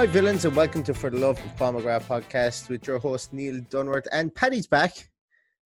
Hi, 0.00 0.06
villains, 0.06 0.46
and 0.46 0.56
welcome 0.56 0.82
to 0.84 0.94
For 0.94 1.10
the 1.10 1.18
Love 1.18 1.38
of 1.38 1.74
McGrath 1.74 2.04
podcast 2.04 2.70
with 2.70 2.86
your 2.86 2.98
host 2.98 3.34
Neil 3.34 3.60
Dunworth. 3.60 4.06
And 4.10 4.34
Paddy's 4.34 4.66
back. 4.66 5.10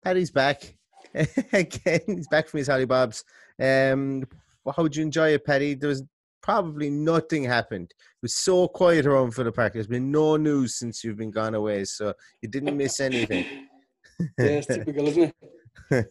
Paddy's 0.03 0.29
back 0.29 0.75
again. 1.51 2.01
He's 2.05 2.27
back 2.27 2.47
from 2.47 2.59
his 2.59 2.67
Holly 2.67 2.85
Bobs. 2.85 3.23
Um, 3.59 4.23
how 4.67 4.83
would 4.83 4.95
you 4.95 5.01
enjoy 5.01 5.29
it, 5.29 5.43
Paddy? 5.43 5.73
There 5.73 5.89
was 5.89 6.03
probably 6.43 6.91
nothing 6.91 7.43
happened. 7.43 7.87
It 7.89 8.21
was 8.21 8.35
so 8.35 8.67
quiet 8.67 9.07
around 9.07 9.31
for 9.31 9.43
the 9.43 9.51
park. 9.51 9.73
There's 9.73 9.87
been 9.87 10.11
no 10.11 10.37
news 10.37 10.75
since 10.75 11.03
you've 11.03 11.17
been 11.17 11.31
gone 11.31 11.55
away, 11.55 11.85
so 11.85 12.13
you 12.43 12.49
didn't 12.49 12.77
miss 12.77 12.99
anything. 12.99 13.47
yeah, 14.19 14.27
it's 14.37 14.67
typical, 14.67 15.07
isn't 15.07 15.23
it? 15.23 15.35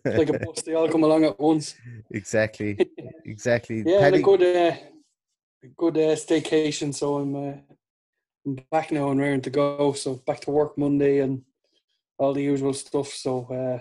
It's 0.04 0.18
like 0.18 0.30
a 0.30 0.38
bus, 0.44 0.62
they 0.62 0.74
all 0.74 0.88
come 0.88 1.04
along 1.04 1.24
at 1.24 1.38
once. 1.38 1.76
Exactly, 2.10 2.78
exactly. 3.24 3.84
yeah, 3.86 4.00
Paddy... 4.00 4.18
a 4.18 4.22
good, 4.22 4.42
uh, 4.42 4.76
a 5.62 5.68
good 5.76 5.96
uh, 5.96 6.16
staycation. 6.16 6.92
So 6.92 7.18
I'm 7.18 7.36
uh, 7.36 7.52
I'm 8.48 8.64
back 8.70 8.90
now 8.90 9.10
and 9.10 9.20
raring 9.20 9.42
to 9.42 9.50
go. 9.50 9.92
So 9.92 10.14
back 10.26 10.40
to 10.40 10.50
work 10.50 10.78
Monday 10.78 11.18
and 11.20 11.42
all 12.16 12.32
the 12.32 12.42
usual 12.42 12.72
stuff. 12.72 13.08
So, 13.08 13.44
uh, 13.44 13.80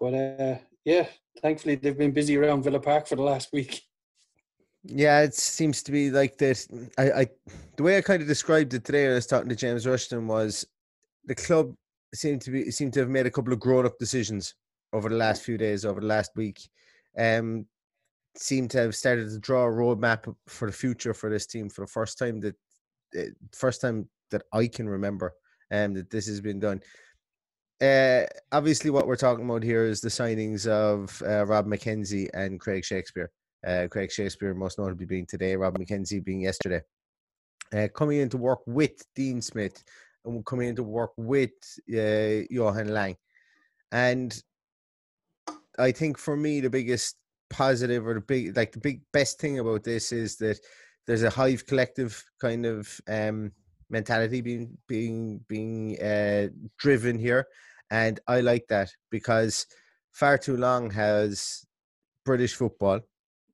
but 0.00 0.14
uh, 0.14 0.58
yeah, 0.84 1.06
thankfully 1.42 1.74
they've 1.74 1.96
been 1.96 2.12
busy 2.12 2.36
around 2.38 2.62
Villa 2.62 2.80
Park 2.80 3.06
for 3.06 3.16
the 3.16 3.22
last 3.22 3.52
week. 3.52 3.82
Yeah, 4.84 5.20
it 5.20 5.34
seems 5.34 5.82
to 5.82 5.92
be 5.92 6.10
like 6.10 6.38
this. 6.38 6.68
I, 6.96 7.10
I, 7.10 7.26
the 7.76 7.82
way 7.82 7.98
I 7.98 8.00
kind 8.00 8.22
of 8.22 8.28
described 8.28 8.72
it 8.74 8.84
today, 8.84 9.10
I 9.10 9.14
was 9.14 9.26
talking 9.26 9.48
to 9.48 9.56
James 9.56 9.86
Rushton, 9.86 10.26
was 10.26 10.66
the 11.24 11.34
club 11.34 11.74
seemed 12.14 12.40
to 12.42 12.50
be 12.50 12.70
seemed 12.70 12.92
to 12.94 13.00
have 13.00 13.08
made 13.08 13.26
a 13.26 13.30
couple 13.30 13.52
of 13.52 13.60
grown 13.60 13.86
up 13.86 13.98
decisions 13.98 14.54
over 14.92 15.08
the 15.08 15.16
last 15.16 15.42
few 15.42 15.58
days, 15.58 15.84
over 15.84 16.00
the 16.00 16.06
last 16.06 16.32
week. 16.36 16.68
Um, 17.18 17.66
seem 18.36 18.66
to 18.68 18.78
have 18.78 18.94
started 18.94 19.30
to 19.30 19.38
draw 19.38 19.66
a 19.66 19.70
roadmap 19.70 20.34
for 20.48 20.66
the 20.66 20.76
future 20.76 21.14
for 21.14 21.30
this 21.30 21.46
team 21.46 21.68
for 21.68 21.82
the 21.82 21.90
first 21.90 22.18
time 22.18 22.40
that 22.40 22.56
first 23.52 23.80
time 23.80 24.08
that 24.30 24.42
I 24.52 24.66
can 24.66 24.88
remember 24.88 25.32
um, 25.70 25.94
that 25.94 26.10
this 26.10 26.26
has 26.26 26.40
been 26.40 26.60
done. 26.60 26.80
Uh, 27.80 28.24
obviously, 28.52 28.90
what 28.90 29.06
we're 29.06 29.16
talking 29.16 29.44
about 29.44 29.62
here 29.62 29.84
is 29.84 30.00
the 30.00 30.08
signings 30.08 30.66
of 30.66 31.20
uh, 31.26 31.44
Rob 31.46 31.66
McKenzie 31.66 32.28
and 32.32 32.60
Craig 32.60 32.84
Shakespeare. 32.84 33.30
Uh, 33.66 33.88
Craig 33.90 34.12
Shakespeare, 34.12 34.54
most 34.54 34.78
notably 34.78 35.06
being 35.06 35.26
today, 35.26 35.56
Rob 35.56 35.78
McKenzie 35.78 36.24
being 36.24 36.40
yesterday. 36.40 36.80
Coming 37.94 38.20
in 38.20 38.28
to 38.28 38.36
work 38.36 38.60
with 38.66 38.92
Dean 39.16 39.42
Smith 39.42 39.82
and 40.24 40.46
coming 40.46 40.68
in 40.68 40.76
to 40.76 40.84
work 40.84 41.10
with 41.16 41.50
Johan 41.88 42.88
Lange. 42.88 43.16
And 43.90 44.40
I 45.78 45.90
think 45.90 46.18
for 46.18 46.36
me, 46.36 46.60
the 46.60 46.70
biggest 46.70 47.16
positive 47.50 48.06
or 48.06 48.14
the 48.14 48.20
big, 48.20 48.56
like 48.56 48.72
the 48.72 48.80
big 48.80 49.00
best 49.12 49.40
thing 49.40 49.58
about 49.58 49.82
this 49.82 50.12
is 50.12 50.36
that 50.36 50.60
there's 51.06 51.22
a 51.22 51.30
hive 51.30 51.66
collective 51.66 52.24
kind 52.40 52.66
of 52.66 53.00
um, 53.08 53.52
mentality 53.90 54.40
being 54.40 54.78
being 54.88 55.40
being 55.48 56.00
uh, 56.02 56.48
driven 56.78 57.18
here, 57.18 57.46
and 57.90 58.20
I 58.26 58.40
like 58.40 58.66
that 58.68 58.90
because 59.10 59.66
far 60.12 60.38
too 60.38 60.56
long 60.56 60.90
has 60.90 61.64
British 62.24 62.54
football 62.54 63.00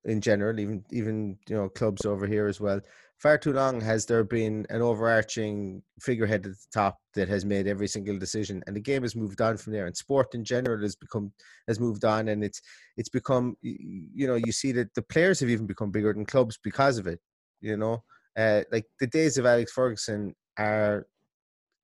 in 0.05 0.21
general, 0.21 0.59
even 0.61 0.85
even 0.91 1.39
you 1.49 1.57
know 1.57 1.69
clubs 1.69 2.07
over 2.07 2.27
here 2.27 2.47
as 2.47 2.61
well. 2.61 2.81
Far 3.19 3.37
too 3.37 3.53
long 3.53 3.83
has 3.83 4.07
there 4.07 4.25
been 4.25 4.65
an 4.71 4.81
overarching 4.81 5.83
figurehead 6.01 6.47
at 6.47 6.53
the 6.53 6.67
top 6.73 6.97
that 7.13 7.29
has 7.29 7.45
made 7.45 7.67
every 7.67 7.87
single 7.87 8.19
decision, 8.19 8.63
and 8.67 8.75
the 8.75 8.81
game 8.81 9.03
has 9.03 9.15
moved 9.15 9.43
on 9.43 9.59
from 9.59 9.75
there. 9.75 9.87
And 9.87 9.97
sport 9.97 10.35
in 10.35 10.43
general 10.45 10.81
has 10.83 10.97
become 10.97 11.33
has 11.69 11.79
moved 11.79 12.05
on, 12.05 12.29
and 12.29 12.43
it's 12.43 12.63
it's 12.97 13.11
become 13.11 13.57
you 13.63 14.27
know 14.27 14.37
you 14.37 14.53
see 14.53 14.73
that 14.73 14.95
the 14.95 15.03
players 15.03 15.41
have 15.41 15.51
even 15.51 15.67
become 15.67 15.91
bigger 15.91 16.13
than 16.13 16.25
clubs 16.25 16.59
because 16.63 16.97
of 16.97 17.07
it. 17.07 17.21
You 17.61 17.77
know, 17.77 18.03
uh, 18.37 18.63
like 18.73 18.87
the 18.99 19.07
days 19.07 19.39
of 19.39 19.47
Alex 19.47 19.73
Ferguson 19.73 20.35
are 20.59 21.07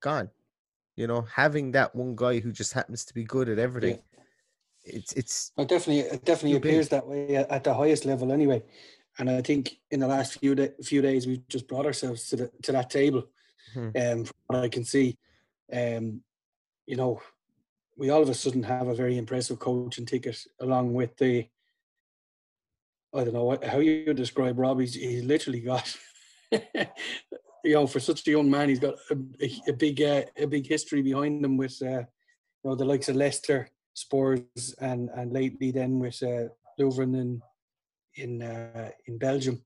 gone. 0.00 0.30
You 0.96 1.06
know, 1.06 1.22
having 1.22 1.72
that 1.72 1.94
one 1.94 2.16
guy 2.16 2.40
who 2.40 2.52
just 2.52 2.72
happens 2.72 3.04
to 3.04 3.14
be 3.14 3.24
good 3.24 3.48
at 3.48 3.58
everything. 3.58 3.98
Yeah. 3.98 4.22
It's 4.88 5.12
it's 5.12 5.52
it 5.58 5.68
definitely 5.68 6.00
it 6.00 6.24
definitely 6.24 6.56
appears 6.56 6.88
big. 6.88 7.00
that 7.00 7.08
way 7.08 7.36
at 7.36 7.64
the 7.64 7.74
highest 7.74 8.04
level 8.04 8.32
anyway, 8.32 8.62
and 9.18 9.28
I 9.28 9.42
think 9.42 9.78
in 9.90 9.98
the 10.00 10.06
last 10.06 10.38
few 10.38 10.54
day, 10.54 10.70
few 10.82 11.02
days 11.02 11.26
we've 11.26 11.46
just 11.48 11.66
brought 11.66 11.86
ourselves 11.86 12.28
to 12.28 12.36
the 12.36 12.50
to 12.62 12.72
that 12.72 12.90
table. 12.90 13.24
Hmm. 13.74 13.88
Um, 14.00 14.24
from 14.24 14.36
what 14.46 14.62
I 14.62 14.68
can 14.68 14.84
see, 14.84 15.18
um, 15.72 16.22
you 16.86 16.96
know, 16.96 17.20
we 17.96 18.10
all 18.10 18.22
of 18.22 18.28
a 18.28 18.34
sudden 18.34 18.62
have 18.62 18.86
a 18.86 18.94
very 18.94 19.18
impressive 19.18 19.58
coaching 19.58 20.06
ticket 20.06 20.38
along 20.60 20.94
with 20.94 21.16
the 21.16 21.48
I 23.14 23.24
don't 23.24 23.34
know 23.34 23.44
what, 23.44 23.64
how 23.64 23.78
you 23.78 24.12
describe 24.14 24.58
Rob. 24.58 24.80
He's, 24.80 24.94
he's 24.94 25.24
literally 25.24 25.60
got, 25.60 25.96
you 26.52 27.74
know, 27.74 27.86
for 27.86 28.00
such 28.00 28.26
a 28.26 28.30
young 28.30 28.50
man, 28.50 28.68
he's 28.68 28.78
got 28.78 28.94
a, 29.10 29.16
a, 29.42 29.60
a 29.68 29.72
big 29.72 30.02
uh, 30.02 30.22
a 30.36 30.46
big 30.46 30.66
history 30.66 31.02
behind 31.02 31.44
him 31.44 31.56
with, 31.56 31.76
uh, 31.82 32.00
you 32.00 32.06
know, 32.64 32.74
the 32.74 32.84
likes 32.84 33.08
of 33.08 33.16
Leicester, 33.16 33.68
Spurs, 33.94 34.74
and 34.80 35.08
and 35.10 35.32
lately 35.32 35.70
then 35.70 35.98
with 35.98 36.22
uh, 36.22 36.48
Leuven 36.78 37.14
in 37.20 37.42
in 38.16 38.42
uh, 38.42 38.90
in 39.06 39.18
Belgium. 39.18 39.62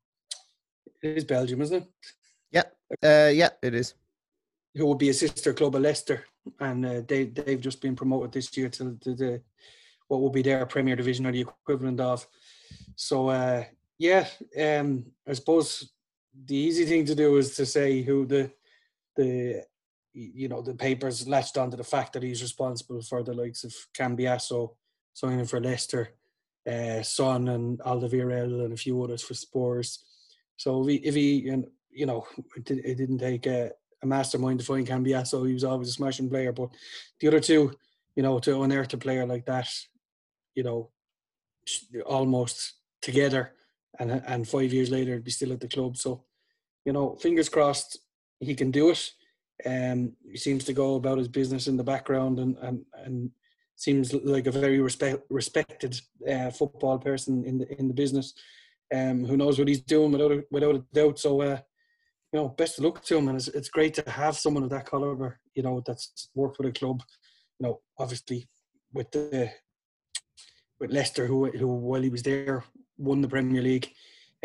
It 1.03 1.17
is 1.17 1.25
Belgium, 1.25 1.63
isn't 1.63 1.83
it? 1.83 1.89
Yeah, 2.53 2.63
uh, 3.03 3.31
yeah, 3.31 3.51
it 3.63 3.75
is. 3.75 3.95
Who 4.77 4.87
would 4.87 4.99
be 4.99 5.09
a 5.09 5.15
sister 5.15 5.53
club 5.53 5.75
of 5.75 5.83
Leicester, 5.83 6.25
and 6.61 6.87
uh, 6.87 7.01
they 7.07 7.25
they've 7.25 7.61
just 7.61 7.81
been 7.81 7.97
promoted 7.97 8.33
this 8.33 8.57
year 8.57 8.69
to, 8.69 8.97
to 9.01 9.15
the 9.15 9.43
what 10.09 10.21
will 10.21 10.31
be 10.31 10.43
their 10.43 10.67
Premier 10.67 10.97
Division 10.97 11.27
or 11.27 11.33
the 11.33 11.41
equivalent 11.41 12.01
of. 12.01 12.27
So 12.97 13.29
uh, 13.29 13.65
Yeah, 13.99 14.27
um, 14.59 15.07
I 15.29 15.35
suppose 15.35 15.93
the 16.47 16.57
easy 16.57 16.85
thing 16.87 17.05
to 17.07 17.15
do 17.15 17.37
is 17.37 17.55
to 17.57 17.67
say 17.67 18.03
who 18.03 18.27
the 18.27 18.51
the 19.17 19.65
you 20.13 20.49
know 20.49 20.63
the 20.63 20.75
papers 20.75 21.29
latched 21.29 21.57
onto 21.57 21.77
the 21.77 21.85
fact 21.85 22.13
that 22.13 22.23
he's 22.23 22.43
responsible 22.43 23.03
for 23.03 23.23
the 23.23 23.35
likes 23.35 23.65
of 23.65 23.75
Cambiasso 23.95 24.75
signing 25.13 25.45
for 25.45 25.61
Leicester, 25.61 26.15
uh, 26.71 27.03
Son 27.03 27.49
and 27.49 27.79
Alderweireld 27.81 28.65
and 28.65 28.73
a 28.73 28.77
few 28.77 29.03
others 29.03 29.23
for 29.23 29.35
Spurs. 29.35 30.05
So 30.57 30.83
if 30.83 30.89
he, 30.89 30.97
if 30.97 31.15
he 31.15 31.65
you 31.91 32.07
know, 32.07 32.27
it, 32.57 32.65
didn't 32.65 33.19
take 33.19 33.47
a, 33.47 33.73
a, 34.03 34.07
mastermind 34.07 34.61
to 34.61 34.67
find 34.67 34.87
Cambiasso. 34.87 35.47
He 35.47 35.55
was 35.55 35.65
always 35.65 35.89
a 35.89 35.93
smashing 35.93 36.29
player. 36.29 36.53
But 36.53 36.71
the 37.19 37.29
other 37.29 37.41
two, 37.41 37.73
you 38.15 38.23
know, 38.23 38.39
to 38.41 38.63
unearth 38.63 38.95
a 38.95 38.99
player 38.99 39.27
like 39.27 39.47
that, 39.47 39.69
you 40.55 40.63
know, 40.63 40.91
almost 42.07 42.75
together, 43.03 43.53
and 43.99 44.11
and 44.27 44.49
five 44.49 44.73
years 44.73 44.91
later, 44.91 45.21
be 45.21 45.31
still 45.31 45.53
at 45.53 45.61
the 45.61 45.69
club. 45.69 45.97
So, 45.97 46.25
you 46.85 46.93
know, 46.93 47.17
fingers 47.17 47.49
crossed, 47.49 47.99
he 48.41 48.55
can 48.55 48.71
do 48.71 48.91
it. 48.91 49.11
Um, 49.67 50.17
he 50.31 50.39
seems 50.39 50.65
to 50.65 50.73
go 50.73 50.95
about 50.97 51.19
his 51.19 51.29
business 51.29 51.67
in 51.67 51.77
the 51.77 51.91
background 51.93 52.39
and 52.39 52.57
and 52.59 52.85
and 53.05 53.31
seems 53.77 54.13
like 54.13 54.47
a 54.47 54.53
very 54.53 54.79
respect, 54.81 55.23
respected 55.31 55.99
uh, 56.29 56.51
football 56.51 56.99
person 56.99 57.45
in 57.45 57.59
the 57.59 57.67
in 57.79 57.89
the 57.89 57.95
business. 57.95 58.35
Um, 58.93 59.25
who 59.25 59.37
knows 59.37 59.59
what 59.59 59.69
he's 59.69 59.83
doing 59.83 60.13
without 60.13 60.33
a, 60.33 60.45
without 60.51 60.75
a 60.75 60.85
doubt. 60.93 61.19
So, 61.19 61.41
uh, 61.41 61.59
you 62.33 62.41
know, 62.41 62.49
best 62.49 62.79
of 62.79 62.85
luck 62.85 63.03
to 63.05 63.17
him, 63.17 63.29
and 63.29 63.37
it's, 63.37 63.49
it's 63.49 63.69
great 63.69 63.95
to 63.95 64.11
have 64.11 64.37
someone 64.37 64.65
of 64.65 64.71
that 64.71 64.89
caliber. 64.91 65.39
You 65.55 65.63
know, 65.63 65.83
that's 65.87 66.29
worked 66.35 66.59
with 66.59 66.69
a 66.69 66.73
club. 66.73 67.03
You 67.59 67.67
know, 67.67 67.81
obviously 67.99 68.49
with 68.93 69.11
the 69.13 69.53
with 70.81 70.93
Leicester, 70.93 71.27
who 71.27 71.51
who 71.51 71.67
while 71.67 72.03
he 72.03 72.09
was 72.09 72.23
there 72.23 72.65
won 72.99 73.21
the 73.21 73.29
Premier 73.29 73.63
League, 73.63 73.93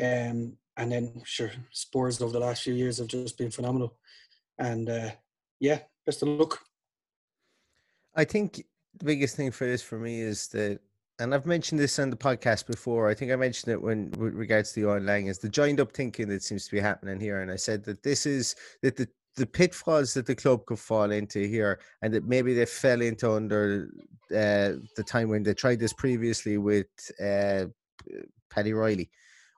um, 0.02 0.54
and 0.78 0.92
then 0.92 1.22
sure 1.24 1.52
Spurs 1.72 2.22
over 2.22 2.34
the 2.34 2.40
last 2.40 2.64
few 2.64 2.74
years 2.74 2.98
have 2.98 3.08
just 3.08 3.38
been 3.38 3.52
phenomenal, 3.52 3.96
and 4.58 4.90
uh, 4.90 5.12
yeah, 5.60 5.80
best 6.06 6.22
of 6.22 6.28
luck. 6.28 6.60
I 8.16 8.24
think 8.24 8.66
the 8.98 9.06
biggest 9.06 9.36
thing 9.36 9.52
for 9.52 9.66
this 9.66 9.82
for 9.82 9.98
me 9.98 10.22
is 10.22 10.48
that 10.50 10.80
and 11.20 11.34
I've 11.34 11.46
mentioned 11.46 11.80
this 11.80 11.98
on 11.98 12.10
the 12.10 12.18
podcast 12.18 12.68
before. 12.68 13.10
I 13.10 13.14
think 13.14 13.32
I 13.32 13.38
mentioned 13.38 13.72
it 13.72 13.82
when 13.82 14.12
with 14.18 14.34
regards 14.34 14.74
to 14.74 14.82
the 14.82 14.88
Johan 14.88 15.06
Lange 15.06 15.28
is 15.28 15.40
the 15.40 15.48
joined 15.48 15.80
up 15.80 15.94
thinking 15.94 16.28
that 16.28 16.44
seems 16.44 16.66
to 16.66 16.72
be 16.72 16.80
happening 16.80 17.20
here. 17.20 17.42
And 17.42 17.50
I 17.50 17.56
said 17.56 17.86
that 17.86 18.04
this 18.04 18.26
is 18.26 18.56
that 18.82 18.98
the 18.98 19.08
the 19.36 19.46
pitfalls 19.46 20.14
that 20.14 20.26
the 20.26 20.36
club 20.36 20.66
could 20.66 20.80
fall 20.80 21.12
into 21.12 21.46
here, 21.48 21.80
and 22.02 22.14
that 22.14 22.26
maybe 22.26 22.54
they 22.54 22.66
fell 22.66 23.02
into 23.02 23.32
under 23.32 23.90
uh, 24.32 24.80
the 24.96 25.04
time 25.06 25.30
when 25.30 25.44
they 25.44 25.54
tried 25.54 25.80
this 25.80 25.94
previously 25.94 26.58
with 26.58 26.88
uh, 27.22 27.66
Paddy 28.50 28.74
Riley, 28.74 29.10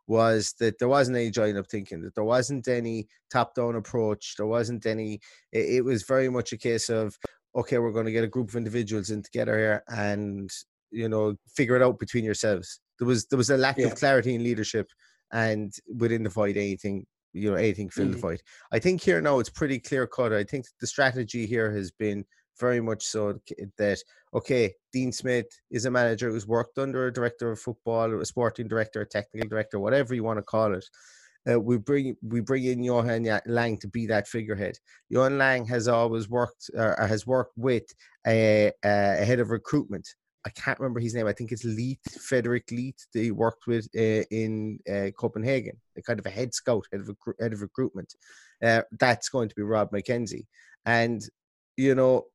was 0.07 0.53
that 0.59 0.79
there 0.79 0.88
wasn't 0.88 1.18
any 1.18 1.29
joined 1.29 1.57
up 1.57 1.68
thinking, 1.68 2.01
that 2.01 2.15
there 2.15 2.24
wasn't 2.24 2.68
any 2.68 3.07
top 3.31 3.53
down 3.53 3.75
approach, 3.75 4.35
there 4.38 4.47
wasn't 4.47 4.85
any. 4.85 5.19
It, 5.51 5.75
it 5.77 5.81
was 5.85 6.03
very 6.03 6.30
much 6.30 6.53
a 6.53 6.57
case 6.57 6.89
of 6.89 7.18
okay, 7.56 7.80
we're 7.80 7.91
going 7.91 8.06
to 8.06 8.12
get 8.12 8.23
a 8.23 8.27
group 8.27 8.50
of 8.50 8.56
individuals 8.56 9.09
in 9.09 9.23
together 9.23 9.57
here 9.57 9.83
and 9.88 10.50
you 10.91 11.09
know 11.09 11.35
figure 11.56 11.75
it 11.75 11.81
out 11.81 12.00
between 12.00 12.23
yourselves. 12.23 12.80
There 13.00 13.07
was 13.07 13.25
there 13.27 13.38
was 13.38 13.50
a 13.50 13.57
lack 13.57 13.77
yeah. 13.77 13.88
of 13.88 13.95
clarity 13.95 14.33
in 14.33 14.44
leadership, 14.44 14.89
and 15.31 15.73
within 15.97 16.23
the 16.23 16.30
void, 16.30 16.57
anything 16.57 17.06
you 17.37 17.49
know 17.49 17.57
anything 17.57 17.89
filled 17.89 18.09
mm. 18.09 18.13
the 18.13 18.19
void. 18.19 18.41
I 18.71 18.79
think 18.79 19.01
here 19.01 19.21
now 19.21 19.39
it's 19.39 19.49
pretty 19.49 19.79
clear 19.79 20.07
cut. 20.07 20.33
I 20.33 20.43
think 20.43 20.65
the 20.79 20.87
strategy 20.87 21.45
here 21.45 21.71
has 21.71 21.91
been 21.91 22.25
very 22.59 22.81
much 22.81 23.03
so 23.03 23.39
that 23.77 23.99
okay, 24.33 24.73
Dean 24.91 25.11
Smith 25.11 25.47
is 25.71 25.85
a 25.85 25.91
manager 25.91 26.29
who's 26.29 26.47
worked 26.47 26.77
under 26.77 27.07
a 27.07 27.13
director 27.13 27.51
of 27.51 27.59
football, 27.59 28.19
a 28.19 28.25
sporting 28.25 28.67
director, 28.67 29.01
a 29.01 29.05
technical 29.05 29.47
director, 29.47 29.79
whatever 29.79 30.13
you 30.15 30.23
want 30.23 30.37
to 30.39 30.43
call 30.43 30.73
it. 30.73 30.85
Uh, 31.49 31.59
we 31.59 31.77
bring 31.77 32.15
we 32.21 32.41
bring 32.41 32.65
in 32.65 32.83
Johan 32.83 33.25
Lange 33.45 33.77
to 33.77 33.87
be 33.87 34.05
that 34.07 34.27
figurehead. 34.27 34.77
Johan 35.09 35.37
Lange 35.37 35.65
has 35.65 35.87
always 35.87 36.27
worked 36.29 36.69
uh, 36.77 37.07
has 37.07 37.25
worked 37.25 37.57
with 37.57 37.83
a, 38.25 38.71
a 38.83 39.23
head 39.23 39.39
of 39.39 39.51
recruitment 39.51 40.07
I 40.47 40.49
can't 40.51 40.79
remember 40.79 41.01
his 41.01 41.13
name. 41.13 41.27
I 41.27 41.33
think 41.33 41.51
it's 41.51 41.65
Leith, 41.65 42.21
Frederick 42.21 42.71
Leith, 42.71 43.05
that 43.13 43.21
he 43.21 43.31
worked 43.31 43.67
with 43.67 43.85
uh, 43.97 44.23
in 44.31 44.79
uh, 44.89 45.11
Copenhagen, 45.17 45.75
a 45.97 46.01
kind 46.01 46.19
of 46.19 46.25
a 46.25 46.29
head 46.29 46.53
scout, 46.53 46.85
head 46.89 47.01
of, 47.01 47.17
head 47.38 47.51
of 47.51 47.61
recruitment. 47.61 48.15
Uh, 48.63 48.83
that's 48.97 49.27
going 49.27 49.49
to 49.49 49.55
be 49.55 49.61
Rob 49.61 49.91
McKenzie. 49.91 50.45
And, 50.85 51.21
you 51.75 51.95
know, 51.95 52.27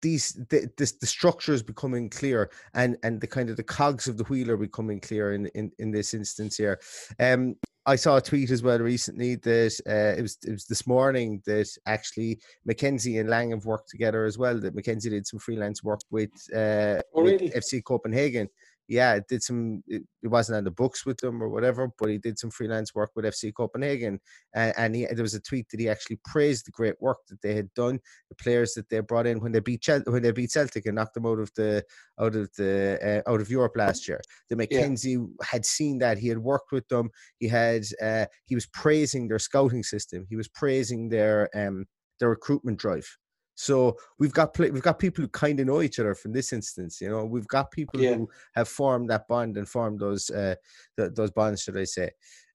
these 0.00 0.32
the, 0.48 0.70
this, 0.78 0.92
the 0.92 1.06
structure 1.06 1.52
is 1.52 1.62
becoming 1.62 2.08
clear 2.08 2.50
and 2.72 2.96
and 3.02 3.20
the 3.20 3.26
kind 3.26 3.50
of 3.50 3.56
the 3.56 3.62
cogs 3.64 4.06
of 4.06 4.16
the 4.16 4.24
wheel 4.24 4.50
are 4.50 4.56
becoming 4.56 5.00
clear 5.00 5.34
in 5.34 5.46
in, 5.56 5.72
in 5.80 5.90
this 5.90 6.14
instance 6.14 6.56
here 6.56 6.78
um 7.18 7.56
I 7.88 7.96
saw 7.96 8.18
a 8.18 8.20
tweet 8.20 8.50
as 8.50 8.62
well 8.62 8.78
recently 8.80 9.36
that 9.36 9.80
uh, 9.88 10.18
it 10.18 10.20
was 10.20 10.36
it 10.46 10.50
was 10.50 10.66
this 10.66 10.86
morning 10.86 11.42
that 11.46 11.70
actually 11.86 12.38
McKenzie 12.68 13.18
and 13.18 13.30
Lange 13.30 13.52
have 13.52 13.64
worked 13.64 13.88
together 13.88 14.26
as 14.26 14.36
well. 14.36 14.60
That 14.60 14.76
McKenzie 14.76 15.08
did 15.08 15.26
some 15.26 15.40
freelance 15.40 15.82
work 15.82 16.00
with, 16.10 16.30
uh, 16.54 17.00
oh, 17.14 17.22
really? 17.22 17.46
with 17.46 17.54
FC 17.54 17.82
Copenhagen 17.82 18.46
yeah, 18.88 19.14
it 19.14 19.28
did 19.28 19.42
some. 19.42 19.82
It, 19.86 20.02
it, 20.22 20.28
wasn't 20.28 20.56
on 20.56 20.64
the 20.64 20.70
books 20.70 21.04
with 21.04 21.18
them 21.18 21.42
or 21.42 21.50
whatever, 21.50 21.90
but 21.98 22.08
he 22.08 22.16
did 22.16 22.38
some 22.38 22.50
freelance 22.50 22.94
work 22.94 23.10
with 23.14 23.26
FC 23.26 23.52
Copenhagen, 23.54 24.18
and, 24.54 24.74
and 24.78 24.96
he, 24.96 25.06
there 25.06 25.22
was 25.22 25.34
a 25.34 25.40
tweet 25.40 25.68
that 25.68 25.78
he 25.78 25.90
actually 25.90 26.18
praised 26.24 26.66
the 26.66 26.70
great 26.70 26.94
work 27.00 27.18
that 27.28 27.42
they 27.42 27.54
had 27.54 27.72
done, 27.74 28.00
the 28.30 28.34
players 28.34 28.72
that 28.74 28.88
they 28.88 29.00
brought 29.00 29.26
in 29.26 29.40
when 29.40 29.52
they 29.52 29.60
beat 29.60 29.82
Chel- 29.82 30.02
when 30.06 30.22
they 30.22 30.32
beat 30.32 30.50
Celtic 30.50 30.86
and 30.86 30.94
knocked 30.96 31.14
them 31.14 31.26
out 31.26 31.38
of 31.38 31.52
the 31.54 31.84
out 32.18 32.34
of 32.34 32.50
the 32.56 33.22
uh, 33.26 33.30
out 33.30 33.42
of 33.42 33.50
Europe 33.50 33.76
last 33.76 34.08
year. 34.08 34.22
The 34.48 34.56
McKenzie 34.56 35.18
yeah. 35.18 35.46
had 35.46 35.66
seen 35.66 35.98
that 35.98 36.16
he 36.16 36.28
had 36.28 36.38
worked 36.38 36.72
with 36.72 36.88
them. 36.88 37.10
He 37.38 37.48
had 37.48 37.84
uh, 38.02 38.24
he 38.46 38.54
was 38.54 38.66
praising 38.66 39.28
their 39.28 39.38
scouting 39.38 39.82
system. 39.82 40.26
He 40.30 40.36
was 40.36 40.48
praising 40.48 41.10
their 41.10 41.50
um 41.54 41.84
their 42.20 42.30
recruitment 42.30 42.78
drive 42.78 43.18
so 43.60 43.96
we've 44.20 44.32
got 44.32 44.56
we've 44.56 44.80
got 44.80 45.00
people 45.00 45.22
who 45.22 45.28
kind 45.28 45.58
of 45.58 45.66
know 45.66 45.82
each 45.82 45.98
other 45.98 46.14
from 46.14 46.32
this 46.32 46.52
instance. 46.52 47.00
You 47.00 47.08
know, 47.08 47.24
we've 47.24 47.48
got 47.48 47.72
people 47.72 48.00
yeah. 48.00 48.14
who 48.14 48.30
have 48.54 48.68
formed 48.68 49.10
that 49.10 49.26
bond 49.26 49.56
and 49.56 49.68
formed 49.68 49.98
those 49.98 50.30
uh, 50.30 50.54
th- 50.96 51.10
those 51.14 51.32
bonds, 51.32 51.62
should 51.62 51.76
I 51.76 51.82
say? 51.82 52.10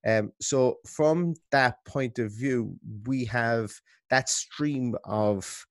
Um, 0.07 0.31
so 0.39 0.77
from 0.88 1.33
that 1.51 1.83
point 1.83 2.19
of 2.19 2.31
view, 2.31 2.77
we 3.05 3.25
have 3.25 3.69
that 4.11 4.29
stream 4.29 4.95
of 5.03 5.67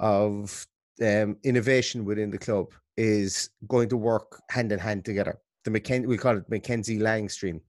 of 0.00 0.66
um, 1.00 1.36
innovation 1.44 2.04
within 2.04 2.32
the 2.32 2.38
club 2.38 2.66
is 2.96 3.50
going 3.68 3.88
to 3.90 3.96
work 3.96 4.42
hand 4.50 4.72
in 4.72 4.80
hand 4.80 5.04
together. 5.04 5.38
The 5.62 5.70
McKen- 5.70 6.08
we 6.08 6.18
call 6.18 6.38
it 6.38 6.50
McKenzie 6.50 7.00
Lange 7.00 7.28
stream, 7.28 7.60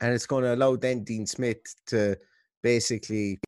and 0.00 0.12
it's 0.12 0.26
going 0.26 0.42
to 0.42 0.54
allow 0.56 0.74
then 0.74 1.04
Dean 1.04 1.26
Smith 1.26 1.76
to 1.86 2.18
basically 2.60 3.38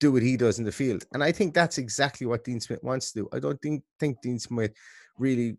do 0.00 0.12
what 0.12 0.22
he 0.22 0.36
does 0.36 0.58
in 0.58 0.64
the 0.64 0.72
field. 0.72 1.04
And 1.12 1.22
I 1.22 1.30
think 1.30 1.54
that's 1.54 1.78
exactly 1.78 2.26
what 2.26 2.44
Dean 2.44 2.60
Smith 2.60 2.82
wants 2.82 3.12
to 3.12 3.20
do. 3.20 3.28
I 3.32 3.38
don't 3.38 3.60
think 3.62 3.84
think 4.00 4.20
Dean 4.22 4.38
Smith 4.38 4.72
really 5.18 5.56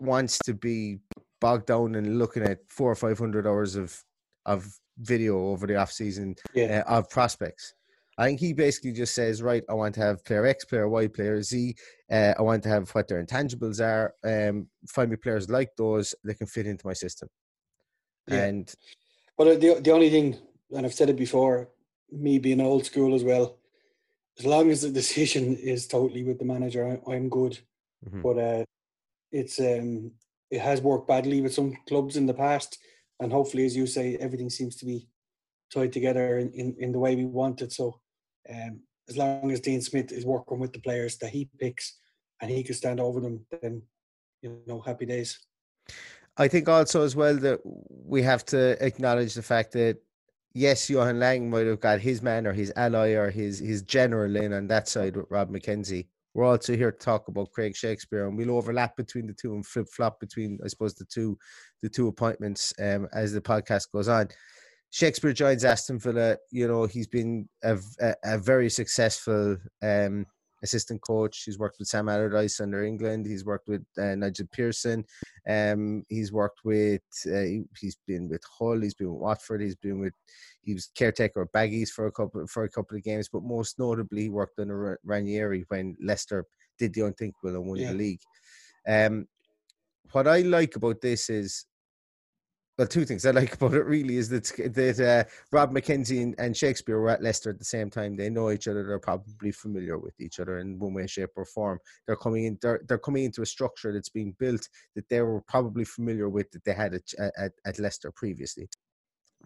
wants 0.00 0.38
to 0.38 0.54
be 0.54 0.98
bogged 1.40 1.66
down 1.66 1.96
and 1.96 2.18
looking 2.18 2.44
at 2.44 2.60
four 2.68 2.90
or 2.90 2.94
five 2.94 3.18
hundred 3.18 3.46
hours 3.46 3.76
of 3.76 4.02
of 4.46 4.66
video 4.98 5.48
over 5.48 5.66
the 5.66 5.76
off 5.76 5.92
season 5.92 6.36
yeah. 6.54 6.84
uh, 6.86 6.98
of 6.98 7.10
prospects. 7.10 7.74
I 8.16 8.26
think 8.26 8.38
he 8.38 8.52
basically 8.52 8.92
just 8.92 9.12
says, 9.12 9.42
right, 9.42 9.64
I 9.68 9.74
want 9.74 9.96
to 9.96 10.00
have 10.00 10.24
player 10.24 10.46
X, 10.46 10.64
player 10.64 10.88
Y, 10.88 11.08
player 11.08 11.42
Z. 11.42 11.74
Uh, 12.08 12.32
I 12.38 12.42
want 12.42 12.62
to 12.62 12.68
have 12.68 12.88
what 12.90 13.08
their 13.08 13.24
intangibles 13.24 13.80
are. 13.80 14.14
Um, 14.22 14.68
find 14.88 15.10
me 15.10 15.16
players 15.16 15.50
like 15.50 15.70
those 15.76 16.14
that 16.22 16.36
can 16.36 16.46
fit 16.46 16.68
into 16.68 16.86
my 16.86 16.92
system. 16.92 17.28
Yeah. 18.28 18.44
And 18.44 18.74
but 19.36 19.60
the 19.60 19.80
the 19.80 19.90
only 19.90 20.10
thing, 20.10 20.38
and 20.70 20.86
I've 20.86 20.94
said 20.94 21.10
it 21.10 21.16
before, 21.16 21.70
me 22.12 22.38
being 22.38 22.60
old 22.60 22.86
school 22.86 23.16
as 23.16 23.24
well, 23.24 23.58
as 24.38 24.46
long 24.46 24.70
as 24.70 24.82
the 24.82 24.90
decision 24.90 25.56
is 25.56 25.86
totally 25.86 26.24
with 26.24 26.38
the 26.38 26.44
manager, 26.44 27.00
I, 27.06 27.14
am 27.14 27.28
good. 27.28 27.58
Mm-hmm. 28.06 28.22
But 28.22 28.38
uh, 28.38 28.64
it's 29.30 29.60
um, 29.60 30.12
it 30.50 30.60
has 30.60 30.80
worked 30.80 31.08
badly 31.08 31.40
with 31.40 31.54
some 31.54 31.76
clubs 31.88 32.16
in 32.16 32.26
the 32.26 32.34
past, 32.34 32.78
and 33.20 33.32
hopefully, 33.32 33.64
as 33.64 33.76
you 33.76 33.86
say, 33.86 34.16
everything 34.16 34.50
seems 34.50 34.76
to 34.76 34.86
be 34.86 35.08
tied 35.72 35.92
together 35.92 36.38
in, 36.38 36.52
in, 36.52 36.76
in 36.78 36.92
the 36.92 36.98
way 36.98 37.16
we 37.16 37.24
want 37.24 37.62
it. 37.62 37.72
So, 37.72 38.00
um, 38.48 38.80
as 39.08 39.16
long 39.16 39.50
as 39.50 39.60
Dean 39.60 39.80
Smith 39.80 40.12
is 40.12 40.26
working 40.26 40.58
with 40.58 40.72
the 40.72 40.80
players 40.80 41.16
that 41.18 41.30
he 41.30 41.48
picks, 41.58 41.98
and 42.40 42.50
he 42.50 42.62
can 42.62 42.74
stand 42.74 43.00
over 43.00 43.20
them, 43.20 43.46
then 43.62 43.82
you 44.42 44.60
know, 44.66 44.80
happy 44.80 45.06
days. 45.06 45.38
I 46.36 46.48
think 46.48 46.68
also 46.68 47.02
as 47.02 47.14
well 47.14 47.36
that 47.36 47.60
we 47.64 48.22
have 48.22 48.44
to 48.46 48.76
acknowledge 48.84 49.34
the 49.34 49.42
fact 49.42 49.72
that 49.72 49.98
yes, 50.54 50.88
Johan 50.88 51.18
Lange 51.18 51.50
might 51.50 51.66
have 51.66 51.80
got 51.80 52.00
his 52.00 52.22
man 52.22 52.46
or 52.46 52.52
his 52.52 52.72
ally 52.76 53.10
or 53.10 53.30
his 53.30 53.58
his 53.58 53.82
general 53.82 54.36
in 54.36 54.52
on 54.52 54.68
that 54.68 54.88
side 54.88 55.16
with 55.16 55.26
Rob 55.30 55.50
McKenzie. 55.50 56.06
We're 56.32 56.44
also 56.44 56.74
here 56.74 56.90
to 56.90 56.98
talk 56.98 57.28
about 57.28 57.52
Craig 57.52 57.76
Shakespeare, 57.76 58.26
and 58.26 58.36
we'll 58.36 58.50
overlap 58.50 58.96
between 58.96 59.26
the 59.26 59.34
two 59.34 59.54
and 59.54 59.64
flip 59.64 59.86
flop 59.94 60.18
between, 60.18 60.58
I 60.64 60.68
suppose, 60.68 60.94
the 60.94 61.04
two 61.04 61.38
the 61.82 61.88
two 61.88 62.08
appointments 62.08 62.72
um, 62.80 63.08
as 63.12 63.32
the 63.32 63.40
podcast 63.40 63.92
goes 63.92 64.08
on. 64.08 64.28
Shakespeare 64.90 65.32
joins 65.32 65.64
Aston 65.64 65.98
Villa. 65.98 66.36
You 66.52 66.68
know, 66.68 66.86
he's 66.86 67.08
been 67.08 67.48
a, 67.62 67.78
a, 68.00 68.14
a 68.24 68.38
very 68.38 68.70
successful 68.70 69.56
um, 69.82 70.24
assistant 70.64 71.00
coach. 71.02 71.44
He's 71.44 71.58
worked 71.58 71.78
with 71.78 71.86
Sam 71.86 72.08
Allardyce 72.08 72.60
under 72.60 72.82
England. 72.82 73.26
He's 73.26 73.44
worked 73.44 73.68
with 73.68 73.84
uh, 73.96 74.16
Nigel 74.16 74.48
Pearson. 74.50 75.04
Um, 75.48 76.02
he's 76.08 76.32
worked 76.32 76.64
with. 76.64 77.02
Uh, 77.26 77.42
he, 77.42 77.64
has 77.82 77.96
been 78.08 78.28
with 78.28 78.42
Hull. 78.58 78.80
He's 78.80 78.94
been 78.94 79.12
with 79.12 79.20
Watford. 79.20 79.60
He's 79.60 79.76
been 79.76 80.00
with. 80.00 80.14
He 80.62 80.74
was 80.74 80.90
caretaker 80.96 81.42
of 81.42 81.52
Baggies 81.52 81.90
for 81.90 82.06
a 82.06 82.12
couple 82.12 82.46
for 82.48 82.64
a 82.64 82.70
couple 82.70 82.96
of 82.96 83.04
games, 83.04 83.28
but 83.32 83.44
most 83.44 83.78
notably, 83.78 84.22
he 84.22 84.28
worked 84.30 84.58
under 84.58 84.98
Ranieri 85.04 85.64
when 85.68 85.94
Leicester 86.02 86.44
did 86.78 86.94
the 86.94 87.02
unthinkable 87.02 87.54
and 87.54 87.66
won 87.66 87.78
yeah. 87.78 87.92
the 87.92 87.98
league. 87.98 88.20
Um, 88.88 89.28
what 90.12 90.26
I 90.26 90.40
like 90.40 90.76
about 90.76 91.00
this 91.00 91.30
is 91.30 91.66
well, 92.76 92.88
two 92.88 93.04
things 93.04 93.24
I 93.24 93.30
like 93.30 93.54
about 93.60 93.74
it 93.74 93.84
really 93.84 94.16
is 94.16 94.28
that 94.30 94.44
that 94.74 95.00
uh, 95.00 95.30
Rob 95.52 95.72
McKenzie 95.72 96.22
and, 96.22 96.34
and, 96.38 96.56
Shakespeare 96.56 96.98
were 97.00 97.10
at 97.10 97.22
Leicester 97.22 97.50
at 97.50 97.58
the 97.58 97.64
same 97.64 97.90
time. 97.90 98.16
They 98.16 98.30
know 98.30 98.50
each 98.50 98.68
other. 98.68 98.84
They're 98.84 98.98
probably 98.98 99.52
familiar 99.52 99.98
with 99.98 100.20
each 100.20 100.40
other 100.40 100.58
in 100.58 100.78
one 100.78 100.94
way, 100.94 101.06
shape, 101.06 101.30
or 101.36 101.44
form. 101.44 101.78
They're 102.06 102.16
coming 102.16 102.44
in. 102.44 102.58
They're, 102.60 102.80
they're 102.88 102.98
coming 102.98 103.24
into 103.24 103.42
a 103.42 103.46
structure 103.46 103.92
that's 103.92 104.08
being 104.08 104.34
built 104.38 104.68
that 104.96 105.08
they 105.08 105.20
were 105.22 105.42
probably 105.42 105.84
familiar 105.84 106.28
with 106.28 106.50
that 106.50 106.64
they 106.64 106.72
had 106.72 106.94
at, 106.94 107.12
at, 107.38 107.52
at 107.64 107.78
Leicester 107.78 108.10
previously. 108.10 108.68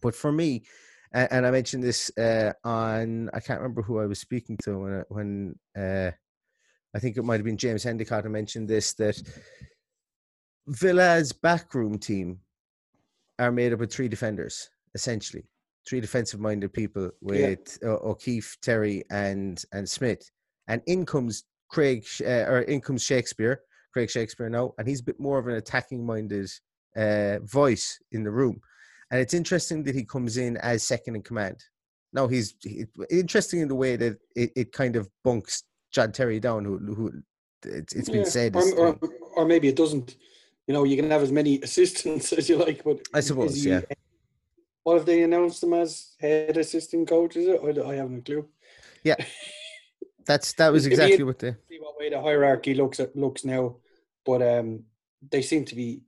But 0.00 0.14
for 0.14 0.32
me, 0.32 0.64
and, 1.12 1.28
and 1.30 1.47
I 1.47 1.50
mentioned 1.50 1.82
this 1.82 2.11
uh, 2.16 2.52
on 2.64 3.30
I 3.35 3.40
can't 3.40 3.61
remember 3.61 3.82
who 3.82 4.00
I 4.00 4.06
was 4.06 4.20
speaking 4.20 4.56
to 4.64 4.78
when 4.78 5.04
when 5.08 5.58
uh, 5.76 6.11
I 6.94 6.99
think 6.99 7.16
it 7.16 7.25
might 7.25 7.37
have 7.37 7.44
been 7.44 7.58
James 7.58 7.85
Endicott. 7.85 8.25
I 8.25 8.28
mentioned 8.28 8.68
this 8.68 8.94
that 8.94 9.20
Villa's 10.66 11.32
backroom 11.32 11.99
team 11.99 12.40
are 13.38 13.52
made 13.52 13.73
up 13.73 13.80
of 13.80 13.90
three 13.90 14.09
defenders, 14.09 14.68
essentially 14.95 15.45
three 15.88 16.00
defensive 16.00 16.40
minded 16.40 16.73
people 16.73 17.11
with 17.21 17.78
yeah. 17.83 17.88
O'Keefe, 17.88 18.57
Terry, 18.61 19.04
and 19.11 19.62
and 19.73 19.88
Smith. 19.88 20.30
And 20.68 20.83
in 20.87 21.07
comes 21.07 21.45
Craig 21.71 22.04
uh, 22.21 22.45
or 22.49 22.61
in 22.62 22.80
comes 22.80 23.02
Shakespeare, 23.02 23.62
Craig 23.92 24.11
Shakespeare 24.11 24.50
now, 24.50 24.75
and 24.78 24.87
he's 24.87 25.00
a 25.00 25.04
bit 25.04 25.18
more 25.18 25.38
of 25.38 25.47
an 25.49 25.54
attacking 25.54 26.04
minded 26.04 26.50
uh, 26.97 27.38
voice 27.40 27.99
in 28.12 28.23
the 28.23 28.30
room. 28.30 28.61
And 29.11 29.21
it's 29.21 29.35
interesting 29.35 29.83
that 29.85 29.95
he 29.95 30.04
comes 30.04 30.37
in 30.37 30.59
as 30.59 30.87
second 30.87 31.16
in 31.16 31.23
command. 31.23 31.57
Now 32.12 32.26
he's 32.26 32.54
he, 32.62 32.85
interesting 33.11 33.61
in 33.61 33.68
the 33.68 33.75
way 33.75 33.97
that 33.97 34.18
it, 34.37 34.50
it 34.54 34.73
kind 34.73 34.97
of 34.97 35.09
bunks 35.25 35.64
John 35.92 36.12
Terry 36.12 36.40
down, 36.40 36.64
who 36.64 36.78
who 36.78 37.12
it's, 37.64 37.95
it's 37.95 38.09
been 38.09 38.26
said, 38.26 38.54
or, 38.54 38.75
or, 38.75 38.99
or, 39.37 39.45
maybe 39.45 39.68
it 39.68 39.75
doesn't 39.75 40.16
you 40.68 40.75
know, 40.75 40.84
you 40.84 40.96
can 40.96 41.10
have 41.10 41.22
as 41.22 41.32
many 41.32 41.60
assistants 41.62 42.32
as 42.32 42.48
you 42.48 42.56
like, 42.56 42.84
but 42.84 43.00
I 43.12 43.20
suppose, 43.20 43.64
he, 43.64 43.70
yeah. 43.70 43.80
What 44.84 44.98
if 44.98 45.06
they 45.06 45.22
announced 45.22 45.62
him 45.62 45.75
as 45.75 46.14
head 46.20 46.56
assistant 46.56 47.08
coach? 47.08 47.37
Is 47.37 47.48
it? 47.48 47.60
I, 47.62 47.90
I 47.90 47.94
haven't 47.96 48.18
a 48.18 48.22
clue. 48.22 48.48
Yeah, 49.02 49.16
that's 50.26 50.52
that 50.54 50.70
was 50.70 50.87
exactly 50.87 51.25
what 51.25 51.38
the 51.38 51.56
see 51.68 51.80
what 51.80 51.98
way 51.98 52.10
the 52.10 52.20
hierarchy 52.20 52.75
looks 52.75 53.00
at 53.00 53.16
looks 53.16 53.44
now, 53.44 53.76
but 54.25 54.42
um, 54.42 54.84
they 55.32 55.42
seem 55.42 55.64
to 55.64 55.75
be, 55.75 56.02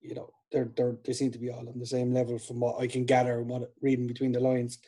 you 0.00 0.14
know, 0.14 0.30
they're 0.50 0.70
they're 0.76 0.96
they 1.04 1.12
seem 1.12 1.30
to 1.30 1.38
be 1.38 1.50
all 1.50 1.68
on 1.68 1.78
the 1.78 1.86
same 1.86 2.12
level 2.12 2.38
from 2.38 2.60
what 2.60 2.80
I 2.80 2.88
can 2.88 3.04
gather 3.04 3.38
and 3.38 3.48
what 3.48 3.72
reading 3.80 4.08
between 4.08 4.32
the 4.32 4.40
lines. 4.40 4.78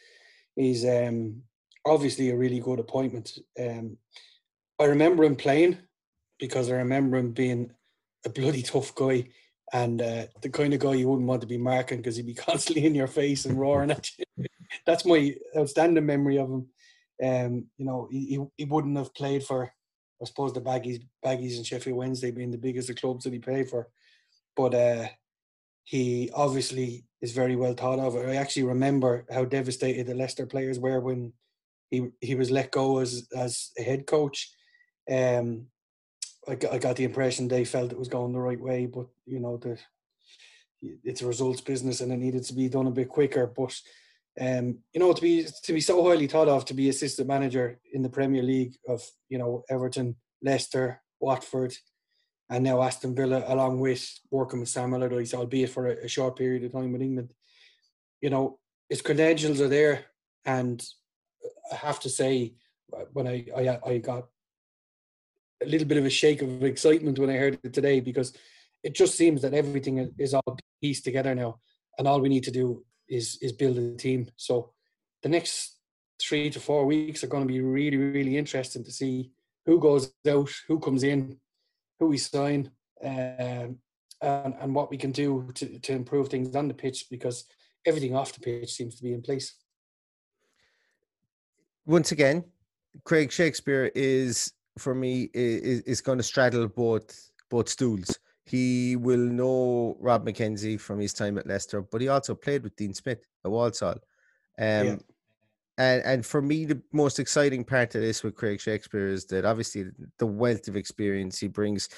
is 0.56 0.84
um 0.84 1.42
obviously 1.86 2.30
a 2.30 2.36
really 2.36 2.60
good 2.60 2.80
appointment. 2.80 3.38
Um, 3.60 3.96
I 4.80 4.84
remember 4.84 5.22
him 5.22 5.36
playing 5.36 5.78
because 6.38 6.70
I 6.70 6.76
remember 6.76 7.16
him 7.16 7.32
being 7.32 7.70
a 8.24 8.30
bloody 8.30 8.62
tough 8.62 8.94
guy 8.94 9.28
and 9.72 10.00
uh, 10.00 10.26
the 10.42 10.50
kind 10.50 10.72
of 10.74 10.80
guy 10.80 10.94
you 10.94 11.08
wouldn't 11.08 11.28
want 11.28 11.40
to 11.40 11.46
be 11.46 11.58
marking 11.58 11.98
because 11.98 12.16
he'd 12.16 12.26
be 12.26 12.34
constantly 12.48 12.86
in 12.86 12.94
your 12.94 13.06
face 13.06 13.44
and 13.44 13.58
roaring 13.58 13.90
at 13.90 14.08
you. 14.18 14.46
That's 14.86 15.04
my 15.04 15.34
outstanding 15.56 16.06
memory 16.06 16.38
of 16.38 16.48
him. 16.48 16.66
Um, 17.22 17.66
you 17.78 17.84
know, 17.86 18.08
he, 18.10 18.40
he 18.56 18.64
wouldn't 18.64 18.96
have 18.96 19.14
played 19.14 19.44
for, 19.44 19.72
I 20.20 20.24
suppose, 20.24 20.52
the 20.52 20.60
Baggies, 20.60 21.06
Baggies 21.24 21.56
and 21.56 21.66
Sheffield 21.66 21.96
Wednesday 21.96 22.30
being 22.30 22.50
the 22.50 22.58
biggest 22.58 22.90
of 22.90 22.96
clubs 22.96 23.24
that 23.24 23.32
he 23.32 23.38
played 23.38 23.68
for. 23.68 23.88
But 24.56 24.74
uh, 24.74 25.08
he 25.84 26.30
obviously 26.34 27.04
is 27.20 27.32
very 27.32 27.56
well 27.56 27.74
thought 27.74 27.98
of. 27.98 28.16
I 28.16 28.36
actually 28.36 28.64
remember 28.64 29.26
how 29.32 29.44
devastated 29.44 30.06
the 30.06 30.14
Leicester 30.14 30.46
players 30.46 30.78
were 30.78 31.00
when 31.00 31.32
he 31.90 32.08
he 32.20 32.34
was 32.34 32.50
let 32.50 32.70
go 32.70 32.98
as 32.98 33.28
as 33.36 33.70
a 33.78 33.82
head 33.82 34.06
coach. 34.06 34.50
Um, 35.10 35.66
I 36.48 36.78
got, 36.78 36.96
the 36.96 37.04
impression 37.04 37.48
they 37.48 37.64
felt 37.64 37.92
it 37.92 37.98
was 37.98 38.08
going 38.08 38.32
the 38.32 38.40
right 38.40 38.60
way, 38.60 38.86
but 38.86 39.06
you 39.26 39.40
know 39.40 39.60
it's 41.02 41.22
a 41.22 41.26
results 41.26 41.60
business 41.60 42.00
and 42.00 42.12
it 42.12 42.18
needed 42.18 42.44
to 42.44 42.54
be 42.54 42.68
done 42.68 42.86
a 42.86 42.90
bit 42.90 43.08
quicker. 43.08 43.46
But 43.46 43.78
um, 44.40 44.78
you 44.92 45.00
know 45.00 45.12
to 45.12 45.22
be 45.22 45.46
to 45.62 45.72
be 45.72 45.80
so 45.80 46.02
highly 46.04 46.26
thought 46.26 46.48
of 46.48 46.64
to 46.66 46.74
be 46.74 46.88
assistant 46.88 47.28
manager 47.28 47.78
in 47.92 48.02
the 48.02 48.08
Premier 48.08 48.42
League 48.42 48.76
of 48.88 49.02
you 49.28 49.38
know 49.38 49.64
Everton, 49.70 50.16
Leicester, 50.42 51.00
Watford, 51.20 51.74
and 52.50 52.64
now 52.64 52.82
Aston 52.82 53.14
Villa, 53.14 53.44
along 53.46 53.80
with 53.80 54.06
working 54.30 54.60
with 54.60 54.68
Sam 54.68 54.92
Allardyce, 54.92 55.34
albeit 55.34 55.70
for 55.70 55.88
a, 55.88 56.04
a 56.04 56.08
short 56.08 56.36
period 56.36 56.64
of 56.64 56.72
time 56.72 56.92
with 56.92 57.02
England. 57.02 57.30
You 58.20 58.30
know 58.30 58.58
his 58.88 59.02
credentials 59.02 59.60
are 59.60 59.68
there, 59.68 60.06
and 60.44 60.84
I 61.72 61.76
have 61.76 62.00
to 62.00 62.10
say 62.10 62.54
when 63.12 63.26
I 63.26 63.46
I, 63.56 63.78
I 63.86 63.98
got 63.98 64.28
a 65.62 65.66
little 65.66 65.86
bit 65.86 65.98
of 65.98 66.04
a 66.04 66.10
shake 66.10 66.42
of 66.42 66.64
excitement 66.64 67.18
when 67.18 67.30
I 67.30 67.36
heard 67.36 67.58
it 67.62 67.72
today 67.72 68.00
because 68.00 68.36
it 68.82 68.94
just 68.94 69.16
seems 69.16 69.42
that 69.42 69.54
everything 69.54 70.12
is 70.18 70.34
all 70.34 70.58
pieced 70.82 71.04
together 71.04 71.34
now, 71.34 71.58
and 71.98 72.06
all 72.06 72.20
we 72.20 72.28
need 72.28 72.44
to 72.44 72.50
do 72.50 72.84
is 73.08 73.38
is 73.40 73.52
build 73.52 73.78
a 73.78 73.96
team. 73.96 74.30
So 74.36 74.72
the 75.22 75.28
next 75.28 75.78
three 76.20 76.50
to 76.50 76.60
four 76.60 76.84
weeks 76.84 77.24
are 77.24 77.28
going 77.28 77.42
to 77.42 77.52
be 77.52 77.60
really 77.60 77.96
really 77.96 78.36
interesting 78.36 78.84
to 78.84 78.92
see 78.92 79.30
who 79.66 79.80
goes 79.80 80.12
out, 80.28 80.50
who 80.68 80.78
comes 80.78 81.02
in, 81.02 81.38
who 81.98 82.08
we 82.08 82.18
sign, 82.18 82.70
um, 83.02 83.78
and 84.20 84.54
and 84.60 84.74
what 84.74 84.90
we 84.90 84.98
can 84.98 85.12
do 85.12 85.48
to 85.54 85.78
to 85.78 85.92
improve 85.92 86.28
things 86.28 86.54
on 86.54 86.68
the 86.68 86.74
pitch 86.74 87.06
because 87.10 87.44
everything 87.86 88.14
off 88.14 88.32
the 88.32 88.40
pitch 88.40 88.72
seems 88.72 88.96
to 88.96 89.02
be 89.02 89.12
in 89.12 89.22
place. 89.22 89.54
Once 91.86 92.12
again, 92.12 92.44
Craig 93.04 93.30
Shakespeare 93.30 93.90
is 93.94 94.52
for 94.78 94.94
me 94.94 95.30
is, 95.34 95.80
is 95.82 96.00
going 96.00 96.18
to 96.18 96.24
straddle 96.24 96.68
both 96.68 97.30
both 97.50 97.68
stools. 97.68 98.18
He 98.44 98.96
will 98.96 99.18
know 99.18 99.96
Rob 100.00 100.26
McKenzie 100.26 100.78
from 100.78 100.98
his 101.00 101.14
time 101.14 101.38
at 101.38 101.46
Leicester, 101.46 101.82
but 101.82 102.00
he 102.00 102.08
also 102.08 102.34
played 102.34 102.62
with 102.62 102.76
Dean 102.76 102.92
Smith 102.92 103.24
at 103.44 103.50
Walsall. 103.50 104.00
Um, 104.58 104.86
yeah. 104.86 104.96
And 105.76 106.02
and 106.04 106.26
for 106.26 106.40
me, 106.40 106.64
the 106.66 106.80
most 106.92 107.18
exciting 107.18 107.64
part 107.64 107.94
of 107.94 108.00
this 108.00 108.22
with 108.22 108.36
Craig 108.36 108.60
Shakespeare 108.60 109.08
is 109.08 109.24
that 109.26 109.44
obviously 109.44 109.86
the 110.18 110.26
wealth 110.26 110.68
of 110.68 110.76
experience 110.76 111.38
he 111.38 111.48
brings, 111.48 111.88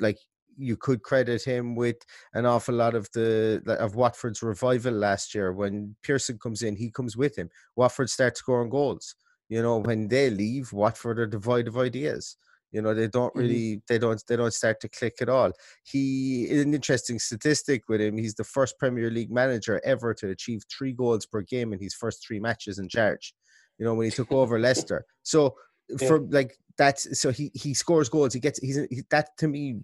like 0.00 0.18
you 0.56 0.76
could 0.76 1.02
credit 1.02 1.42
him 1.42 1.74
with 1.76 1.96
an 2.34 2.44
awful 2.44 2.74
lot 2.74 2.94
of 2.94 3.08
the 3.12 3.62
of 3.78 3.94
Watford's 3.94 4.42
revival 4.42 4.94
last 4.94 5.34
year. 5.34 5.52
When 5.52 5.94
Pearson 6.02 6.38
comes 6.38 6.62
in, 6.62 6.74
he 6.74 6.90
comes 6.90 7.16
with 7.16 7.36
him. 7.36 7.50
Watford 7.76 8.10
starts 8.10 8.40
scoring 8.40 8.70
goals 8.70 9.14
you 9.50 9.60
know, 9.60 9.78
when 9.78 10.08
they 10.08 10.30
leave, 10.30 10.72
Watford 10.72 11.18
are 11.18 11.26
devoid 11.26 11.68
of 11.68 11.76
ideas. 11.76 12.36
You 12.70 12.80
know, 12.80 12.94
they 12.94 13.08
don't 13.08 13.30
mm-hmm. 13.30 13.38
really, 13.40 13.72
mm-hmm. 13.72 13.80
they 13.88 13.98
don't, 13.98 14.22
they 14.28 14.36
don't 14.36 14.54
start 14.54 14.80
to 14.80 14.88
click 14.88 15.16
at 15.20 15.28
all. 15.28 15.52
He, 15.82 16.48
an 16.50 16.72
interesting 16.72 17.18
statistic 17.18 17.88
with 17.88 18.00
him, 18.00 18.16
he's 18.16 18.36
the 18.36 18.44
first 18.44 18.78
Premier 18.78 19.10
League 19.10 19.32
manager 19.32 19.80
ever 19.84 20.14
to 20.14 20.30
achieve 20.30 20.62
three 20.70 20.92
goals 20.92 21.26
per 21.26 21.42
game 21.42 21.72
in 21.72 21.80
his 21.80 21.94
first 21.94 22.24
three 22.24 22.38
matches 22.38 22.78
in 22.78 22.88
charge. 22.88 23.34
You 23.78 23.84
know, 23.84 23.94
when 23.94 24.04
he 24.04 24.12
took 24.12 24.30
over 24.30 24.58
Leicester. 24.60 25.04
So 25.24 25.56
yeah. 25.88 26.06
for 26.06 26.20
like 26.20 26.56
that's 26.78 27.20
so 27.20 27.30
he 27.30 27.50
he 27.54 27.74
scores 27.74 28.08
goals. 28.08 28.34
He 28.34 28.40
gets 28.40 28.60
he's 28.60 28.78
he, 28.90 29.02
that 29.10 29.30
to 29.38 29.48
me 29.48 29.80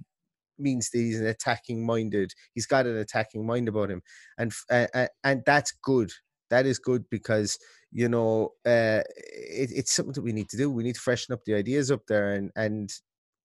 means 0.58 0.90
that 0.90 0.98
he's 0.98 1.20
an 1.20 1.26
attacking 1.26 1.84
minded. 1.84 2.32
He's 2.54 2.66
got 2.66 2.86
an 2.86 2.96
attacking 2.98 3.44
mind 3.44 3.68
about 3.68 3.90
him, 3.90 4.02
and 4.38 4.52
uh, 4.70 5.08
and 5.24 5.42
that's 5.44 5.72
good. 5.82 6.12
That 6.50 6.66
is 6.66 6.78
good 6.78 7.04
because 7.10 7.58
you 7.92 8.08
know, 8.08 8.52
uh, 8.64 9.02
it, 9.08 9.70
it's 9.72 9.92
something 9.92 10.12
that 10.14 10.22
we 10.22 10.32
need 10.32 10.48
to 10.50 10.56
do. 10.56 10.70
We 10.70 10.84
need 10.84 10.96
to 10.96 11.00
freshen 11.00 11.32
up 11.32 11.44
the 11.44 11.54
ideas 11.54 11.90
up 11.90 12.06
there, 12.06 12.32
and 12.32 12.50
and 12.56 12.92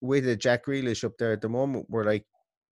with 0.00 0.24
the 0.24 0.36
Jack 0.36 0.66
Grealish 0.66 1.04
up 1.04 1.16
there 1.18 1.32
at 1.32 1.40
the 1.40 1.48
moment, 1.48 1.86
we're 1.88 2.04
like, 2.04 2.26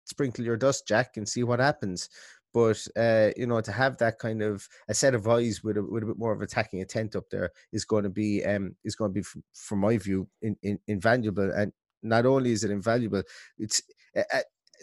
sprinkle 0.05 0.45
your 0.45 0.57
dust, 0.57 0.87
Jack, 0.87 1.17
and 1.17 1.29
see 1.29 1.45
what 1.45 1.61
happens. 1.61 2.09
But 2.53 2.87
uh, 2.97 3.31
you 3.37 3.47
know, 3.47 3.61
to 3.61 3.73
have 3.73 3.97
that 3.99 4.19
kind 4.19 4.43
of 4.43 4.67
a 4.89 4.95
set 4.95 5.15
of 5.15 5.27
eyes 5.27 5.63
with 5.65 5.79
a, 5.79 5.83
with 5.83 6.03
a 6.03 6.07
bit 6.07 6.19
more 6.19 6.33
of 6.33 6.43
attacking 6.43 6.81
intent 6.81 7.17
up 7.17 7.25
there 7.31 7.51
is 7.73 7.85
going 7.85 8.05
to 8.05 8.11
be 8.11 8.45
um 8.45 8.77
is 8.85 8.95
going 8.95 9.11
to 9.11 9.15
be, 9.15 9.23
from, 9.23 9.43
from 9.55 9.79
my 9.79 9.97
view, 9.97 10.29
in, 10.43 10.57
in, 10.63 10.79
invaluable. 10.87 11.51
And 11.51 11.73
not 12.03 12.27
only 12.27 12.53
is 12.53 12.65
it 12.65 12.71
invaluable, 12.71 13.23
it's 13.59 13.83
uh, 14.17 14.41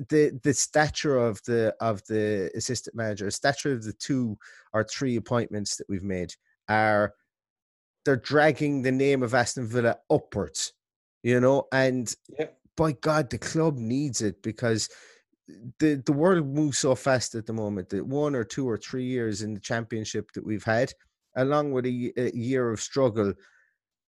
the 0.09 0.39
the 0.43 0.53
stature 0.53 1.17
of 1.17 1.41
the 1.45 1.75
of 1.79 2.01
the 2.07 2.49
assistant 2.55 2.95
manager, 2.95 3.29
stature 3.29 3.73
of 3.73 3.83
the 3.83 3.93
two 3.93 4.37
or 4.73 4.83
three 4.83 5.17
appointments 5.17 5.75
that 5.77 5.87
we've 5.89 6.03
made 6.03 6.33
are 6.69 7.13
they're 8.05 8.15
dragging 8.15 8.81
the 8.81 8.91
name 8.91 9.23
of 9.23 9.33
Aston 9.33 9.67
Villa 9.67 9.97
upwards, 10.09 10.73
you 11.23 11.39
know, 11.39 11.67
and 11.71 12.15
by 12.77 12.93
God, 12.93 13.29
the 13.29 13.37
club 13.37 13.77
needs 13.77 14.21
it 14.21 14.41
because 14.41 14.89
the 15.79 16.01
the 16.05 16.13
world 16.13 16.47
moves 16.47 16.77
so 16.77 16.95
fast 16.95 17.35
at 17.35 17.45
the 17.45 17.53
moment 17.53 17.89
that 17.89 18.05
one 18.05 18.35
or 18.35 18.43
two 18.43 18.69
or 18.69 18.77
three 18.77 19.03
years 19.03 19.41
in 19.41 19.53
the 19.53 19.59
championship 19.59 20.31
that 20.33 20.45
we've 20.45 20.63
had, 20.63 20.93
along 21.35 21.71
with 21.71 21.85
a, 21.85 22.13
a 22.17 22.31
year 22.31 22.71
of 22.71 22.79
struggle, 22.79 23.33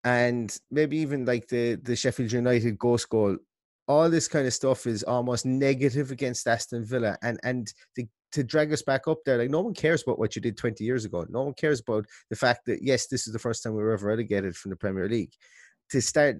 and 0.04 0.58
maybe 0.72 0.98
even 0.98 1.26
like 1.26 1.48
the 1.48 1.76
the 1.76 1.96
Sheffield 1.96 2.32
United 2.32 2.78
ghost 2.78 3.10
goal. 3.10 3.38
All 3.88 4.10
this 4.10 4.28
kind 4.28 4.46
of 4.46 4.54
stuff 4.54 4.86
is 4.86 5.04
almost 5.04 5.46
negative 5.46 6.12
against 6.12 6.48
Aston 6.48 6.84
Villa, 6.84 7.18
and 7.22 7.40
and 7.44 7.72
the 7.96 8.08
to 8.32 8.44
drag 8.44 8.74
us 8.74 8.82
back 8.82 9.08
up 9.08 9.20
there. 9.26 9.38
Like 9.38 9.50
no 9.50 9.62
one 9.62 9.74
cares 9.74 10.04
about 10.04 10.20
what 10.20 10.36
you 10.36 10.42
did 10.42 10.58
20 10.58 10.84
years 10.84 11.06
ago. 11.06 11.26
No 11.30 11.44
one 11.44 11.54
cares 11.54 11.80
about 11.80 12.06
the 12.30 12.36
fact 12.36 12.66
that 12.66 12.82
yes, 12.82 13.08
this 13.08 13.28
is 13.28 13.34
the 13.34 13.40
first 13.40 13.64
time 13.64 13.74
we 13.74 13.84
were 13.84 13.94
ever 13.94 14.08
relegated 14.08 14.56
from 14.56 14.72
the 14.72 14.78
Premier 14.78 15.08
League. 15.08 15.34
To 15.92 16.02
start 16.02 16.38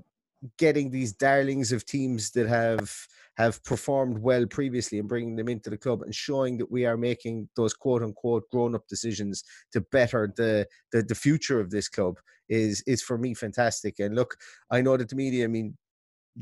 getting 0.58 0.92
these 0.92 1.14
darlings 1.14 1.72
of 1.72 1.86
teams 1.86 2.32
that 2.32 2.48
have 2.48 2.94
have 3.38 3.64
performed 3.64 4.18
well 4.20 4.46
previously 4.48 4.98
and 4.98 5.08
bringing 5.08 5.36
them 5.36 5.48
into 5.48 5.70
the 5.70 5.78
club 5.78 6.02
and 6.02 6.14
showing 6.14 6.58
that 6.58 6.72
we 6.72 6.86
are 6.86 6.98
making 6.98 7.48
those 7.56 7.74
quote 7.74 8.02
unquote 8.02 8.50
grown 8.50 8.74
up 8.74 8.88
decisions 8.88 9.44
to 9.72 9.82
better 9.92 10.34
the, 10.38 10.66
the 10.92 11.04
the 11.04 11.16
future 11.16 11.60
of 11.60 11.70
this 11.70 11.88
club 11.88 12.18
is 12.50 12.84
is 12.88 13.02
for 13.02 13.18
me 13.18 13.34
fantastic. 13.34 14.00
And 14.00 14.16
look, 14.16 14.38
I 14.72 14.82
know 14.82 14.98
that 14.98 15.10
the 15.10 15.16
media, 15.16 15.46
I 15.46 15.48
mean, 15.48 15.78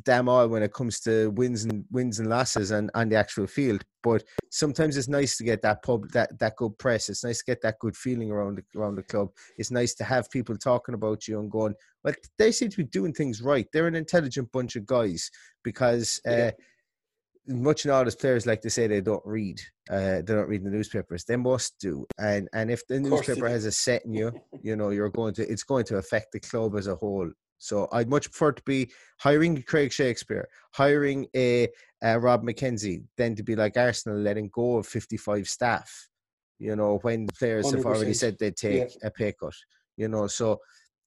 damn 0.03 0.27
all 0.27 0.47
when 0.47 0.63
it 0.63 0.73
comes 0.73 0.99
to 1.01 1.31
wins 1.31 1.63
and 1.63 1.85
wins 1.91 2.19
and 2.19 2.29
losses 2.29 2.71
and 2.71 2.91
on 2.95 3.09
the 3.09 3.15
actual 3.15 3.47
field. 3.47 3.83
But 4.03 4.23
sometimes 4.49 4.97
it's 4.97 5.07
nice 5.07 5.37
to 5.37 5.43
get 5.43 5.61
that 5.61 5.83
pub 5.83 6.09
that 6.11 6.37
that 6.39 6.55
good 6.57 6.77
press. 6.77 7.09
It's 7.09 7.23
nice 7.23 7.39
to 7.39 7.45
get 7.45 7.61
that 7.61 7.79
good 7.79 7.95
feeling 7.95 8.31
around 8.31 8.57
the, 8.57 8.79
around 8.79 8.95
the 8.95 9.03
club. 9.03 9.29
It's 9.57 9.71
nice 9.71 9.93
to 9.95 10.03
have 10.03 10.29
people 10.29 10.57
talking 10.57 10.95
about 10.95 11.27
you 11.27 11.39
and 11.39 11.49
going, 11.49 11.75
well, 12.03 12.13
they 12.37 12.51
seem 12.51 12.69
to 12.69 12.77
be 12.77 12.83
doing 12.83 13.13
things 13.13 13.41
right. 13.41 13.67
They're 13.71 13.87
an 13.87 13.95
intelligent 13.95 14.51
bunch 14.51 14.75
of 14.75 14.85
guys 14.85 15.29
because. 15.63 16.19
Uh, 16.27 16.31
yeah. 16.31 16.51
Much 17.47 17.85
and 17.85 17.91
all 17.91 18.07
as 18.07 18.15
players 18.15 18.47
like 18.47 18.61
to 18.61 18.71
say 18.71 18.87
they 18.87 19.01
don't 19.01 19.21
read, 19.23 19.61
uh, 19.91 20.15
they 20.15 20.23
don't 20.23 20.49
read 20.49 20.63
the 20.63 20.69
newspapers. 20.71 21.25
They 21.25 21.35
must 21.35 21.77
do, 21.79 22.07
and 22.17 22.49
and 22.53 22.71
if 22.71 22.87
the 22.87 22.99
newspaper 22.99 23.47
has 23.47 23.65
a 23.65 23.71
set 23.71 24.03
in 24.03 24.15
you, 24.15 24.31
you 24.63 24.75
know 24.75 24.89
you're 24.89 25.11
going 25.11 25.35
to, 25.35 25.47
it's 25.47 25.61
going 25.61 25.85
to 25.85 25.97
affect 25.97 26.31
the 26.31 26.39
club 26.39 26.75
as 26.75 26.87
a 26.87 26.95
whole 26.95 27.29
so 27.65 27.87
I'd 27.91 28.09
much 28.09 28.29
prefer 28.29 28.51
to 28.51 28.61
be 28.63 28.91
hiring 29.17 29.63
Craig 29.63 29.91
Shakespeare, 29.91 30.47
hiring 30.71 31.25
a, 31.35 31.67
a 32.03 32.19
Rob 32.19 32.43
McKenzie, 32.43 33.03
than 33.17 33.35
to 33.35 33.43
be 33.43 33.55
like 33.55 33.75
Arsenal 33.75 34.19
letting 34.19 34.49
go 34.49 34.77
of 34.77 34.87
55 34.87 35.47
staff. 35.47 36.07
You 36.59 36.75
know, 36.75 36.99
when 37.01 37.25
the 37.25 37.33
players 37.33 37.65
100%. 37.65 37.75
have 37.75 37.85
already 37.85 38.13
said 38.13 38.37
they'd 38.37 38.55
take 38.55 38.91
yeah. 38.91 39.07
a 39.07 39.11
pay 39.11 39.33
cut. 39.33 39.55
You 39.97 40.07
know, 40.07 40.27
so 40.27 40.59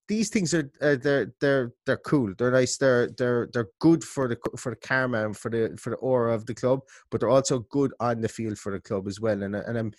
these 0.09 0.31
things 0.31 0.53
are 0.53 0.71
uh, 0.83 0.97
they're 1.01 1.33
they're 1.41 1.73
they're 1.87 1.99
cool. 1.99 2.35
They're 2.37 2.51
nice. 2.51 2.77
They're 2.77 3.11
they're 3.17 3.49
they're 3.53 3.69
good 3.79 4.03
for 4.03 4.27
the 4.27 4.37
for 4.57 4.71
the 4.71 4.77
karma 4.77 5.27
and 5.27 5.37
for 5.37 5.51
the 5.51 5.77
for 5.79 5.91
the 5.91 5.97
aura 5.97 6.35
of 6.35 6.45
the 6.47 6.55
club, 6.55 6.81
but 7.11 7.21
they're 7.21 7.31
also 7.31 7.61
good 7.71 7.93
on 8.01 8.21
the 8.21 8.29
field 8.29 8.59
for 8.59 8.73
the 8.73 8.81
club 8.81 9.07
as 9.07 9.21
well. 9.21 9.43
And 9.43 9.55
and 9.55 9.79
I'm 9.79 9.93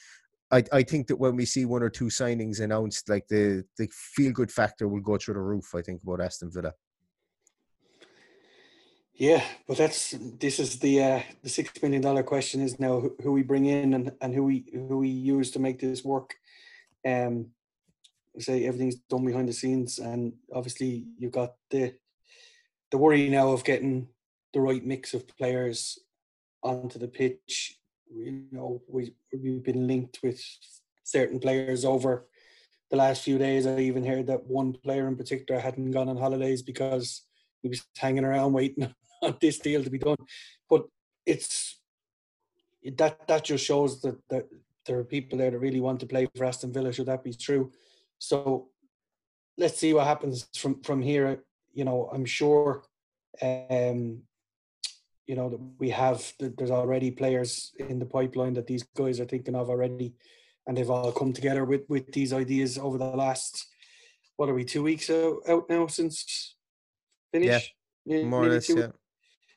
I, 0.51 0.63
I 0.72 0.84
think 0.84 1.08
that 1.08 1.18
when 1.18 1.36
we 1.36 1.46
see 1.46 1.65
one 1.65 1.84
or 1.84 1.89
two 1.89 2.06
signings 2.06 2.60
announced, 2.60 3.08
like 3.10 3.27
the 3.27 3.63
the 3.77 3.88
feel 3.91 4.32
good 4.32 4.51
factor 4.51 4.88
will 4.88 5.01
go 5.01 5.18
through 5.18 5.36
the 5.36 5.41
roof. 5.41 5.75
I 5.75 5.82
think 5.82 6.01
about 6.03 6.22
Aston 6.22 6.51
Villa. 6.51 6.74
Yeah, 9.13 9.44
but 9.68 9.77
that's 9.77 10.15
this 10.39 10.60
is 10.60 10.79
the 10.79 11.03
uh, 11.03 11.22
the 11.44 11.50
six 11.50 11.82
million 11.84 12.01
dollar 12.01 12.24
question 12.24 12.62
is 12.62 12.79
now 12.79 13.00
who, 13.00 13.15
who, 13.22 13.32
we 13.34 13.44
bring 13.44 13.65
in 13.65 13.94
and, 13.94 14.12
and 14.22 14.34
who 14.34 14.44
we 14.46 14.65
who 14.74 15.00
we 15.00 15.10
use 15.10 15.51
to 15.51 15.60
make 15.60 15.79
this 15.79 16.03
work. 16.03 16.36
Um, 17.06 17.48
say 18.38 18.65
everything's 18.65 18.96
done 18.96 19.25
behind 19.25 19.50
the 19.50 19.53
scenes, 19.53 20.00
and 20.00 20.34
obviously 20.53 21.06
you've 21.18 21.34
got 21.34 21.56
the 21.70 21.96
the 22.91 22.98
worry 22.98 23.29
now 23.29 23.51
of 23.51 23.63
getting 23.63 24.08
the 24.53 24.62
right 24.62 24.84
mix 24.84 25.13
of 25.13 25.27
players 25.27 26.00
onto 26.63 26.98
the 26.98 27.08
pitch 27.08 27.78
you 28.13 28.45
know, 28.51 28.81
we 28.87 29.13
we've 29.33 29.63
been 29.63 29.87
linked 29.87 30.19
with 30.23 30.41
certain 31.03 31.39
players 31.39 31.85
over 31.85 32.27
the 32.89 32.97
last 32.97 33.23
few 33.23 33.37
days. 33.37 33.67
I 33.67 33.79
even 33.79 34.05
heard 34.05 34.27
that 34.27 34.45
one 34.45 34.73
player 34.73 35.07
in 35.07 35.15
particular 35.15 35.59
hadn't 35.59 35.91
gone 35.91 36.09
on 36.09 36.17
holidays 36.17 36.61
because 36.61 37.23
he 37.61 37.69
was 37.69 37.85
hanging 37.97 38.25
around 38.25 38.53
waiting 38.53 38.93
on 39.23 39.37
this 39.41 39.59
deal 39.59 39.83
to 39.83 39.89
be 39.89 39.99
done. 39.99 40.17
But 40.69 40.85
it's 41.25 41.79
that 42.97 43.27
that 43.27 43.43
just 43.43 43.65
shows 43.65 44.01
that, 44.01 44.17
that 44.29 44.47
there 44.85 44.97
are 44.97 45.03
people 45.03 45.37
there 45.37 45.51
that 45.51 45.59
really 45.59 45.81
want 45.81 45.99
to 45.99 46.05
play 46.05 46.27
for 46.35 46.45
Aston 46.45 46.73
Villa. 46.73 46.91
Should 46.91 47.07
that 47.07 47.23
be 47.23 47.33
true? 47.33 47.71
So 48.17 48.69
let's 49.57 49.77
see 49.77 49.93
what 49.93 50.07
happens 50.07 50.47
from 50.55 50.81
from 50.81 51.01
here. 51.01 51.43
You 51.73 51.85
know, 51.85 52.09
I'm 52.11 52.25
sure 52.25 52.83
um, 53.41 54.24
you 55.29 55.35
know 55.35 55.48
that 55.48 55.61
we 55.77 55.92
have 55.92 56.20
there's 56.39 56.72
already 56.72 57.11
players 57.11 57.72
in 57.77 58.00
the 58.00 58.05
pipeline 58.18 58.55
that 58.55 58.65
these 58.65 58.83
guys 58.98 59.20
are 59.20 59.25
thinking 59.25 59.55
of 59.55 59.70
already 59.70 60.15
and 60.65 60.75
they've 60.75 60.89
all 60.89 61.11
come 61.11 61.31
together 61.31 61.65
with 61.65 61.83
with 61.87 62.11
these 62.11 62.33
ideas 62.33 62.79
over 62.79 62.98
the 62.98 63.05
last 63.05 63.68
what 64.37 64.50
are 64.50 64.55
we 64.55 64.65
two 64.65 64.81
weeks 64.81 65.09
out, 65.09 65.70
now 65.70 65.85
since 65.85 66.55
finish? 67.31 67.75
Yeah, 68.05 68.18
yeah 68.18 68.25
more 68.25 68.46
or 68.46 68.50
less 68.50 68.70
yeah. 68.70 68.87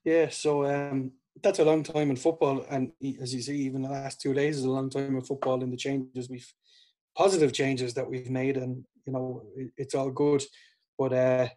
yeah 0.04 0.28
so 0.28 0.66
um 0.66 1.12
that's 1.42 1.60
a 1.60 1.64
long 1.64 1.82
time 1.82 2.10
in 2.10 2.16
football 2.16 2.66
and 2.68 2.92
as 3.22 3.34
you 3.34 3.40
see 3.40 3.56
even 3.56 3.80
the 3.80 3.88
last 3.88 4.20
two 4.20 4.34
days 4.34 4.58
is 4.58 4.64
a 4.64 4.70
long 4.78 4.90
time 4.90 5.16
in 5.16 5.22
football 5.22 5.62
and 5.62 5.72
the 5.72 5.84
changes 5.86 6.28
we've 6.28 6.52
positive 7.16 7.52
changes 7.54 7.94
that 7.94 8.08
we've 8.10 8.30
made 8.30 8.58
and 8.58 8.84
you 9.06 9.12
know 9.14 9.42
it's 9.78 9.94
all 9.94 10.10
good. 10.10 10.42
But 10.98 11.12
uh 11.14 11.48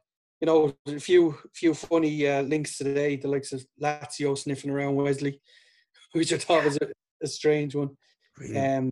you 0.41 0.45
know, 0.45 0.75
a 0.87 0.99
few 0.99 1.37
few 1.53 1.73
funny 1.73 2.27
uh, 2.27 2.41
links 2.41 2.77
today, 2.77 3.15
the 3.15 3.27
likes 3.27 3.53
of 3.53 3.65
Lazio 3.81 4.37
sniffing 4.37 4.71
around 4.71 4.95
Wesley, 4.95 5.41
which 6.11 6.33
I 6.33 6.37
thought 6.37 6.65
was 6.65 6.77
a, 6.81 6.87
a 7.23 7.27
strange 7.27 7.75
one. 7.75 7.91
Really? 8.37 8.57
Um, 8.59 8.89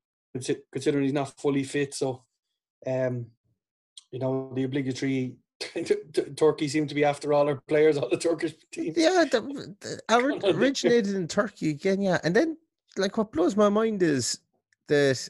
considering 0.72 1.04
he's 1.04 1.14
not 1.14 1.38
fully 1.40 1.64
fit, 1.64 1.94
so 1.94 2.24
um, 2.88 3.28
you 4.12 4.20
know, 4.20 4.52
the 4.56 4.64
obligatory 4.64 5.36
Turkey 6.36 6.68
seemed 6.68 6.90
to 6.90 6.96
be 6.96 7.04
after 7.04 7.34
all 7.34 7.48
our 7.48 7.62
players, 7.68 7.98
all 7.98 8.10
the 8.10 8.18
Turkish 8.18 8.54
teams. 8.72 8.98
Yeah, 8.98 9.26
the, 9.30 9.76
the, 9.82 10.54
originated 10.56 11.16
in 11.16 11.28
Turkey 11.28 11.70
again, 11.70 12.02
yeah. 12.02 12.20
And 12.24 12.36
then, 12.36 12.58
like, 12.98 13.18
what 13.18 13.32
blows 13.32 13.56
my 13.56 13.70
mind 13.70 14.04
is 14.04 14.40
that 14.88 15.30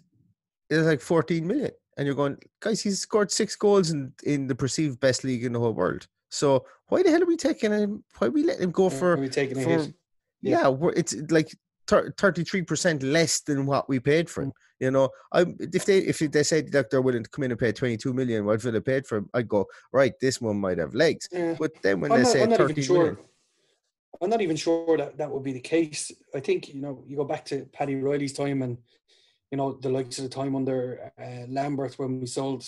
it's 0.70 0.86
like 0.86 1.02
14 1.02 1.46
million 1.46 1.72
and 1.98 2.06
you're 2.06 2.16
going, 2.16 2.38
guys, 2.60 2.82
he's 2.82 3.00
scored 3.00 3.32
six 3.32 3.56
goals 3.56 3.92
in, 3.92 4.14
in 4.24 4.48
the 4.48 4.56
perceived 4.56 5.00
best 5.00 5.24
league 5.24 5.44
in 5.44 5.54
the 5.54 5.60
whole 5.60 5.74
world. 5.74 6.08
So 6.30 6.66
why 6.88 7.04
the 7.04 7.12
hell 7.12 7.24
are 7.24 7.28
we 7.28 7.38
taking 7.38 7.72
him? 7.72 8.04
Why 8.18 8.28
are 8.28 8.32
we 8.32 8.44
letting 8.44 8.64
him 8.64 8.72
go 8.72 8.90
for? 8.90 9.14
Are 9.14 9.18
we 9.18 9.30
taking 9.30 9.62
for? 9.62 9.94
Yeah, 10.42 10.70
yeah 10.72 10.90
it's 10.96 11.16
like 11.30 11.56
thirty-three 11.88 12.64
percent 12.64 13.04
less 13.04 13.42
than 13.42 13.66
what 13.66 13.88
we 13.88 14.00
paid 14.00 14.30
for 14.30 14.44
him. 14.44 14.50
Mm. 14.50 14.54
You 14.80 14.92
know, 14.92 15.10
I 15.32 15.46
if 15.60 15.86
they 15.86 16.00
if 16.00 16.20
they 16.20 16.44
said 16.44 16.72
that 16.72 16.90
they're 16.90 17.02
willing 17.02 17.24
to 17.24 17.30
come 17.30 17.44
in 17.44 17.52
and 17.52 17.60
pay 17.60 17.72
twenty-two 17.72 18.14
million, 18.14 18.46
what 18.46 18.62
Villa 18.62 18.82
paid 18.82 19.06
for 19.06 19.20
him, 19.20 19.30
I'd 19.34 19.48
go 19.48 19.68
right. 19.92 20.14
This 20.20 20.42
one 20.42 20.60
might 20.60 20.80
have 20.80 20.96
legs. 20.96 21.30
Yeah. 21.32 21.56
But 21.60 21.72
then 21.84 22.02
when 22.02 22.12
I'm 22.12 22.18
they 22.18 22.24
not, 22.24 22.32
say 22.32 22.58
thirty 22.58 22.82
sure. 22.82 22.98
million, 22.98 23.18
I'm 24.22 24.30
not 24.30 24.42
even 24.42 24.56
sure 24.56 24.98
that 24.98 25.18
that 25.18 25.30
would 25.30 25.44
be 25.44 25.54
the 25.54 25.60
case. 25.60 26.12
I 26.36 26.40
think 26.40 26.74
you 26.74 26.82
know 26.82 27.04
you 27.08 27.16
go 27.16 27.26
back 27.26 27.46
to 27.46 27.66
Paddy 27.72 27.96
Riley's 27.96 28.34
time 28.34 28.62
and 28.62 28.78
you 29.54 29.58
know, 29.58 29.74
the 29.74 29.90
likes 29.90 30.18
of 30.18 30.24
the 30.24 30.32
time 30.32 30.56
under 30.56 31.12
uh, 31.22 31.46
Lambert 31.48 32.00
when 32.00 32.20
we 32.20 32.26
sold, 32.26 32.68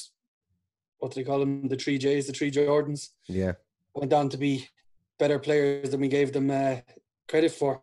what 1.00 1.12
do 1.12 1.20
they 1.20 1.26
call 1.26 1.40
them, 1.40 1.68
the 1.68 1.76
three 1.76 1.98
J's, 1.98 2.28
the 2.28 2.34
three 2.34 2.52
Jordans. 2.52 3.10
Yeah. 3.26 3.54
Went 3.96 4.14
on 4.14 4.30
to 4.30 4.38
be 4.38 4.70
better 5.18 5.40
players 5.40 5.90
than 5.90 6.00
we 6.00 6.10
gave 6.10 6.32
them 6.32 6.52
uh, 6.52 6.76
credit 7.28 7.54
for. 7.54 7.82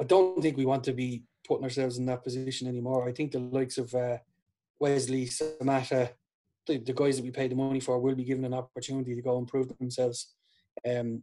I 0.00 0.04
don't 0.04 0.40
think 0.40 0.56
we 0.56 0.64
want 0.64 0.84
to 0.84 0.94
be 0.94 1.24
putting 1.46 1.64
ourselves 1.64 1.98
in 1.98 2.06
that 2.06 2.24
position 2.24 2.66
anymore. 2.66 3.06
I 3.06 3.12
think 3.12 3.30
the 3.30 3.40
likes 3.40 3.76
of 3.76 3.94
uh, 3.94 4.16
Wesley, 4.78 5.26
Samatta, 5.26 6.08
the, 6.66 6.78
the, 6.78 6.94
guys 6.94 7.16
that 7.16 7.24
we 7.24 7.30
pay 7.30 7.48
the 7.48 7.54
money 7.54 7.80
for 7.80 8.00
will 8.00 8.14
be 8.14 8.24
given 8.24 8.46
an 8.46 8.54
opportunity 8.54 9.14
to 9.14 9.20
go 9.20 9.36
and 9.36 9.46
prove 9.46 9.68
themselves. 9.78 10.32
Um, 10.88 11.22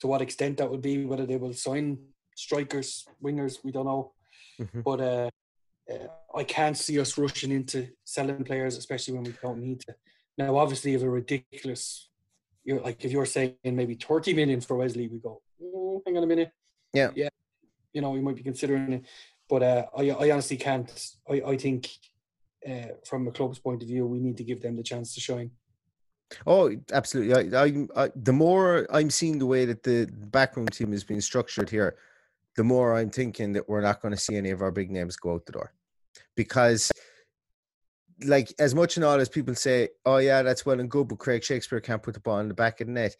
to 0.00 0.08
what 0.08 0.20
extent 0.20 0.56
that 0.56 0.68
will 0.68 0.78
be, 0.78 1.04
whether 1.04 1.26
they 1.26 1.36
will 1.36 1.52
sign 1.52 1.96
strikers, 2.34 3.06
wingers, 3.22 3.58
we 3.62 3.70
don't 3.70 3.86
know. 3.86 4.14
Mm-hmm. 4.60 4.80
But 4.80 5.00
uh, 5.00 5.30
uh, 5.90 6.08
I 6.34 6.44
can't 6.44 6.76
see 6.76 6.98
us 6.98 7.18
rushing 7.18 7.52
into 7.52 7.88
selling 8.04 8.44
players, 8.44 8.76
especially 8.76 9.14
when 9.14 9.24
we 9.24 9.34
don't 9.42 9.58
need 9.58 9.80
to. 9.80 9.94
Now, 10.38 10.56
obviously, 10.56 10.94
if 10.94 11.02
a 11.02 11.08
ridiculous, 11.08 12.08
you're 12.64 12.80
like 12.80 13.04
if 13.04 13.12
you're 13.12 13.26
saying 13.26 13.56
maybe 13.64 13.94
30 13.94 14.34
million 14.34 14.60
for 14.60 14.76
Wesley, 14.76 15.08
we 15.08 15.18
go, 15.18 15.42
oh, 15.62 16.02
hang 16.06 16.16
on 16.16 16.24
a 16.24 16.26
minute. 16.26 16.50
Yeah. 16.92 17.10
Yeah. 17.14 17.28
You 17.92 18.00
know, 18.00 18.10
we 18.10 18.20
might 18.20 18.36
be 18.36 18.42
considering 18.42 18.92
it. 18.92 19.04
But 19.48 19.62
uh, 19.62 19.86
I, 19.96 20.10
I 20.10 20.30
honestly 20.30 20.56
can't. 20.56 20.90
I, 21.30 21.42
I 21.46 21.56
think 21.56 21.90
uh, 22.68 22.94
from 23.06 23.28
a 23.28 23.30
club's 23.30 23.58
point 23.58 23.82
of 23.82 23.88
view, 23.88 24.06
we 24.06 24.18
need 24.18 24.38
to 24.38 24.44
give 24.44 24.62
them 24.62 24.76
the 24.76 24.82
chance 24.82 25.14
to 25.14 25.20
shine. 25.20 25.50
Oh, 26.46 26.74
absolutely. 26.92 27.54
I, 27.54 27.64
I, 27.64 28.04
I, 28.04 28.10
the 28.16 28.32
more 28.32 28.86
I'm 28.90 29.10
seeing 29.10 29.38
the 29.38 29.46
way 29.46 29.66
that 29.66 29.82
the 29.82 30.08
backroom 30.10 30.66
team 30.68 30.92
is 30.92 31.04
being 31.04 31.20
structured 31.20 31.70
here, 31.70 31.96
the 32.56 32.64
more 32.64 32.94
I'm 32.94 33.10
thinking 33.10 33.52
that 33.52 33.68
we're 33.68 33.80
not 33.80 34.00
going 34.00 34.12
to 34.12 34.20
see 34.20 34.36
any 34.36 34.50
of 34.50 34.62
our 34.62 34.70
big 34.70 34.90
names 34.90 35.16
go 35.16 35.34
out 35.34 35.46
the 35.46 35.52
door. 35.52 35.72
Because, 36.36 36.90
like, 38.24 38.52
as 38.58 38.74
much 38.74 38.96
and 38.96 39.04
all 39.04 39.20
as 39.20 39.28
people 39.28 39.54
say, 39.54 39.88
oh, 40.04 40.18
yeah, 40.18 40.42
that's 40.42 40.64
well 40.64 40.80
and 40.80 40.90
good, 40.90 41.08
but 41.08 41.18
Craig 41.18 41.44
Shakespeare 41.44 41.80
can't 41.80 42.02
put 42.02 42.14
the 42.14 42.20
ball 42.20 42.40
in 42.40 42.48
the 42.48 42.54
back 42.54 42.80
of 42.80 42.86
the 42.86 42.92
net. 42.92 43.16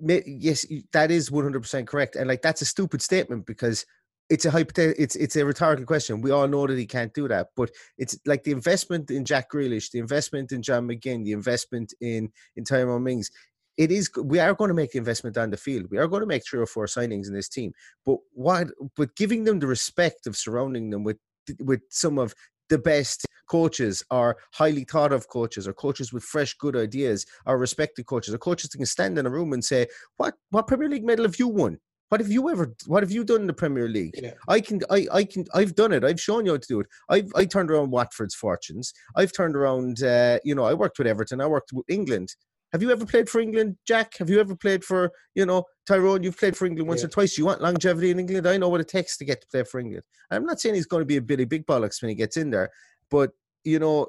Yes, 0.00 0.66
that 0.92 1.10
is 1.10 1.30
100% 1.30 1.86
correct. 1.86 2.16
And, 2.16 2.28
like, 2.28 2.42
that's 2.42 2.62
a 2.62 2.66
stupid 2.66 3.02
statement 3.02 3.46
because 3.46 3.84
it's 4.30 4.46
a 4.46 4.50
hypothetical 4.50 5.02
it's 5.02 5.14
it's 5.16 5.36
a 5.36 5.44
rhetorical 5.44 5.84
question. 5.84 6.22
We 6.22 6.30
all 6.30 6.48
know 6.48 6.66
that 6.66 6.78
he 6.78 6.86
can't 6.86 7.12
do 7.12 7.28
that, 7.28 7.48
but 7.54 7.70
it's 7.98 8.18
like 8.24 8.44
the 8.44 8.52
investment 8.52 9.10
in 9.10 9.26
Jack 9.26 9.50
Grealish, 9.50 9.90
the 9.90 9.98
investment 9.98 10.52
in 10.52 10.62
John 10.62 10.88
McGinn, 10.88 11.24
the 11.24 11.32
investment 11.32 11.92
in 12.00 12.30
in 12.56 12.64
Tyrone 12.64 13.02
Mings 13.02 13.30
it 13.76 13.90
is 13.90 14.10
we 14.22 14.38
are 14.38 14.54
going 14.54 14.68
to 14.68 14.74
make 14.74 14.92
the 14.92 14.98
investment 14.98 15.34
down 15.34 15.50
the 15.50 15.56
field. 15.56 15.86
We 15.90 15.98
are 15.98 16.08
going 16.08 16.20
to 16.20 16.26
make 16.26 16.44
three 16.44 16.60
or 16.60 16.66
four 16.66 16.86
signings 16.86 17.26
in 17.26 17.34
this 17.34 17.48
team. 17.48 17.72
But 18.04 18.18
what 18.32 18.68
but 18.96 19.14
giving 19.16 19.44
them 19.44 19.60
the 19.60 19.66
respect 19.66 20.26
of 20.26 20.36
surrounding 20.36 20.90
them 20.90 21.04
with 21.04 21.18
with 21.60 21.80
some 21.88 22.18
of 22.18 22.34
the 22.68 22.78
best 22.78 23.26
coaches 23.48 24.02
or 24.10 24.36
highly 24.52 24.84
thought 24.84 25.12
of 25.12 25.28
coaches 25.28 25.66
or 25.66 25.72
coaches 25.72 26.12
with 26.12 26.22
fresh 26.22 26.54
good 26.54 26.76
ideas 26.76 27.26
or 27.44 27.58
respected 27.58 28.06
coaches 28.06 28.32
or 28.32 28.38
coaches 28.38 28.70
that 28.70 28.78
can 28.78 28.86
stand 28.86 29.18
in 29.18 29.26
a 29.26 29.30
room 29.30 29.52
and 29.52 29.64
say 29.64 29.86
what 30.16 30.34
what 30.50 30.66
premier 30.66 30.88
league 30.88 31.04
medal 31.04 31.24
have 31.24 31.38
you 31.38 31.48
won? 31.48 31.78
What 32.08 32.20
have 32.20 32.30
you 32.30 32.50
ever 32.50 32.74
what 32.86 33.02
have 33.02 33.10
you 33.10 33.24
done 33.24 33.40
in 33.40 33.46
the 33.46 33.54
premier 33.54 33.88
league? 33.88 34.14
Yeah. 34.22 34.34
i 34.48 34.60
can 34.60 34.80
i 34.90 35.06
i 35.12 35.24
can 35.24 35.46
i've 35.54 35.74
done 35.74 35.92
it. 35.92 36.04
I've 36.04 36.20
shown 36.20 36.44
you 36.44 36.52
how 36.52 36.58
to 36.58 36.68
do 36.68 36.80
it. 36.80 36.86
I've 37.08 37.32
i 37.34 37.46
turned 37.46 37.70
around 37.70 37.90
watford's 37.90 38.34
fortunes. 38.34 38.92
I've 39.16 39.32
turned 39.32 39.56
around 39.56 40.02
uh, 40.02 40.38
you 40.44 40.54
know 40.54 40.64
i 40.64 40.74
worked 40.74 40.98
with 40.98 41.06
everton. 41.06 41.40
I 41.40 41.46
worked 41.46 41.72
with 41.72 41.86
england 41.88 42.34
have 42.72 42.82
you 42.82 42.90
ever 42.90 43.04
played 43.04 43.28
for 43.28 43.40
England, 43.40 43.76
Jack? 43.86 44.16
Have 44.18 44.30
you 44.30 44.40
ever 44.40 44.56
played 44.56 44.82
for, 44.84 45.12
you 45.34 45.44
know, 45.44 45.64
Tyrone? 45.86 46.22
You've 46.22 46.38
played 46.38 46.56
for 46.56 46.66
England 46.66 46.88
once 46.88 47.02
yeah. 47.02 47.06
or 47.06 47.10
twice. 47.10 47.36
You 47.36 47.44
want 47.44 47.60
longevity 47.60 48.10
in 48.10 48.18
England? 48.18 48.48
I 48.48 48.56
know 48.56 48.68
what 48.68 48.80
it 48.80 48.88
takes 48.88 49.18
to 49.18 49.24
get 49.24 49.40
to 49.42 49.46
play 49.48 49.64
for 49.64 49.78
England. 49.78 50.04
I'm 50.30 50.46
not 50.46 50.60
saying 50.60 50.74
he's 50.74 50.86
going 50.86 51.02
to 51.02 51.06
be 51.06 51.18
a 51.18 51.22
Billy 51.22 51.44
Big 51.44 51.66
Bollocks 51.66 52.00
when 52.00 52.08
he 52.08 52.14
gets 52.14 52.36
in 52.36 52.50
there, 52.50 52.70
but, 53.10 53.30
you 53.64 53.78
know, 53.78 54.08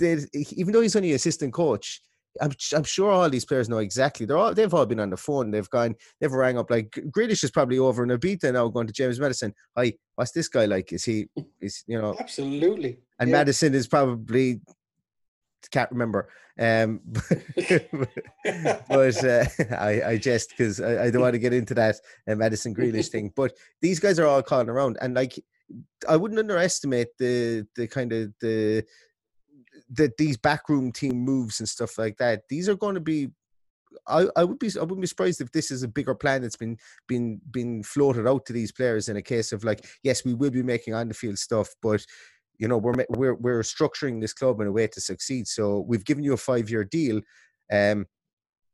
even 0.00 0.72
though 0.72 0.80
he's 0.80 0.94
only 0.94 1.12
assistant 1.12 1.52
coach, 1.52 2.00
I'm, 2.40 2.52
I'm 2.74 2.84
sure 2.84 3.10
all 3.10 3.28
these 3.28 3.44
players 3.44 3.68
know 3.68 3.78
exactly. 3.78 4.26
They're 4.26 4.36
all 4.36 4.54
they've 4.54 4.72
all 4.72 4.86
been 4.86 5.00
on 5.00 5.10
the 5.10 5.16
phone. 5.16 5.50
They've 5.50 5.68
gone, 5.68 5.96
they've 6.20 6.30
rang 6.30 6.58
up 6.58 6.70
like 6.70 6.90
Grealish 7.10 7.42
is 7.42 7.50
probably 7.50 7.78
over 7.78 8.04
in 8.04 8.10
Ibiza 8.10 8.52
now, 8.52 8.68
going 8.68 8.86
to 8.86 8.92
James 8.92 9.18
Maddison. 9.18 9.54
Hi, 9.76 9.94
what's 10.14 10.32
this 10.32 10.48
guy 10.48 10.66
like? 10.66 10.92
Is 10.92 11.04
he? 11.04 11.26
Is 11.60 11.82
you 11.86 12.00
know? 12.00 12.14
Absolutely. 12.18 13.00
And 13.18 13.30
yeah. 13.30 13.36
Maddison 13.36 13.74
is 13.74 13.88
probably 13.88 14.60
can't 15.70 15.90
remember. 15.90 16.28
Um, 16.58 17.00
but 18.88 19.24
uh, 19.24 19.44
I, 19.78 20.02
I 20.06 20.18
just 20.18 20.50
because 20.50 20.80
I, 20.80 21.04
I, 21.04 21.10
don't 21.10 21.22
want 21.22 21.34
to 21.34 21.38
get 21.38 21.52
into 21.52 21.74
that 21.74 21.96
uh, 22.28 22.34
Maddison 22.34 22.74
Grealish 22.74 23.08
thing. 23.08 23.32
But 23.34 23.52
these 23.80 24.00
guys 24.00 24.18
are 24.18 24.26
all 24.26 24.42
calling 24.42 24.68
around, 24.68 24.98
and 25.00 25.14
like 25.14 25.38
I 26.08 26.16
wouldn't 26.16 26.40
underestimate 26.40 27.16
the 27.18 27.66
the 27.76 27.86
kind 27.86 28.12
of 28.12 28.32
the 28.40 28.84
that 29.90 30.16
these 30.16 30.36
backroom 30.36 30.92
team 30.92 31.18
moves 31.20 31.60
and 31.60 31.68
stuff 31.68 31.98
like 31.98 32.16
that. 32.18 32.42
These 32.48 32.68
are 32.68 32.76
going 32.76 32.94
to 32.94 33.00
be. 33.00 33.28
I, 34.06 34.26
I 34.36 34.44
would 34.44 34.58
be 34.58 34.70
I 34.76 34.82
wouldn't 34.82 35.00
be 35.00 35.06
surprised 35.06 35.40
if 35.40 35.50
this 35.50 35.70
is 35.70 35.82
a 35.82 35.88
bigger 35.88 36.14
plan 36.14 36.42
that's 36.42 36.56
been 36.56 36.76
been 37.06 37.40
been 37.50 37.82
floated 37.82 38.26
out 38.26 38.44
to 38.46 38.52
these 38.52 38.70
players 38.70 39.08
in 39.08 39.16
a 39.16 39.22
case 39.22 39.50
of 39.50 39.64
like 39.64 39.84
yes 40.02 40.24
we 40.24 40.34
will 40.34 40.50
be 40.50 40.62
making 40.62 40.92
on 40.92 41.08
the 41.08 41.14
field 41.14 41.38
stuff 41.38 41.74
but 41.82 42.04
you 42.58 42.68
know 42.68 42.78
we're 42.78 43.04
we're 43.10 43.34
we're 43.34 43.60
structuring 43.60 44.20
this 44.20 44.32
club 44.32 44.60
in 44.60 44.66
a 44.66 44.72
way 44.72 44.86
to 44.86 45.00
succeed. 45.00 45.46
So 45.46 45.84
we've 45.86 46.04
given 46.04 46.24
you 46.24 46.32
a 46.32 46.38
five 46.38 46.70
year 46.70 46.84
deal 46.84 47.20
um 47.72 48.06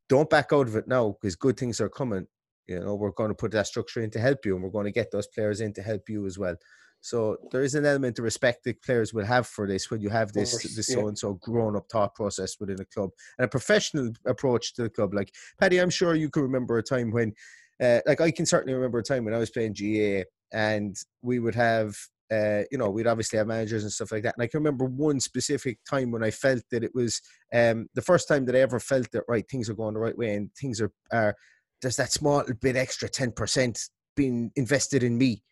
don't 0.08 0.30
back 0.30 0.52
out 0.52 0.68
of 0.68 0.76
it 0.76 0.86
now 0.86 1.16
because 1.20 1.36
good 1.36 1.56
things 1.56 1.80
are 1.80 1.88
coming. 1.88 2.26
You 2.66 2.80
know 2.80 2.94
we're 2.94 3.10
going 3.10 3.30
to 3.30 3.34
put 3.34 3.52
that 3.52 3.66
structure 3.66 4.00
in 4.00 4.10
to 4.12 4.20
help 4.20 4.44
you 4.44 4.54
and 4.54 4.64
we're 4.64 4.70
going 4.70 4.86
to 4.86 4.92
get 4.92 5.10
those 5.10 5.26
players 5.26 5.60
in 5.60 5.72
to 5.74 5.82
help 5.82 6.08
you 6.08 6.26
as 6.26 6.38
well. 6.38 6.56
So 7.04 7.36
there 7.52 7.62
is 7.62 7.74
an 7.74 7.84
element 7.84 8.18
of 8.18 8.24
respect 8.24 8.64
that 8.64 8.82
players 8.82 9.12
will 9.12 9.26
have 9.26 9.46
for 9.46 9.66
this 9.66 9.90
when 9.90 10.00
you 10.00 10.08
have 10.08 10.32
this 10.32 10.52
course, 10.52 10.74
this 10.74 10.86
so 10.86 11.08
and 11.08 11.18
so 11.18 11.34
grown 11.34 11.76
up 11.76 11.84
thought 11.92 12.14
process 12.14 12.56
within 12.58 12.80
a 12.80 12.84
club 12.86 13.10
and 13.36 13.44
a 13.44 13.48
professional 13.48 14.10
approach 14.26 14.72
to 14.74 14.84
the 14.84 14.88
club. 14.88 15.12
Like 15.12 15.30
Paddy, 15.60 15.82
I'm 15.82 15.90
sure 15.90 16.14
you 16.14 16.30
can 16.30 16.42
remember 16.42 16.78
a 16.78 16.82
time 16.82 17.10
when, 17.10 17.34
uh, 17.78 18.00
like 18.06 18.22
I 18.22 18.30
can 18.30 18.46
certainly 18.46 18.72
remember 18.72 19.00
a 19.00 19.02
time 19.02 19.26
when 19.26 19.34
I 19.34 19.38
was 19.38 19.50
playing 19.50 19.74
GA 19.74 20.24
and 20.50 20.96
we 21.20 21.40
would 21.40 21.54
have 21.54 21.94
uh, 22.34 22.64
you 22.70 22.78
know, 22.78 22.90
we'd 22.90 23.06
obviously 23.06 23.38
have 23.38 23.46
managers 23.46 23.82
and 23.82 23.92
stuff 23.92 24.12
like 24.12 24.22
that. 24.24 24.34
And 24.36 24.42
I 24.42 24.46
can 24.46 24.60
remember 24.60 24.86
one 24.86 25.20
specific 25.20 25.78
time 25.88 26.10
when 26.10 26.24
I 26.24 26.30
felt 26.30 26.62
that 26.70 26.84
it 26.84 26.94
was 26.94 27.20
um, 27.52 27.88
the 27.94 28.02
first 28.02 28.28
time 28.28 28.44
that 28.46 28.56
I 28.56 28.60
ever 28.60 28.80
felt 28.80 29.10
that 29.12 29.24
right 29.28 29.48
things 29.48 29.68
are 29.68 29.74
going 29.74 29.94
the 29.94 30.00
right 30.00 30.16
way 30.16 30.34
and 30.34 30.50
things 30.54 30.80
are 30.80 30.92
are 31.12 31.34
there's 31.82 31.96
that 31.96 32.12
small 32.12 32.44
bit 32.60 32.76
extra 32.76 33.08
ten 33.08 33.32
percent 33.32 33.78
being 34.16 34.50
invested 34.56 35.02
in 35.02 35.18
me, 35.18 35.42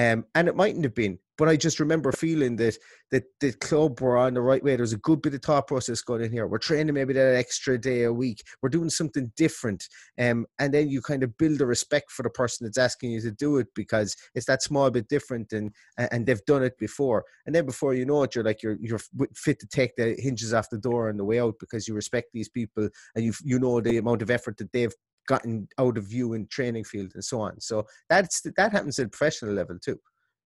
um, 0.00 0.24
and 0.34 0.48
it 0.48 0.56
mightn't 0.56 0.84
have 0.84 0.94
been, 0.94 1.18
but 1.36 1.48
I 1.48 1.56
just 1.56 1.78
remember 1.78 2.10
feeling 2.10 2.56
that 2.56 2.78
that 3.10 3.24
the 3.40 3.52
club 3.52 4.00
were 4.00 4.16
on 4.16 4.32
the 4.34 4.40
right 4.40 4.62
way. 4.62 4.76
There's 4.76 4.94
a 4.94 4.98
good 4.98 5.20
bit 5.20 5.34
of 5.34 5.42
thought 5.42 5.66
process 5.66 6.00
going 6.00 6.22
in 6.22 6.32
here. 6.32 6.46
We're 6.46 6.58
training 6.58 6.94
maybe 6.94 7.12
that 7.12 7.36
extra 7.36 7.76
day 7.76 8.04
a 8.04 8.12
week. 8.12 8.42
We're 8.62 8.70
doing 8.70 8.88
something 8.88 9.30
different. 9.36 9.88
Um, 10.18 10.46
and 10.58 10.72
then 10.72 10.88
you 10.88 11.02
kind 11.02 11.22
of 11.22 11.36
build 11.36 11.60
a 11.60 11.66
respect 11.66 12.12
for 12.12 12.22
the 12.22 12.30
person 12.30 12.64
that's 12.64 12.78
asking 12.78 13.10
you 13.10 13.20
to 13.20 13.30
do 13.30 13.58
it 13.58 13.66
because 13.74 14.16
it's 14.34 14.46
that 14.46 14.62
small 14.62 14.90
bit 14.90 15.08
different 15.08 15.52
and 15.52 15.74
and 15.98 16.24
they've 16.24 16.44
done 16.46 16.62
it 16.62 16.78
before. 16.78 17.24
And 17.44 17.54
then 17.54 17.66
before 17.66 17.92
you 17.92 18.06
know 18.06 18.22
it, 18.22 18.34
you're 18.34 18.44
like 18.44 18.62
you're 18.62 18.78
you're 18.80 19.00
fit 19.34 19.58
to 19.60 19.66
take 19.66 19.96
the 19.96 20.14
hinges 20.18 20.54
off 20.54 20.70
the 20.70 20.78
door 20.78 21.10
on 21.10 21.18
the 21.18 21.24
way 21.24 21.40
out 21.40 21.56
because 21.60 21.86
you 21.86 21.94
respect 21.94 22.28
these 22.32 22.48
people 22.48 22.88
and 23.14 23.24
you 23.24 23.34
you 23.44 23.58
know 23.58 23.80
the 23.82 23.98
amount 23.98 24.22
of 24.22 24.30
effort 24.30 24.56
that 24.58 24.72
they've 24.72 24.94
gotten 25.30 25.68
out 25.78 25.96
of 25.96 26.12
you 26.12 26.32
in 26.34 26.46
training 26.48 26.84
field 26.84 27.12
and 27.14 27.24
so 27.24 27.40
on. 27.40 27.60
So 27.60 27.86
that's 28.08 28.40
that 28.56 28.72
happens 28.72 28.98
at 28.98 29.12
professional 29.12 29.54
level 29.54 29.78
too. 29.78 29.98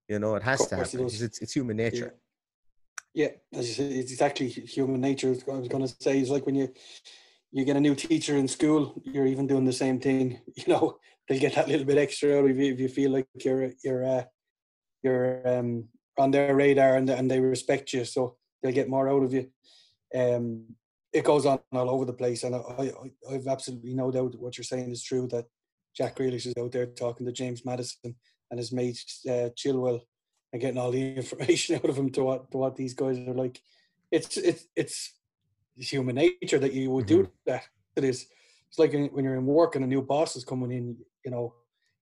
You 0.09 0.19
know, 0.19 0.35
it 0.37 0.43
has 0.43 0.67
to 0.67 0.77
happen 0.77 0.99
because 0.99 1.23
it's, 1.23 1.41
it's 1.41 1.55
human 1.55 1.79
nature. 1.79 2.15
Yeah. 3.15 3.31
yeah, 3.53 3.59
as 3.59 3.69
you 3.69 3.75
say, 3.75 3.89
it's 4.01 4.13
exactly 4.13 4.49
human 4.49 5.01
nature. 5.01 5.29
I 5.29 5.57
was 5.57 5.69
going 5.69 5.87
to 5.87 5.95
say, 6.07 6.19
it's 6.19 6.31
like 6.31 6.45
when 6.45 6.55
you 6.55 6.69
you 7.51 7.65
get 7.65 7.77
a 7.77 7.81
new 7.81 7.95
teacher 7.95 8.37
in 8.37 8.49
school, 8.49 9.01
you're 9.05 9.33
even 9.35 9.47
doing 9.47 9.65
the 9.65 9.81
same 9.85 9.99
thing. 9.99 10.41
You 10.59 10.67
know, 10.73 10.85
they'll 11.27 11.41
get 11.47 11.55
that 11.55 11.69
little 11.69 11.87
bit 11.87 11.99
extra 11.99 12.39
out 12.39 12.51
of 12.51 12.59
you 12.59 12.73
if 12.73 12.81
you 12.81 12.89
feel 12.89 13.11
like 13.11 13.27
you're 13.45 13.71
you're 13.83 14.05
uh, 14.17 14.25
you're 15.03 15.29
um, 15.53 15.89
on 16.19 16.31
their 16.31 16.55
radar 16.55 16.97
and 16.99 17.09
and 17.09 17.31
they 17.31 17.41
respect 17.41 17.95
you, 17.95 18.05
so 18.05 18.37
they'll 18.61 18.81
get 18.81 18.95
more 18.95 19.09
out 19.09 19.25
of 19.25 19.33
you. 19.33 19.45
Um, 20.23 20.77
it 21.15 21.25
goes 21.25 21.47
on 21.47 21.61
all 21.73 21.89
over 21.89 22.05
the 22.05 22.13
place, 22.13 22.43
and 22.43 22.57
I, 22.57 22.59
I 22.59 22.93
I've 23.33 23.47
absolutely 23.47 23.95
no 23.95 24.11
doubt 24.11 24.35
what 24.39 24.59
you're 24.59 24.65
saying 24.65 24.91
is 24.91 25.03
true. 25.03 25.29
That 25.29 25.47
Jack 25.97 26.17
Grealish 26.17 26.47
is 26.47 26.55
out 26.59 26.73
there 26.73 26.87
talking 26.87 27.25
to 27.25 27.33
James 27.33 27.65
Maddison 27.65 28.17
and 28.51 28.59
his 28.59 28.73
mate 28.73 29.03
uh, 29.27 29.49
Chilwell 29.57 30.01
and 30.53 30.61
getting 30.61 30.79
all 30.79 30.91
the 30.91 31.15
information 31.17 31.77
out 31.77 31.89
of 31.89 31.97
him 31.97 32.11
to 32.11 32.25
what 32.25 32.51
to 32.51 32.59
what 32.59 32.75
these 32.75 32.95
guys 32.95 33.17
are 33.19 33.33
like. 33.33 33.61
It's 34.11 34.37
it's 34.37 34.67
it's, 34.75 35.15
it's 35.77 35.89
human 35.89 36.17
nature 36.17 36.59
that 36.59 36.73
you 36.73 36.91
would 36.91 37.07
mm-hmm. 37.07 37.23
do 37.23 37.31
that. 37.47 37.63
It 37.95 38.05
is. 38.05 38.27
It's 38.69 38.79
like 38.79 38.93
when 38.93 39.25
you're 39.25 39.37
in 39.37 39.47
work 39.47 39.77
and 39.77 39.85
a 39.85 39.89
new 39.89 40.03
boss 40.03 40.35
is 40.35 40.45
coming 40.45 40.73
in. 40.73 40.97
You 41.25 41.31
know, 41.31 41.55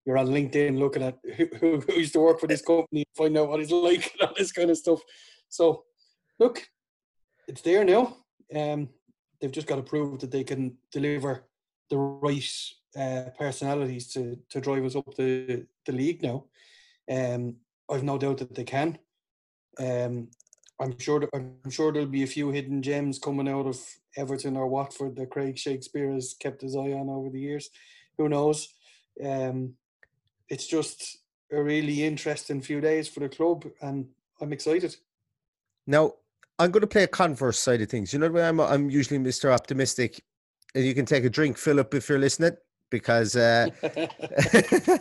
you're 0.06 0.16
on 0.16 0.28
LinkedIn 0.28 0.78
looking 0.78 1.02
at 1.02 1.18
who, 1.36 1.46
who, 1.60 1.80
who 1.80 1.92
used 1.92 2.14
to 2.14 2.20
work 2.20 2.40
for 2.40 2.46
this 2.46 2.62
company, 2.62 3.04
find 3.14 3.36
out 3.36 3.50
what 3.50 3.60
he's 3.60 3.70
like 3.70 4.10
and 4.12 4.28
all 4.28 4.34
this 4.36 4.52
kind 4.52 4.70
of 4.70 4.78
stuff. 4.78 5.00
So, 5.48 5.84
look, 6.38 6.66
it's 7.46 7.60
there 7.60 7.84
now. 7.84 8.16
Um, 8.54 8.88
they've 9.42 9.52
just 9.52 9.66
got 9.66 9.76
to 9.76 9.82
prove 9.82 10.20
that 10.20 10.30
they 10.30 10.44
can 10.44 10.78
deliver 10.92 11.44
the 11.90 11.98
right 11.98 12.48
uh, 12.96 13.24
personalities 13.36 14.10
to 14.12 14.38
to 14.48 14.60
drive 14.60 14.84
us 14.84 14.96
up 14.96 15.14
the 15.16 15.66
the 15.84 15.92
league 15.92 16.22
now. 16.22 16.44
Um, 17.10 17.56
I've 17.90 18.04
no 18.04 18.16
doubt 18.16 18.38
that 18.38 18.54
they 18.54 18.64
can. 18.64 18.98
Um, 19.78 20.28
I'm 20.80 20.98
sure 20.98 21.28
I'm 21.34 21.70
sure 21.70 21.92
there'll 21.92 22.08
be 22.08 22.22
a 22.22 22.28
few 22.38 22.50
hidden 22.50 22.80
gems 22.82 23.18
coming 23.18 23.48
out 23.48 23.66
of 23.66 23.78
Everton 24.16 24.56
or 24.56 24.68
Watford 24.68 25.16
that 25.16 25.30
Craig 25.30 25.58
Shakespeare 25.58 26.12
has 26.12 26.34
kept 26.38 26.62
his 26.62 26.76
eye 26.76 26.92
on 26.92 27.08
over 27.10 27.28
the 27.28 27.40
years. 27.40 27.70
Who 28.18 28.28
knows? 28.28 28.68
Um, 29.22 29.74
it's 30.48 30.66
just 30.66 31.18
a 31.50 31.62
really 31.62 32.04
interesting 32.04 32.60
few 32.60 32.80
days 32.80 33.08
for 33.08 33.20
the 33.20 33.28
club, 33.28 33.66
and 33.80 34.08
I'm 34.40 34.52
excited. 34.52 34.96
Now, 35.86 36.14
I'm 36.58 36.70
going 36.70 36.82
to 36.82 36.86
play 36.86 37.04
a 37.04 37.08
converse 37.08 37.58
side 37.58 37.80
of 37.80 37.88
things. 37.88 38.12
You 38.12 38.18
know, 38.18 38.36
I'm 38.38 38.60
I'm 38.60 38.90
usually 38.90 39.18
Mr. 39.18 39.52
Optimistic, 39.52 40.22
and 40.74 40.84
you 40.84 40.94
can 40.94 41.06
take 41.06 41.24
a 41.24 41.30
drink, 41.30 41.58
Philip, 41.58 41.94
if 41.94 42.08
you're 42.08 42.18
listening 42.18 42.56
because 42.92 43.34
uh, 43.34 43.68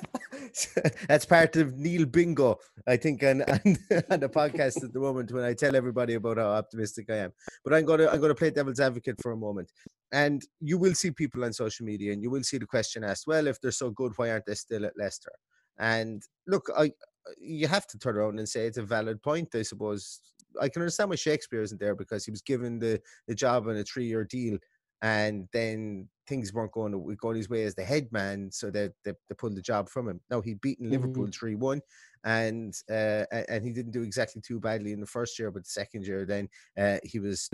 that's 1.08 1.26
part 1.26 1.56
of 1.58 1.78
Neil 1.78 2.06
Bingo, 2.06 2.58
I 2.88 2.98
think, 2.98 3.22
on, 3.22 3.42
on, 3.44 3.78
on, 4.10 4.20
the 4.20 4.30
podcast 4.34 4.84
at 4.84 4.94
the 4.94 5.00
moment 5.00 5.32
when 5.32 5.44
I 5.44 5.54
tell 5.54 5.76
everybody 5.76 6.16
about 6.16 6.38
how 6.38 6.48
optimistic 6.48 7.12
I 7.12 7.18
am. 7.18 7.34
But 7.64 7.76
I'm 7.76 7.86
gonna 7.86 8.08
I'm 8.08 8.20
gonna 8.20 8.34
play 8.34 8.50
devil's 8.50 8.80
advocate 8.80 9.22
for 9.22 9.34
a 9.34 9.38
moment, 9.38 9.72
and 10.12 10.42
you 10.60 10.80
will 10.80 10.96
see 10.96 11.12
people 11.12 11.44
on 11.44 11.54
social 11.54 11.86
media, 11.86 12.14
and 12.14 12.24
you 12.24 12.32
will 12.32 12.44
see 12.44 12.58
the 12.58 12.66
question 12.66 13.04
asked: 13.04 13.28
Well, 13.28 13.46
if 13.46 13.62
they're 13.62 13.72
so 13.72 13.92
good, 13.92 14.14
why 14.16 14.32
aren't 14.32 14.48
they 14.48 14.56
still 14.56 14.86
at 14.86 14.98
Leicester? 14.98 15.34
And 15.78 16.24
look, 16.48 16.70
I 16.76 16.92
you 17.40 17.68
have 17.68 17.86
to 17.88 18.00
turn 18.00 18.18
around 18.18 18.40
and 18.40 18.50
say 18.50 18.66
it's 18.66 18.78
a 18.80 18.84
valid 18.84 19.22
point, 19.22 19.50
I 19.54 19.62
suppose. 19.62 20.22
I 20.60 20.70
can 20.70 20.82
understand 20.82 21.10
why 21.10 21.16
Shakespeare 21.16 21.62
isn't 21.62 21.80
there 21.80 21.96
because 21.96 22.26
he 22.26 22.32
was 22.32 22.42
given 22.42 22.80
the, 22.80 23.02
the 23.28 23.36
job 23.36 23.68
on 23.68 23.78
a 23.78 23.84
three 23.84 24.06
year 24.06 24.24
deal 24.24 24.58
and 25.02 25.48
then 25.52 26.08
things 26.28 26.54
weren't 26.54 26.72
going 26.72 26.92
to 26.92 27.16
going 27.16 27.36
his 27.36 27.50
way 27.50 27.64
as 27.64 27.76
the 27.76 27.84
head 27.84 28.08
man, 28.12 28.50
so 28.52 28.70
they, 28.70 28.90
they, 29.04 29.14
they 29.28 29.36
pulled 29.36 29.56
the 29.56 29.62
job 29.62 29.90
from 29.90 30.08
him. 30.08 30.22
Now 30.30 30.42
he'd 30.42 30.62
beaten 30.62 30.90
Liverpool 30.90 31.24
mm-hmm. 31.24 31.32
3 31.32 31.56
1, 31.56 31.82
and 32.24 32.74
uh, 32.90 33.26
and 33.50 33.66
he 33.66 33.74
didn't 33.74 33.92
do 33.92 34.04
exactly 34.04 34.42
too 34.42 34.60
badly 34.60 34.94
in 34.94 35.00
the 35.00 35.08
first 35.08 35.40
year, 35.40 35.52
but 35.52 35.64
the 35.64 35.70
second 35.70 36.06
year, 36.06 36.26
then 36.26 36.48
uh, 36.78 36.98
he 37.04 37.20
was 37.20 37.50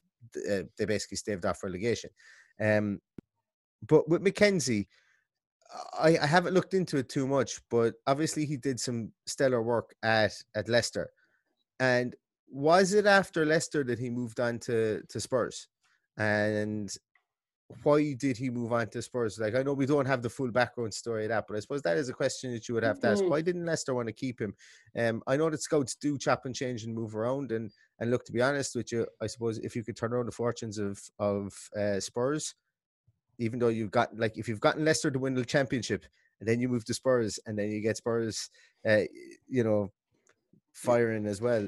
uh, 0.52 0.64
they 0.78 0.86
basically 0.86 1.18
staved 1.18 1.46
off 1.46 1.64
relegation. 1.64 2.10
Um, 2.62 3.00
but 3.88 4.08
with 4.10 4.24
McKenzie. 4.24 4.88
I, 6.00 6.18
I 6.18 6.26
haven't 6.26 6.54
looked 6.54 6.74
into 6.74 6.96
it 6.96 7.10
too 7.10 7.28
much, 7.28 7.60
but 7.70 7.96
obviously 8.08 8.46
he 8.46 8.56
did 8.56 8.80
some 8.80 9.12
stellar 9.26 9.62
work 9.62 9.94
at 10.02 10.32
at 10.56 10.70
Leicester. 10.70 11.10
And 11.82 12.16
was 12.50 12.94
it 12.94 13.06
after 13.06 13.46
Leicester 13.46 13.84
that 13.84 14.00
he 14.00 14.10
moved 14.10 14.40
on 14.40 14.60
to 14.60 15.02
to 15.10 15.20
Spurs? 15.20 15.68
And 16.18 16.92
why 17.84 18.14
did 18.14 18.38
he 18.38 18.50
move 18.50 18.72
on 18.72 18.88
to 18.90 19.02
Spurs? 19.02 19.40
Like 19.40 19.56
I 19.56 19.64
know 19.64 19.74
we 19.74 19.86
don't 19.86 20.06
have 20.06 20.22
the 20.22 20.30
full 20.30 20.52
background 20.52 20.94
story 20.94 21.26
of 21.26 21.30
that, 21.30 21.46
but 21.48 21.58
I 21.58 21.60
suppose 21.60 21.82
that 21.82 21.98
is 21.98 22.08
a 22.08 22.14
question 22.14 22.54
that 22.54 22.68
you 22.68 22.76
would 22.76 22.84
have 22.84 23.00
to 23.02 23.08
ask. 23.08 23.22
Mm-hmm. 23.22 23.30
Why 23.30 23.42
didn't 23.42 23.66
Leicester 23.66 23.94
want 23.94 24.08
to 24.08 24.14
keep 24.14 24.40
him? 24.40 24.56
Um, 24.98 25.22
I 25.28 25.36
know 25.36 25.50
that 25.50 25.62
scouts 25.62 25.96
do 25.96 26.18
chop 26.18 26.46
and 26.46 26.56
change 26.56 26.86
and 26.86 26.96
move 26.96 27.16
around, 27.16 27.52
and 27.52 27.72
and 28.00 28.10
look 28.10 28.24
to 28.26 28.32
be 28.32 28.42
honest 28.42 28.76
with 28.76 28.92
you, 28.92 29.06
I 29.22 29.28
suppose 29.28 29.58
if 29.60 29.76
you 29.76 29.84
could 29.84 29.98
turn 29.98 30.14
around 30.14 30.28
the 30.28 30.32
fortunes 30.32 30.78
of 30.78 31.00
of 31.20 31.54
uh, 31.78 32.00
Spurs, 32.00 32.56
even 33.38 33.60
though 33.60 33.68
you've 33.68 33.92
got 33.92 34.18
like 34.18 34.38
if 34.38 34.48
you've 34.48 34.62
gotten 34.62 34.86
Leicester 34.86 35.12
to 35.12 35.20
win 35.20 35.34
the 35.34 35.44
championship, 35.46 36.06
and 36.40 36.48
then 36.48 36.62
you 36.62 36.70
move 36.70 36.86
to 36.86 36.94
Spurs, 36.94 37.38
and 37.46 37.60
then 37.60 37.70
you 37.70 37.82
get 37.82 37.98
Spurs, 37.98 38.50
uh, 38.88 39.02
you 39.50 39.64
know, 39.64 39.92
firing 40.74 41.26
as 41.26 41.42
well. 41.42 41.68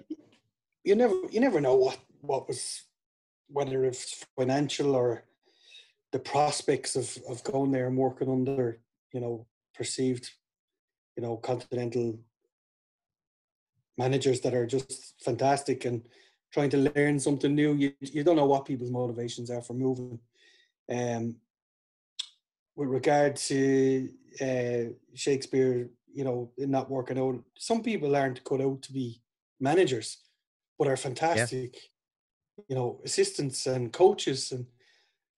You 0.90 0.96
never 0.96 1.14
you 1.30 1.40
never 1.40 1.62
know 1.62 1.76
what 1.76 2.00
what 2.22 2.48
was 2.48 2.82
whether 3.48 3.86
it's 3.86 4.26
financial 4.36 4.96
or 4.96 5.24
the 6.12 6.18
prospects 6.18 6.96
of, 6.96 7.16
of 7.30 7.44
going 7.44 7.72
there 7.72 7.86
and 7.86 7.96
working 7.96 8.28
under, 8.28 8.80
you 9.14 9.22
know, 9.22 9.46
perceived, 9.76 10.32
you 11.16 11.22
know, 11.22 11.38
continental 11.38 12.20
managers 14.00 14.42
that 14.42 14.56
are 14.56 14.66
just 14.66 15.14
fantastic 15.24 15.86
and 15.86 16.08
trying 16.52 16.72
to 16.72 16.92
learn 16.96 17.20
something 17.20 17.54
new. 17.54 17.76
You 17.76 17.94
you 18.02 18.24
don't 18.24 18.38
know 18.38 18.48
what 18.48 18.66
people's 18.66 18.90
motivations 18.90 19.52
are 19.52 19.62
for 19.62 19.76
moving. 19.76 20.18
Um 20.92 21.36
with 22.76 22.90
regard 22.90 23.36
to 23.36 24.10
uh, 24.42 24.86
Shakespeare, 25.14 25.88
you 26.12 26.24
know, 26.24 26.52
not 26.58 26.90
working 26.90 27.20
out, 27.20 27.44
some 27.60 27.84
people 27.84 28.16
aren't 28.16 28.44
cut 28.44 28.62
out 28.62 28.82
to 28.82 28.92
be 28.92 29.22
managers, 29.60 30.29
but 30.80 30.88
are 30.88 30.98
fantastic, 30.98 31.76
yeah. 31.76 32.64
you 32.70 32.76
know, 32.76 33.02
assistants 33.04 33.68
and 33.68 33.94
coaches 33.94 34.52
and 34.54 34.66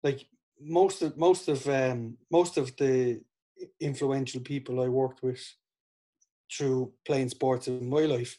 like 0.04 0.28
most 0.62 1.02
of 1.02 1.18
most 1.18 1.48
of 1.48 1.68
um, 1.68 2.18
most 2.32 2.58
of 2.58 2.76
the 2.78 3.20
influential 3.80 4.42
people 4.42 4.82
I 4.82 4.88
worked 4.88 5.24
with 5.24 5.44
through 6.56 6.94
playing 7.06 7.30
sports 7.30 7.68
in 7.68 7.90
my 7.90 8.02
life 8.02 8.38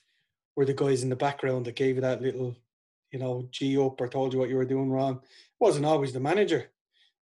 were 0.55 0.65
the 0.65 0.75
guys 0.75 1.03
in 1.03 1.09
the 1.09 1.17
background 1.17 1.65
that 1.65 1.77
gave 1.77 1.97
you 1.97 2.03
that 2.03 2.23
little, 2.23 2.55
you 3.11 3.19
know, 3.19 3.49
G 3.51 3.79
up 3.79 4.01
or 4.01 4.09
told 4.09 4.33
you 4.33 4.39
what 4.39 4.49
you 4.49 4.57
were 4.57 4.65
doing 4.65 4.91
wrong. 4.91 5.17
It 5.17 5.59
wasn't 5.61 5.87
always 5.87 6.13
the 6.13 6.21
manager, 6.21 6.71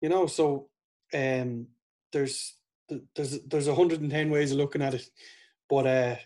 you 0.01 0.09
know. 0.09 0.27
So 0.27 0.69
um, 1.15 1.69
there's 2.13 2.55
there's 3.15 3.41
there's 3.43 3.69
110 3.69 4.31
ways 4.31 4.51
of 4.51 4.59
looking 4.59 4.83
at 4.83 4.95
it, 4.95 5.09
but 5.69 5.87
uh, 5.87 6.17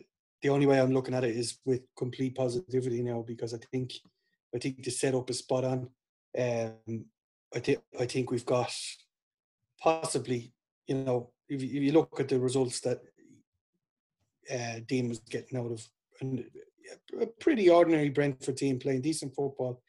the 0.43 0.49
only 0.49 0.67
way 0.67 0.81
I'm 0.81 0.93
looking 0.93 1.15
at 1.15 1.25
it 1.25 1.37
is 1.37 1.59
with 1.65 1.83
complete 1.97 2.35
positivity 2.35 3.03
now 3.03 3.25
because 3.27 3.55
I 3.55 3.59
think 3.71 3.93
I 4.55 4.59
think 4.59 4.83
the 4.83 4.91
setup 4.91 5.31
is 5.31 5.39
spot 5.39 5.65
on. 5.65 5.89
Um, 6.39 7.07
I 7.55 7.61
think 7.61 7.79
I 7.99 8.07
think 8.07 8.31
we've 8.31 8.47
got 8.47 8.75
possibly, 9.81 10.53
you 10.87 10.97
know, 10.97 11.31
if, 11.49 11.63
if 11.63 11.71
you 11.71 11.93
look 11.93 12.19
at 12.21 12.29
the 12.29 12.39
results 12.39 12.81
that 12.81 13.01
uh, 14.53 14.81
Dean 14.87 15.09
was 15.09 15.21
getting 15.21 15.59
out 15.59 15.71
of 15.71 15.89
a 17.21 17.27
pretty 17.41 17.71
ordinary 17.71 18.11
Brentford 18.11 18.57
team 18.57 18.79
playing 18.79 19.03
decent 19.03 19.35
football, 19.35 19.83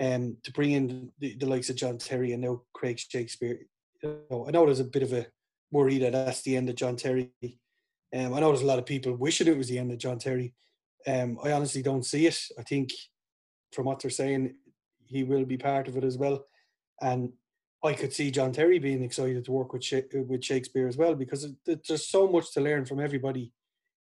um, 0.00 0.36
to 0.44 0.52
bring 0.52 0.72
in 0.72 1.12
the, 1.18 1.34
the 1.36 1.46
likes 1.46 1.70
of 1.70 1.76
John 1.76 1.98
Terry 1.98 2.32
and 2.32 2.42
now 2.42 2.62
Craig 2.72 2.98
Shakespeare. 2.98 3.60
You 4.02 4.20
know, 4.30 4.46
I 4.46 4.50
know 4.50 4.66
there's 4.66 4.80
a 4.80 4.84
bit 4.84 5.02
of 5.02 5.12
a 5.12 5.26
worry 5.70 5.98
that 5.98 6.12
that's 6.12 6.42
the 6.42 6.56
end 6.56 6.68
of 6.68 6.76
John 6.76 6.96
Terry. 6.96 7.32
Um, 8.14 8.34
I 8.34 8.40
know 8.40 8.48
there's 8.48 8.62
a 8.62 8.66
lot 8.66 8.78
of 8.78 8.86
people 8.86 9.14
wishing 9.14 9.48
it 9.48 9.56
was 9.56 9.68
the 9.68 9.78
end 9.78 9.92
of 9.92 9.98
John 9.98 10.18
Terry. 10.18 10.54
Um, 11.06 11.38
I 11.42 11.52
honestly 11.52 11.82
don't 11.82 12.04
see 12.04 12.26
it. 12.26 12.38
I 12.58 12.62
think 12.62 12.90
from 13.72 13.86
what 13.86 14.00
they're 14.00 14.10
saying, 14.10 14.54
he 15.04 15.24
will 15.24 15.44
be 15.44 15.56
part 15.56 15.88
of 15.88 15.96
it 15.96 16.04
as 16.04 16.18
well. 16.18 16.44
And 17.00 17.32
I 17.84 17.92
could 17.92 18.12
see 18.12 18.30
John 18.30 18.52
Terry 18.52 18.78
being 18.78 19.02
excited 19.02 19.44
to 19.44 19.52
work 19.52 19.72
with 19.72 19.84
with 20.26 20.44
Shakespeare 20.44 20.88
as 20.88 20.96
well 20.96 21.14
because 21.14 21.46
there's 21.64 22.08
so 22.08 22.26
much 22.26 22.52
to 22.52 22.60
learn 22.60 22.84
from 22.84 23.00
everybody. 23.00 23.52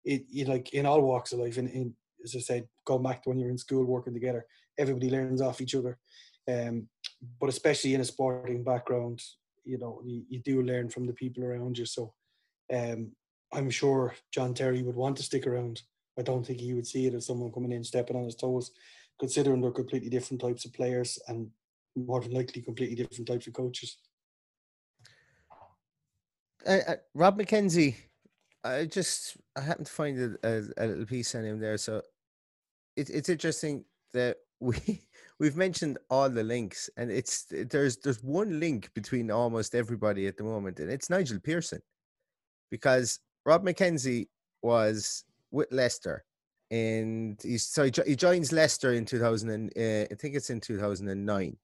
It, 0.03 0.23
it 0.31 0.47
like 0.47 0.73
in 0.73 0.85
all 0.85 1.01
walks 1.01 1.33
of 1.33 1.39
life. 1.39 1.57
In, 1.57 1.67
in 1.67 1.93
as 2.23 2.35
I 2.35 2.39
said, 2.39 2.67
going 2.85 3.03
back 3.03 3.23
to 3.23 3.29
when 3.29 3.39
you're 3.39 3.49
in 3.49 3.57
school 3.57 3.83
working 3.83 4.13
together, 4.13 4.45
everybody 4.77 5.09
learns 5.09 5.41
off 5.41 5.61
each 5.61 5.75
other. 5.75 5.97
Um, 6.49 6.87
but 7.39 7.49
especially 7.49 7.95
in 7.95 8.01
a 8.01 8.05
sporting 8.05 8.63
background, 8.63 9.19
you 9.63 9.77
know, 9.77 10.01
you, 10.05 10.23
you 10.29 10.39
do 10.39 10.61
learn 10.61 10.89
from 10.89 11.05
the 11.05 11.13
people 11.13 11.43
around 11.43 11.77
you. 11.77 11.85
So 11.85 12.13
um, 12.73 13.11
I'm 13.53 13.69
sure 13.69 14.15
John 14.31 14.53
Terry 14.53 14.83
would 14.83 14.95
want 14.95 15.17
to 15.17 15.23
stick 15.23 15.47
around. 15.47 15.81
I 16.17 16.21
don't 16.21 16.45
think 16.45 16.59
he 16.59 16.73
would 16.73 16.87
see 16.87 17.07
it 17.07 17.13
as 17.13 17.25
someone 17.25 17.51
coming 17.51 17.71
in 17.71 17.83
stepping 17.83 18.15
on 18.15 18.25
his 18.25 18.35
toes, 18.35 18.71
considering 19.19 19.61
they're 19.61 19.71
completely 19.71 20.09
different 20.09 20.41
types 20.41 20.65
of 20.65 20.73
players 20.73 21.19
and 21.27 21.49
more 21.95 22.21
than 22.21 22.31
likely 22.31 22.61
completely 22.61 22.95
different 22.95 23.27
types 23.27 23.47
of 23.47 23.53
coaches. 23.53 23.97
Uh, 26.65 26.79
uh, 26.87 26.95
Rob 27.13 27.39
McKenzie, 27.39 27.95
I 28.63 28.85
just 28.85 29.37
I 29.55 29.61
happened 29.61 29.87
to 29.87 29.93
find 29.93 30.37
a, 30.43 30.47
a, 30.47 30.61
a 30.77 30.87
little 30.87 31.05
piece 31.05 31.35
on 31.35 31.45
him 31.45 31.59
there. 31.59 31.77
So 31.77 32.01
it, 32.95 33.09
it's 33.09 33.29
interesting 33.29 33.85
that 34.13 34.37
we 34.59 34.77
we've 35.39 35.55
mentioned 35.55 35.97
all 36.09 36.29
the 36.29 36.43
links, 36.43 36.89
and 36.97 37.11
it's 37.11 37.45
there's 37.49 37.97
there's 37.97 38.23
one 38.23 38.59
link 38.59 38.91
between 38.93 39.31
almost 39.31 39.75
everybody 39.75 40.27
at 40.27 40.37
the 40.37 40.43
moment, 40.43 40.79
and 40.79 40.91
it's 40.91 41.09
Nigel 41.09 41.39
Pearson, 41.39 41.81
because 42.71 43.19
Rob 43.45 43.63
McKenzie 43.63 44.27
was 44.61 45.23
with 45.51 45.71
Leicester, 45.71 46.23
and 46.71 47.39
he's 47.41 47.67
so 47.67 47.83
he 47.83 48.15
joins 48.15 48.51
Leicester 48.51 48.93
in 48.93 49.05
2000. 49.05 49.49
And, 49.49 49.71
uh, 49.77 50.07
I 50.11 50.15
think 50.15 50.35
it's 50.35 50.49
in 50.49 50.59
2009. 50.59 51.57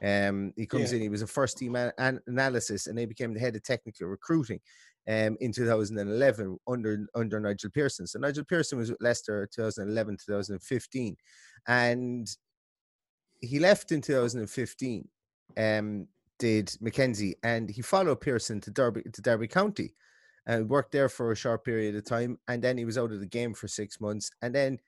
Um, 0.00 0.52
he 0.56 0.66
comes 0.66 0.92
yeah. 0.92 0.96
in. 0.96 1.02
He 1.02 1.08
was 1.08 1.22
a 1.22 1.26
first 1.26 1.58
team 1.58 1.76
an- 1.76 2.20
analysis, 2.26 2.86
and 2.86 2.98
he 2.98 3.06
became 3.06 3.34
the 3.34 3.40
head 3.40 3.56
of 3.56 3.62
technical 3.62 4.08
recruiting. 4.08 4.60
Um, 5.06 5.38
in 5.40 5.52
2011 5.52 6.58
under 6.68 7.06
under 7.14 7.40
Nigel 7.40 7.70
Pearson. 7.70 8.06
So 8.06 8.18
Nigel 8.18 8.44
Pearson 8.44 8.76
was 8.76 8.90
with 8.90 9.00
Leicester 9.00 9.48
2011 9.54 10.18
2015, 10.18 11.16
and 11.66 12.28
he 13.40 13.58
left 13.58 13.90
in 13.90 14.02
2015. 14.02 15.08
Um, 15.56 16.08
did 16.38 16.68
McKenzie, 16.82 17.34
and 17.42 17.70
he 17.70 17.82
followed 17.82 18.20
Pearson 18.20 18.60
to 18.60 18.70
Derby 18.70 19.02
to 19.12 19.22
Derby 19.22 19.48
County, 19.48 19.94
and 20.48 20.68
worked 20.68 20.90
there 20.90 21.08
for 21.08 21.30
a 21.30 21.36
short 21.36 21.64
period 21.64 21.94
of 21.94 22.04
time, 22.04 22.38
and 22.48 22.62
then 22.62 22.76
he 22.76 22.84
was 22.84 22.98
out 22.98 23.12
of 23.12 23.20
the 23.20 23.26
game 23.26 23.54
for 23.54 23.68
six 23.68 24.00
months, 24.00 24.30
and 24.42 24.52
then 24.54 24.78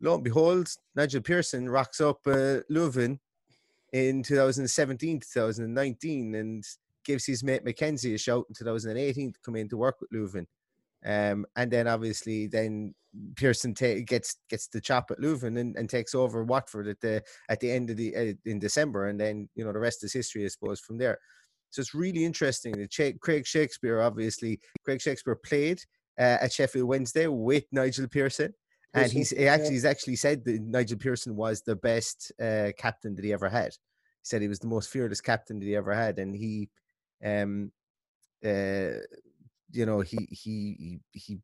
lo 0.00 0.14
and 0.14 0.24
behold, 0.24 0.68
Nigel 0.94 1.20
Pearson 1.20 1.68
rocks 1.68 2.00
up 2.00 2.20
uh, 2.26 2.60
Leuven 2.70 3.18
in 3.92 4.22
2017, 4.22 5.20
2019, 5.20 6.34
and 6.34 6.64
gives 7.04 7.26
his 7.26 7.42
mate 7.42 7.64
McKenzie 7.64 8.14
a 8.14 8.18
shout 8.18 8.46
in 8.48 8.54
2018 8.54 9.32
to 9.32 9.40
come 9.40 9.56
in 9.56 9.68
to 9.68 9.76
work 9.76 10.00
with 10.00 10.10
Leuven. 10.10 10.46
Um, 11.04 11.46
and 11.56 11.70
then 11.70 11.88
obviously 11.88 12.46
then 12.46 12.94
Pearson 13.34 13.74
ta- 13.74 14.04
gets 14.06 14.36
gets 14.50 14.68
the 14.68 14.80
chop 14.80 15.10
at 15.10 15.18
Leuven 15.18 15.58
and, 15.58 15.74
and 15.76 15.88
takes 15.88 16.14
over 16.14 16.44
Watford 16.44 16.86
at 16.86 17.00
the 17.00 17.22
at 17.48 17.58
the 17.60 17.70
end 17.70 17.90
of 17.90 17.96
the 17.96 18.14
uh, 18.14 18.32
in 18.44 18.58
December, 18.58 19.08
and 19.08 19.18
then 19.18 19.48
you 19.54 19.64
know 19.64 19.72
the 19.72 19.78
rest 19.78 20.04
is 20.04 20.12
history, 20.12 20.44
I 20.44 20.48
suppose, 20.48 20.78
from 20.78 20.98
there. 20.98 21.18
So 21.70 21.80
it's 21.80 21.94
really 21.94 22.24
interesting 22.24 22.72
that 22.72 23.18
Craig 23.20 23.46
Shakespeare, 23.46 24.00
obviously, 24.00 24.60
Craig 24.84 25.00
Shakespeare 25.00 25.36
played 25.36 25.80
uh, 26.18 26.38
at 26.42 26.52
Sheffield 26.52 26.88
Wednesday 26.88 27.26
with 27.26 27.64
Nigel 27.72 28.08
Pearson, 28.08 28.52
and 28.94 29.10
he's 29.10 29.30
he 29.30 29.46
actually 29.46 29.70
he's 29.72 29.84
actually 29.84 30.16
said 30.16 30.44
that 30.44 30.60
Nigel 30.60 30.98
Pearson 30.98 31.36
was 31.36 31.62
the 31.62 31.76
best 31.76 32.32
uh, 32.40 32.72
captain 32.76 33.14
that 33.14 33.24
he 33.24 33.32
ever 33.32 33.48
had. 33.48 33.70
He 33.70 34.24
said 34.24 34.42
he 34.42 34.48
was 34.48 34.58
the 34.58 34.66
most 34.66 34.90
fearless 34.90 35.20
captain 35.20 35.60
that 35.60 35.66
he 35.66 35.76
ever 35.76 35.94
had, 35.94 36.18
and 36.18 36.34
he 36.34 36.68
um, 37.24 37.70
uh, 38.44 39.00
you 39.72 39.86
know, 39.86 40.00
he 40.00 40.28
he 40.30 41.00
he 41.12 41.38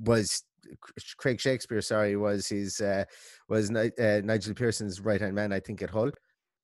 was 0.00 0.44
Craig 1.16 1.40
Shakespeare. 1.40 1.80
Sorry, 1.80 2.16
was 2.16 2.48
his 2.48 2.80
uh, 2.80 3.04
was 3.48 3.70
uh, 3.70 4.20
Nigel 4.24 4.54
Pearson's 4.54 5.00
right 5.00 5.20
hand 5.20 5.34
man. 5.34 5.52
I 5.52 5.60
think 5.60 5.82
at 5.82 5.90
Hull. 5.90 6.10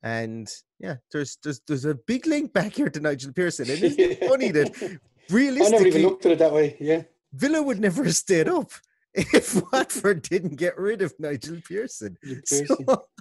And 0.02 0.48
yeah, 0.78 0.96
there's 1.12 1.38
there's 1.42 1.61
there's 1.66 1.84
a 1.84 1.94
big 1.94 2.26
link 2.26 2.52
back 2.52 2.74
here 2.74 2.88
to 2.88 3.00
Nigel 3.00 3.32
Pearson. 3.32 3.68
And 3.70 3.82
isn't 3.82 3.98
it 3.98 4.28
funny 4.28 4.50
that 4.52 5.00
realistically, 5.28 5.66
I 5.66 5.70
never 5.70 5.87
even 5.87 6.02
looked 6.02 6.26
at 6.26 6.32
it 6.32 6.38
that 6.38 6.52
way. 6.52 6.76
Yeah, 6.80 7.02
Villa 7.32 7.62
would 7.62 7.80
never 7.80 8.04
have 8.04 8.14
stayed 8.14 8.48
up 8.48 8.70
if 9.14 9.61
Watford 9.72 10.22
didn't 10.22 10.56
get 10.56 10.78
rid 10.78 11.02
of 11.02 11.14
Nigel 11.18 11.61
Pearson. 11.66 12.16
Pearson. 12.22 12.66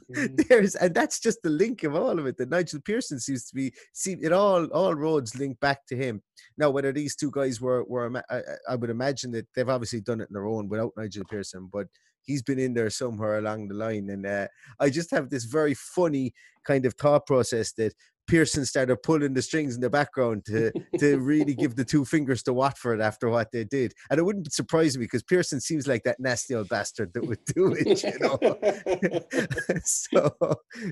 So 0.10 0.16
mm-hmm. 0.16 0.36
there's 0.48 0.76
and 0.76 0.96
that's 0.96 1.20
just 1.20 1.42
the 1.44 1.50
link 1.50 1.84
of 1.84 1.94
all 1.94 2.18
of 2.18 2.26
it. 2.28 2.38
That 2.38 2.50
Nigel 2.50 2.80
Pearson 2.80 3.20
seems 3.20 3.44
to 3.50 3.56
be 3.56 3.74
see 3.92 4.16
it 4.22 4.32
all 4.32 4.66
all 4.68 4.96
roads 4.96 5.38
link 5.38 5.60
back 5.60 5.86
to 5.88 5.98
him. 5.98 6.22
Now 6.58 6.70
whether 6.70 6.94
these 6.94 7.16
two 7.18 7.30
guys 7.30 7.60
were 7.60 7.84
were 7.84 8.24
I, 8.30 8.42
I 8.70 8.76
would 8.76 8.90
imagine 8.90 9.32
that 9.32 9.48
they've 9.54 9.68
obviously 9.68 10.00
done 10.00 10.22
it 10.22 10.30
on 10.30 10.34
their 10.34 10.48
own 10.48 10.70
without 10.70 10.94
Nigel 10.96 11.26
Pearson, 11.26 11.70
but 11.74 11.88
he's 12.28 12.44
been 12.44 12.60
in 12.60 12.74
there 12.74 12.90
somewhere 12.90 13.40
along 13.40 13.68
the 13.68 13.74
line. 13.74 14.10
And 14.10 14.26
uh, 14.26 14.48
I 14.80 14.90
just 14.90 15.10
have 15.12 15.30
this 15.30 15.46
very 15.46 15.74
funny 15.74 16.34
kind 16.66 16.86
of 16.86 16.94
thought 16.94 17.26
process 17.26 17.74
that 17.74 17.94
Pearson 18.28 18.66
started 18.66 18.98
pulling 19.04 19.34
the 19.34 19.42
strings 19.42 19.76
in 19.76 19.82
the 19.82 19.90
background 19.90 20.46
to 20.46 20.72
to 21.00 21.18
really 21.18 21.56
give 21.56 21.76
the 21.76 21.86
two 21.86 22.04
fingers 22.04 22.44
to 22.44 22.54
Watford 22.54 23.02
after 23.02 23.30
what 23.30 23.52
they 23.52 23.64
did. 23.64 23.94
And 24.10 24.20
it 24.20 24.24
wouldn't 24.24 24.52
surprise 24.52 24.98
me 24.98 25.06
because 25.06 25.24
Pearson 25.24 25.62
seems 25.62 25.88
like 25.88 26.04
that 26.04 26.20
nasty 26.20 26.54
old 26.54 26.68
bastard 26.68 27.14
that 27.14 27.26
would 27.26 27.44
do 27.46 27.74
it, 27.74 28.04
you 28.04 28.20
know. 28.20 29.80
so 29.86 30.36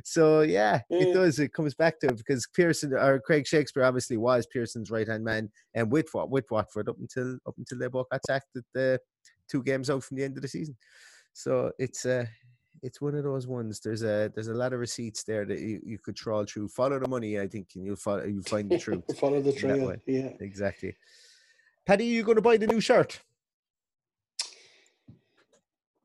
so 0.03 0.41
yeah, 0.41 0.79
it 0.89 1.13
does. 1.13 1.39
It 1.39 1.53
comes 1.53 1.75
back 1.75 1.99
to 1.99 2.07
it 2.07 2.17
because 2.17 2.47
Pearson 2.55 2.93
or 2.93 3.19
Craig 3.19 3.45
Shakespeare 3.45 3.83
obviously 3.83 4.17
was 4.17 4.47
Pearson's 4.47 4.89
right 4.89 5.07
hand 5.07 5.25
man 5.25 5.49
and 5.73 5.91
with 5.91 6.07
with 6.13 6.45
Watford 6.49 6.87
up 6.87 6.97
until 6.99 7.37
up 7.45 7.55
until 7.57 7.79
they 7.79 7.87
both 7.87 8.07
got 8.09 8.25
sacked 8.25 8.55
at 8.55 8.63
the 8.73 8.99
two 9.49 9.61
games 9.61 9.89
out 9.89 10.03
from 10.03 10.17
the 10.17 10.23
end 10.23 10.37
of 10.37 10.41
the 10.41 10.47
season. 10.47 10.75
So 11.35 11.73
it's 11.77 12.05
uh 12.05 12.25
it's 12.81 13.01
one 13.01 13.13
of 13.13 13.23
those 13.25 13.45
ones. 13.45 13.81
There's 13.81 14.03
a 14.03 14.31
there's 14.33 14.47
a 14.47 14.53
lot 14.53 14.71
of 14.71 14.79
receipts 14.79 15.23
there 15.23 15.45
that 15.45 15.59
you, 15.59 15.81
you 15.83 15.99
could 15.99 16.15
trawl 16.15 16.45
through. 16.45 16.69
Follow 16.69 16.97
the 16.97 17.09
money, 17.09 17.37
I 17.39 17.47
think, 17.47 17.67
and 17.75 17.85
you'll 17.85 17.97
follow 17.97 18.23
you 18.23 18.41
find 18.41 18.69
the 18.69 18.79
truth. 18.85 19.03
follow 19.19 19.41
the 19.41 19.51
trail. 19.51 19.93
Yeah, 20.07 20.29
exactly. 20.39 20.95
Paddy, 21.85 22.05
you 22.05 22.23
going 22.23 22.37
to 22.37 22.41
buy 22.41 22.55
the 22.55 22.67
new 22.67 22.79
shirt? 22.79 23.19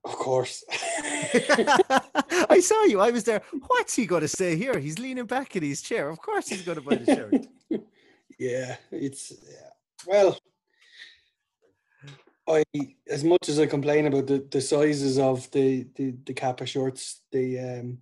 Of 0.05 0.17
course. 0.17 0.65
I 0.71 2.61
saw 2.61 2.85
you. 2.85 3.01
I 3.01 3.11
was 3.11 3.23
there. 3.23 3.43
What's 3.69 3.95
he 3.95 4.07
going 4.07 4.23
to 4.23 4.29
say 4.29 4.57
here? 4.57 4.79
He's 4.79 4.99
leaning 4.99 5.27
back 5.27 5.55
in 5.55 5.63
his 5.63 5.81
chair. 5.81 6.09
Of 6.11 6.21
course, 6.21 6.49
he's 6.49 6.63
going 6.63 6.79
to 6.79 6.83
buy 6.83 6.97
the 6.97 7.15
shirt. 7.15 7.47
yeah, 8.39 8.77
it's 8.91 9.33
yeah. 9.49 9.69
well. 10.07 10.39
I 12.51 12.65
as 13.09 13.25
much 13.25 13.49
as 13.49 13.59
I 13.59 13.67
complain 13.67 14.07
about 14.07 14.27
the, 14.27 14.47
the 14.51 14.61
sizes 14.61 15.19
of 15.19 15.51
the 15.51 15.87
the, 15.95 16.15
the 16.25 16.35
Kappa 16.35 16.67
shorts, 16.67 17.23
the 17.33 17.59
um, 17.59 17.99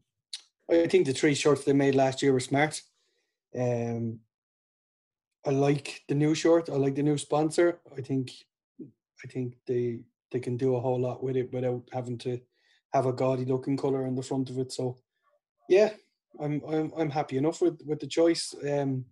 I 0.70 0.86
think 0.86 1.06
the 1.06 1.12
three 1.12 1.34
shorts 1.34 1.64
they 1.64 1.72
made 1.72 1.94
last 1.94 2.22
year 2.22 2.32
were 2.32 2.40
smart. 2.40 2.80
Um, 3.58 4.20
I 5.46 5.50
like 5.50 6.02
the 6.08 6.14
new 6.14 6.34
short. 6.34 6.68
I 6.68 6.74
like 6.74 6.94
the 6.94 7.02
new 7.02 7.18
sponsor. 7.18 7.80
I 7.96 8.00
think 8.00 8.32
I 9.24 9.28
think 9.28 9.56
they 9.66 10.00
they 10.30 10.40
can 10.40 10.56
do 10.56 10.76
a 10.76 10.80
whole 10.80 11.00
lot 11.00 11.22
with 11.22 11.36
it 11.36 11.52
without 11.52 11.88
having 11.92 12.18
to 12.18 12.40
have 12.92 13.06
a 13.06 13.12
gaudy 13.12 13.44
looking 13.44 13.76
color 13.76 14.06
on 14.06 14.14
the 14.14 14.22
front 14.22 14.50
of 14.50 14.58
it. 14.58 14.72
So 14.72 14.98
yeah, 15.68 15.90
I'm 16.40 16.62
I'm 16.68 16.92
I'm 16.96 17.10
happy 17.10 17.36
enough 17.36 17.60
with 17.60 17.80
with 17.86 18.00
the 18.00 18.06
choice. 18.06 18.54
Um, 18.68 19.04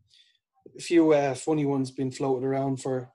a 0.76 0.80
few 0.80 1.12
uh, 1.12 1.34
funny 1.34 1.64
ones 1.64 1.90
been 1.90 2.10
floated 2.10 2.44
around 2.44 2.82
for 2.82 3.10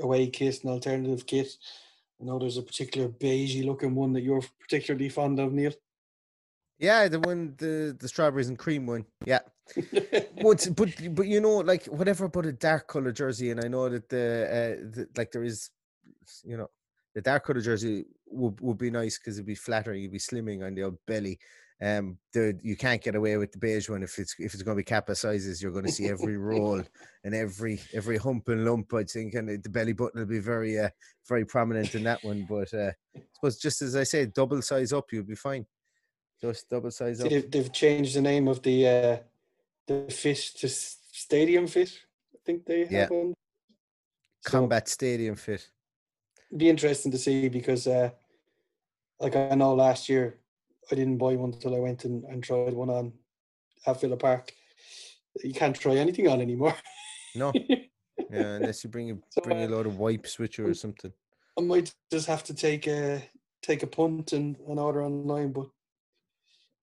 away 0.00 0.28
kit 0.28 0.62
and 0.62 0.72
alternative 0.72 1.26
kit. 1.26 1.56
I 2.20 2.24
know 2.24 2.38
there's 2.38 2.58
a 2.58 2.62
particular 2.62 3.08
beigey 3.08 3.64
looking 3.64 3.94
one 3.94 4.12
that 4.12 4.22
you're 4.22 4.42
particularly 4.60 5.08
fond 5.08 5.38
of, 5.38 5.52
Neil. 5.52 5.72
Yeah, 6.78 7.08
the 7.08 7.20
one 7.20 7.54
the 7.58 7.96
the 7.98 8.08
strawberries 8.08 8.48
and 8.48 8.58
cream 8.58 8.86
one. 8.86 9.04
Yeah. 9.26 9.40
but 10.42 10.68
but 10.74 11.14
but 11.14 11.26
you 11.26 11.40
know, 11.40 11.58
like 11.58 11.84
whatever 11.86 12.24
about 12.24 12.46
a 12.46 12.52
dark 12.52 12.88
color 12.88 13.12
jersey, 13.12 13.50
and 13.50 13.62
I 13.62 13.68
know 13.68 13.88
that 13.88 14.08
the, 14.08 14.46
uh, 14.46 14.84
the 14.90 15.08
like 15.16 15.30
there 15.30 15.44
is, 15.44 15.70
you 16.42 16.56
know, 16.56 16.68
the 17.14 17.20
dark 17.20 17.44
color 17.44 17.60
jersey 17.60 18.06
would 18.26 18.60
would 18.60 18.78
be 18.78 18.90
nice 18.90 19.18
because 19.18 19.36
it'd 19.36 19.46
be 19.46 19.54
flatter, 19.54 19.94
you'd 19.94 20.12
be 20.12 20.18
slimming 20.18 20.64
on 20.64 20.74
the 20.74 20.84
old 20.84 20.98
belly. 21.06 21.38
Um, 21.82 22.18
the, 22.34 22.58
you 22.62 22.76
can't 22.76 23.02
get 23.02 23.14
away 23.14 23.38
with 23.38 23.52
the 23.52 23.58
beige 23.58 23.88
one 23.88 24.02
if 24.02 24.18
it's 24.18 24.34
if 24.38 24.52
it's 24.52 24.62
going 24.62 24.76
to 24.76 24.80
be 24.80 24.84
kappa 24.84 25.14
sizes. 25.14 25.62
You're 25.62 25.72
going 25.72 25.86
to 25.86 25.92
see 25.92 26.08
every 26.08 26.36
roll 26.36 26.82
and 27.24 27.34
every 27.34 27.80
every 27.94 28.18
hump 28.18 28.48
and 28.48 28.66
lump. 28.66 28.92
I 28.92 29.04
think, 29.04 29.32
and 29.34 29.62
the 29.62 29.70
belly 29.70 29.94
button 29.94 30.20
will 30.20 30.26
be 30.26 30.40
very 30.40 30.78
uh, 30.78 30.90
very 31.26 31.46
prominent 31.46 31.94
in 31.94 32.04
that 32.04 32.22
one. 32.22 32.46
But 32.46 32.72
uh, 32.74 32.90
I 33.16 33.22
suppose 33.32 33.58
just 33.58 33.80
as 33.80 33.96
I 33.96 34.02
said, 34.02 34.34
double 34.34 34.60
size 34.60 34.92
up, 34.92 35.06
you'll 35.10 35.24
be 35.24 35.34
fine. 35.34 35.64
Just 36.38 36.68
double 36.68 36.90
size 36.90 37.22
up. 37.22 37.30
They've, 37.30 37.50
they've 37.50 37.72
changed 37.72 38.14
the 38.14 38.22
name 38.22 38.46
of 38.46 38.62
the 38.62 38.86
uh, 38.86 39.16
the 39.86 40.12
fit 40.12 40.50
to 40.58 40.68
Stadium 40.68 41.66
Fit. 41.66 41.98
I 42.34 42.38
think 42.44 42.66
they 42.66 42.80
have 42.80 42.92
yeah. 42.92 43.08
one. 43.08 43.32
Combat 44.44 44.86
so, 44.86 44.92
Stadium 44.92 45.34
Fit. 45.34 45.66
Be 46.54 46.68
interesting 46.68 47.12
to 47.12 47.18
see 47.18 47.48
because, 47.48 47.86
uh, 47.86 48.10
like 49.18 49.34
I 49.34 49.54
know 49.54 49.74
last 49.74 50.08
year 50.08 50.40
I 50.90 50.94
didn't 50.94 51.18
buy 51.18 51.36
one 51.36 51.52
until 51.52 51.74
I 51.74 51.78
went 51.78 52.04
and, 52.04 52.24
and 52.24 52.42
tried 52.42 52.72
one 52.72 52.90
on 52.90 53.12
at 53.86 54.00
Villa 54.00 54.16
Park. 54.16 54.52
You 55.42 55.52
can't 55.52 55.78
try 55.78 55.96
anything 55.96 56.28
on 56.28 56.40
anymore. 56.40 56.74
No. 57.34 57.52
yeah, 58.30 58.56
unless 58.56 58.82
you 58.82 58.90
bring 58.90 59.10
a 59.10 59.18
so, 59.30 59.40
bring 59.42 59.62
a 59.62 59.66
uh, 59.66 59.68
load 59.68 59.86
of 59.86 59.98
wipes 59.98 60.38
with 60.38 60.58
you 60.58 60.66
or 60.66 60.74
something. 60.74 61.12
I 61.58 61.62
might 61.62 61.92
just 62.10 62.26
have 62.26 62.44
to 62.44 62.54
take 62.54 62.86
a 62.86 63.22
take 63.62 63.82
a 63.82 63.86
punt 63.86 64.32
and, 64.32 64.56
and 64.68 64.78
order 64.78 65.04
online, 65.04 65.52
but 65.52 65.66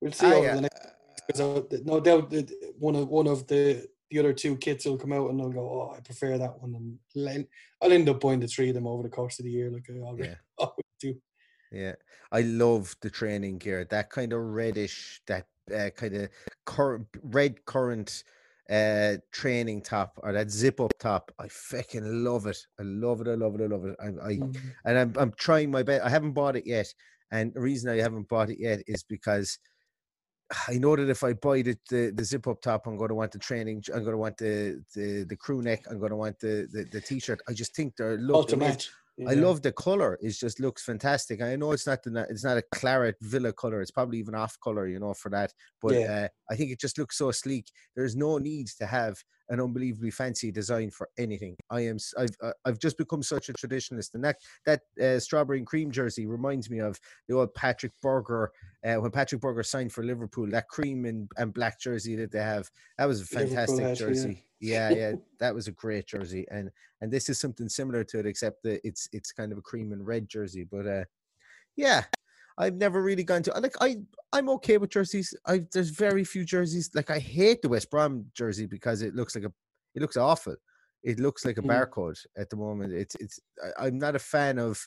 we'll 0.01 0.11
see 0.11 0.27
ah, 0.27 0.33
over 0.33 0.45
yeah. 0.45 0.55
the 0.55 0.61
next. 0.61 0.87
Because 1.27 1.83
no 1.85 1.99
doubt 1.99 2.29
that 2.29 2.51
one 2.79 2.95
of 2.95 3.09
one 3.09 3.27
of 3.27 3.47
the 3.47 3.87
the 4.09 4.19
other 4.19 4.33
two 4.33 4.55
kits 4.55 4.85
will 4.85 4.97
come 4.97 5.11
out 5.11 5.29
and 5.29 5.39
they'll 5.39 5.49
go, 5.49 5.59
oh, 5.59 5.95
I 5.95 5.99
prefer 5.99 6.37
that 6.37 6.61
one, 6.61 6.97
and 7.15 7.47
I'll 7.81 7.91
end 7.91 8.07
up 8.07 8.21
buying 8.21 8.39
the 8.39 8.47
three 8.47 8.69
of 8.69 8.75
them 8.75 8.87
over 8.87 9.03
the 9.03 9.09
course 9.09 9.39
of 9.39 9.45
the 9.45 9.51
year, 9.51 9.69
like 9.69 9.85
I 9.89 9.99
already 9.99 10.29
yeah. 10.29 10.35
always 10.57 10.85
do. 10.99 11.15
Yeah, 11.71 11.93
I 12.31 12.41
love 12.41 12.95
the 13.01 13.09
training 13.09 13.57
gear. 13.57 13.85
That 13.85 14.09
kind 14.09 14.33
of 14.33 14.39
reddish, 14.39 15.21
that 15.27 15.47
uh, 15.75 15.89
kind 15.95 16.15
of 16.15 16.29
cur- 16.65 17.05
red 17.23 17.65
current 17.65 18.23
uh 18.69 19.15
training 19.31 19.81
top 19.81 20.19
or 20.23 20.33
that 20.33 20.51
zip 20.51 20.81
up 20.81 20.91
top 20.99 21.31
i 21.39 21.47
fucking 21.47 22.25
love 22.25 22.45
it 22.45 22.57
i 22.77 22.83
love 22.83 23.21
it 23.21 23.27
i 23.29 23.33
love 23.33 23.55
it 23.55 23.61
i 23.61 23.65
love 23.65 23.85
it 23.85 23.95
i, 24.01 24.07
I 24.07 24.33
mm-hmm. 24.33 24.67
and 24.83 24.97
I'm, 24.97 25.13
I'm 25.17 25.31
trying 25.37 25.71
my 25.71 25.83
best 25.83 26.03
i 26.03 26.09
haven't 26.09 26.33
bought 26.33 26.57
it 26.57 26.67
yet 26.67 26.93
and 27.31 27.53
the 27.53 27.61
reason 27.61 27.89
i 27.89 27.95
haven't 27.95 28.27
bought 28.27 28.49
it 28.49 28.59
yet 28.59 28.81
is 28.85 29.03
because 29.03 29.57
I 30.67 30.77
know 30.77 30.95
that 30.95 31.09
if 31.09 31.23
I 31.23 31.33
buy 31.33 31.61
the, 31.61 31.77
the, 31.89 32.13
the 32.15 32.23
zip 32.23 32.47
up 32.47 32.61
top, 32.61 32.87
I'm 32.87 32.95
going 32.95 33.09
to 33.09 33.15
want 33.15 33.33
the 33.33 33.39
training. 33.39 33.83
I'm 33.93 33.99
going 33.99 34.13
to 34.13 34.17
want 34.17 34.37
the 34.37 34.81
the, 34.95 35.25
the 35.27 35.35
crew 35.35 35.61
neck. 35.61 35.83
I'm 35.89 35.99
going 35.99 36.11
to 36.11 36.15
want 36.15 36.39
the 36.39 36.67
the, 36.71 36.85
the 36.85 37.01
t-shirt. 37.01 37.41
I 37.49 37.53
just 37.53 37.75
think 37.75 37.97
they're 37.97 38.17
look. 38.17 38.35
Ultimate. 38.35 38.89
Yeah. 39.17 39.31
I 39.31 39.33
love 39.33 39.63
the 39.63 39.71
color. 39.71 40.19
It 40.21 40.29
just 40.31 40.59
looks 40.59 40.83
fantastic. 40.83 41.41
I 41.41 41.55
know 41.55 41.71
it's 41.71 41.87
not 41.87 42.03
the 42.03 42.27
it's 42.29 42.43
not 42.43 42.57
a 42.57 42.63
claret 42.71 43.15
villa 43.21 43.51
color. 43.51 43.81
It's 43.81 43.89
probably 43.89 44.19
even 44.19 44.35
off 44.35 44.55
color, 44.63 44.87
you 44.87 44.99
know, 44.99 45.15
for 45.15 45.29
that. 45.29 45.53
But 45.81 45.95
yeah. 45.95 46.25
uh, 46.25 46.27
I 46.51 46.55
think 46.55 46.71
it 46.71 46.79
just 46.79 46.99
looks 46.99 47.17
so 47.17 47.31
sleek. 47.31 47.65
There's 47.95 48.15
no 48.15 48.37
need 48.37 48.67
to 48.77 48.85
have 48.85 49.17
an 49.49 49.59
unbelievably 49.59 50.11
fancy 50.11 50.51
design 50.51 50.91
for 50.91 51.09
anything. 51.17 51.55
I 51.71 51.81
am 51.81 51.97
I've 52.17 52.35
uh, 52.43 52.51
I've 52.65 52.79
just 52.79 52.97
become 52.97 53.23
such 53.23 53.49
a 53.49 53.53
traditionalist, 53.53 54.13
and 54.13 54.23
that 54.23 54.37
that 54.65 54.81
uh, 55.01 55.19
strawberry 55.19 55.57
and 55.57 55.67
cream 55.67 55.89
jersey 55.89 56.27
reminds 56.27 56.69
me 56.69 56.79
of 56.79 56.99
the 57.27 57.35
old 57.35 57.55
Patrik 57.55 57.93
Berger 58.01 58.51
uh, 58.85 58.95
when 58.95 59.09
Patrik 59.09 59.41
Berger 59.41 59.63
signed 59.63 59.93
for 59.93 60.03
Liverpool. 60.03 60.47
That 60.49 60.67
cream 60.67 61.05
and, 61.05 61.31
and 61.37 61.53
black 61.53 61.79
jersey 61.79 62.15
that 62.17 62.31
they 62.31 62.39
have 62.39 62.69
that 62.99 63.05
was 63.05 63.21
a 63.21 63.25
fantastic 63.25 63.95
jersey. 63.95 64.29
Yeah. 64.29 64.46
Yeah, 64.59 64.89
yeah, 64.89 65.13
that 65.39 65.53
was 65.53 65.67
a 65.67 65.71
great 65.71 66.07
jersey, 66.07 66.45
and 66.51 66.71
and 67.01 67.11
this 67.11 67.29
is 67.29 67.39
something 67.39 67.69
similar 67.69 68.03
to 68.05 68.19
it, 68.19 68.25
except 68.25 68.63
that 68.63 68.81
it's 68.83 69.09
it's 69.13 69.31
kind 69.31 69.51
of 69.51 69.57
a 69.57 69.61
cream 69.61 69.91
and 69.91 70.05
red 70.05 70.27
jersey. 70.27 70.63
But 70.63 70.87
uh, 70.87 71.03
yeah, 71.75 72.03
I've 72.57 72.75
never 72.75 73.01
really 73.01 73.23
gone 73.23 73.43
to 73.43 73.59
like 73.59 73.75
I 73.81 73.97
I'm 74.33 74.49
okay 74.49 74.77
with 74.77 74.89
jerseys. 74.89 75.33
I 75.45 75.63
there's 75.71 75.89
very 75.89 76.23
few 76.23 76.43
jerseys 76.43 76.89
like 76.93 77.11
I 77.11 77.19
hate 77.19 77.61
the 77.61 77.69
West 77.69 77.91
Brom 77.91 78.25
jersey 78.33 78.65
because 78.65 79.01
it 79.01 79.15
looks 79.15 79.35
like 79.35 79.45
a 79.45 79.51
it 79.95 80.01
looks 80.01 80.17
awful. 80.17 80.55
It 81.03 81.19
looks 81.19 81.45
like 81.45 81.57
a 81.57 81.61
mm. 81.61 81.69
barcode 81.69 82.19
at 82.37 82.49
the 82.49 82.55
moment. 82.55 82.93
It's 82.93 83.15
it's 83.15 83.39
I, 83.79 83.87
am 83.87 83.99
not 83.99 84.15
a 84.15 84.19
fan 84.19 84.57
of. 84.57 84.85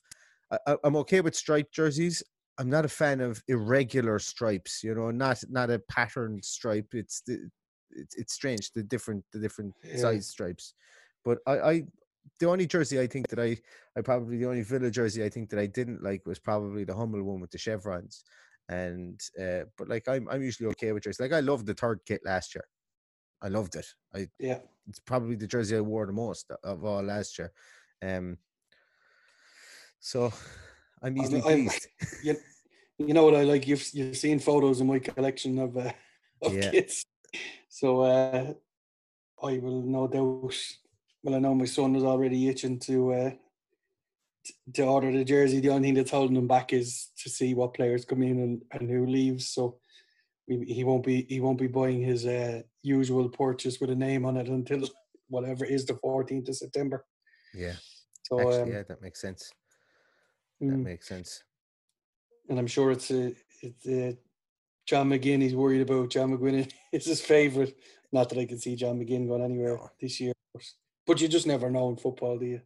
I, 0.66 0.76
I'm 0.82 0.96
okay 0.96 1.20
with 1.20 1.36
striped 1.36 1.72
jerseys. 1.72 2.22
I'm 2.58 2.68
not 2.68 2.84
a 2.84 2.88
fan 2.88 3.20
of 3.20 3.42
irregular 3.46 4.18
stripes. 4.18 4.82
You 4.82 4.94
know, 4.94 5.10
not 5.12 5.42
not 5.48 5.70
a 5.70 5.78
patterned 5.78 6.44
stripe. 6.44 6.88
It's 6.92 7.22
the 7.22 7.48
it's 7.92 8.14
it's 8.16 8.32
strange 8.32 8.72
the 8.72 8.82
different 8.82 9.24
the 9.32 9.38
different 9.38 9.74
yeah. 9.84 9.96
size 9.96 10.28
stripes. 10.28 10.74
But 11.24 11.38
I, 11.46 11.58
I 11.58 11.82
the 12.38 12.46
only 12.46 12.66
jersey 12.66 13.00
I 13.00 13.06
think 13.06 13.28
that 13.28 13.38
I, 13.38 13.56
I 13.96 14.00
probably 14.02 14.38
the 14.38 14.46
only 14.46 14.62
Villa 14.62 14.90
jersey 14.90 15.24
I 15.24 15.28
think 15.28 15.50
that 15.50 15.58
I 15.58 15.66
didn't 15.66 16.02
like 16.02 16.26
was 16.26 16.38
probably 16.38 16.84
the 16.84 16.94
Hummel 16.94 17.22
one 17.22 17.40
with 17.40 17.50
the 17.50 17.58
chevrons. 17.58 18.24
And 18.68 19.20
uh, 19.40 19.64
but 19.76 19.88
like 19.88 20.08
I'm 20.08 20.28
I'm 20.28 20.42
usually 20.42 20.68
okay 20.70 20.92
with 20.92 21.04
jerseys. 21.04 21.20
Like 21.20 21.32
I 21.32 21.40
loved 21.40 21.66
the 21.66 21.74
third 21.74 22.00
kit 22.06 22.22
last 22.24 22.54
year. 22.54 22.64
I 23.42 23.48
loved 23.48 23.76
it. 23.76 23.86
I 24.14 24.28
yeah. 24.38 24.58
It's 24.88 25.00
probably 25.00 25.36
the 25.36 25.46
jersey 25.46 25.76
I 25.76 25.80
wore 25.80 26.06
the 26.06 26.12
most 26.12 26.50
of 26.62 26.84
all 26.84 27.02
last 27.02 27.38
year. 27.38 27.52
Um. 28.02 28.38
So, 30.02 30.32
I'm 31.02 31.18
easily 31.18 31.38
I'm, 31.40 31.66
pleased. 31.66 31.88
I'm, 32.00 32.08
you, 32.22 32.36
you 32.98 33.14
know 33.14 33.24
what 33.24 33.34
I 33.34 33.42
like? 33.42 33.66
You've 33.66 33.86
you've 33.92 34.16
seen 34.16 34.38
photos 34.38 34.80
in 34.80 34.86
my 34.86 34.98
collection 34.98 35.58
of 35.58 35.76
uh, 35.76 35.92
of 36.42 36.54
yeah. 36.54 36.70
kits. 36.70 37.04
So 37.70 38.00
uh, 38.02 38.52
I 39.42 39.58
will 39.58 39.82
no 39.82 40.08
doubt 40.08 40.54
well, 41.22 41.36
I 41.36 41.38
know 41.38 41.54
my 41.54 41.66
son 41.66 41.94
is 41.94 42.02
already 42.02 42.48
itching 42.48 42.80
to 42.80 43.12
uh, 43.12 43.30
to 44.74 44.82
order 44.82 45.12
the 45.12 45.24
jersey. 45.24 45.60
The 45.60 45.70
only 45.70 45.88
thing 45.88 45.94
that's 45.94 46.10
holding 46.10 46.36
him 46.36 46.48
back 46.48 46.72
is 46.72 47.10
to 47.22 47.30
see 47.30 47.54
what 47.54 47.74
players 47.74 48.04
come 48.04 48.22
in 48.22 48.40
and, 48.40 48.62
and 48.72 48.90
who 48.90 49.06
leaves. 49.06 49.48
So 49.48 49.78
he 50.48 50.82
won't 50.82 51.04
be 51.04 51.26
he 51.28 51.40
won't 51.40 51.60
be 51.60 51.68
buying 51.68 52.02
his 52.02 52.26
uh, 52.26 52.62
usual 52.82 53.28
purchase 53.28 53.80
with 53.80 53.90
a 53.90 53.94
name 53.94 54.26
on 54.26 54.36
it 54.36 54.48
until 54.48 54.88
whatever 55.28 55.64
is 55.64 55.86
the 55.86 55.94
14th 55.94 56.48
of 56.48 56.56
September. 56.56 57.06
Yeah. 57.54 57.74
So 58.24 58.40
Actually, 58.40 58.62
um, 58.62 58.72
yeah, 58.72 58.82
that 58.88 59.00
makes 59.00 59.20
sense. 59.20 59.52
That 60.60 60.66
mm, 60.66 60.84
makes 60.84 61.06
sense. 61.06 61.44
And 62.48 62.58
I'm 62.58 62.66
sure 62.66 62.90
it's 62.90 63.12
a 63.12 63.32
it's 63.62 63.86
a 63.86 64.18
John 64.90 65.08
McGinn 65.08 65.40
he's 65.40 65.54
worried 65.54 65.82
about. 65.82 66.10
John 66.10 66.36
McGinn 66.36 66.68
is 66.92 67.06
his 67.06 67.20
favourite. 67.20 67.76
Not 68.10 68.28
that 68.28 68.40
I 68.40 68.44
can 68.44 68.58
see 68.58 68.74
John 68.74 68.98
McGinn 68.98 69.28
going 69.28 69.44
anywhere 69.44 69.76
no. 69.76 69.88
this 70.00 70.20
year, 70.20 70.32
but 71.06 71.20
you 71.20 71.28
just 71.28 71.46
never 71.46 71.70
know 71.70 71.90
in 71.90 71.96
football, 71.96 72.36
do 72.36 72.46
you? 72.46 72.60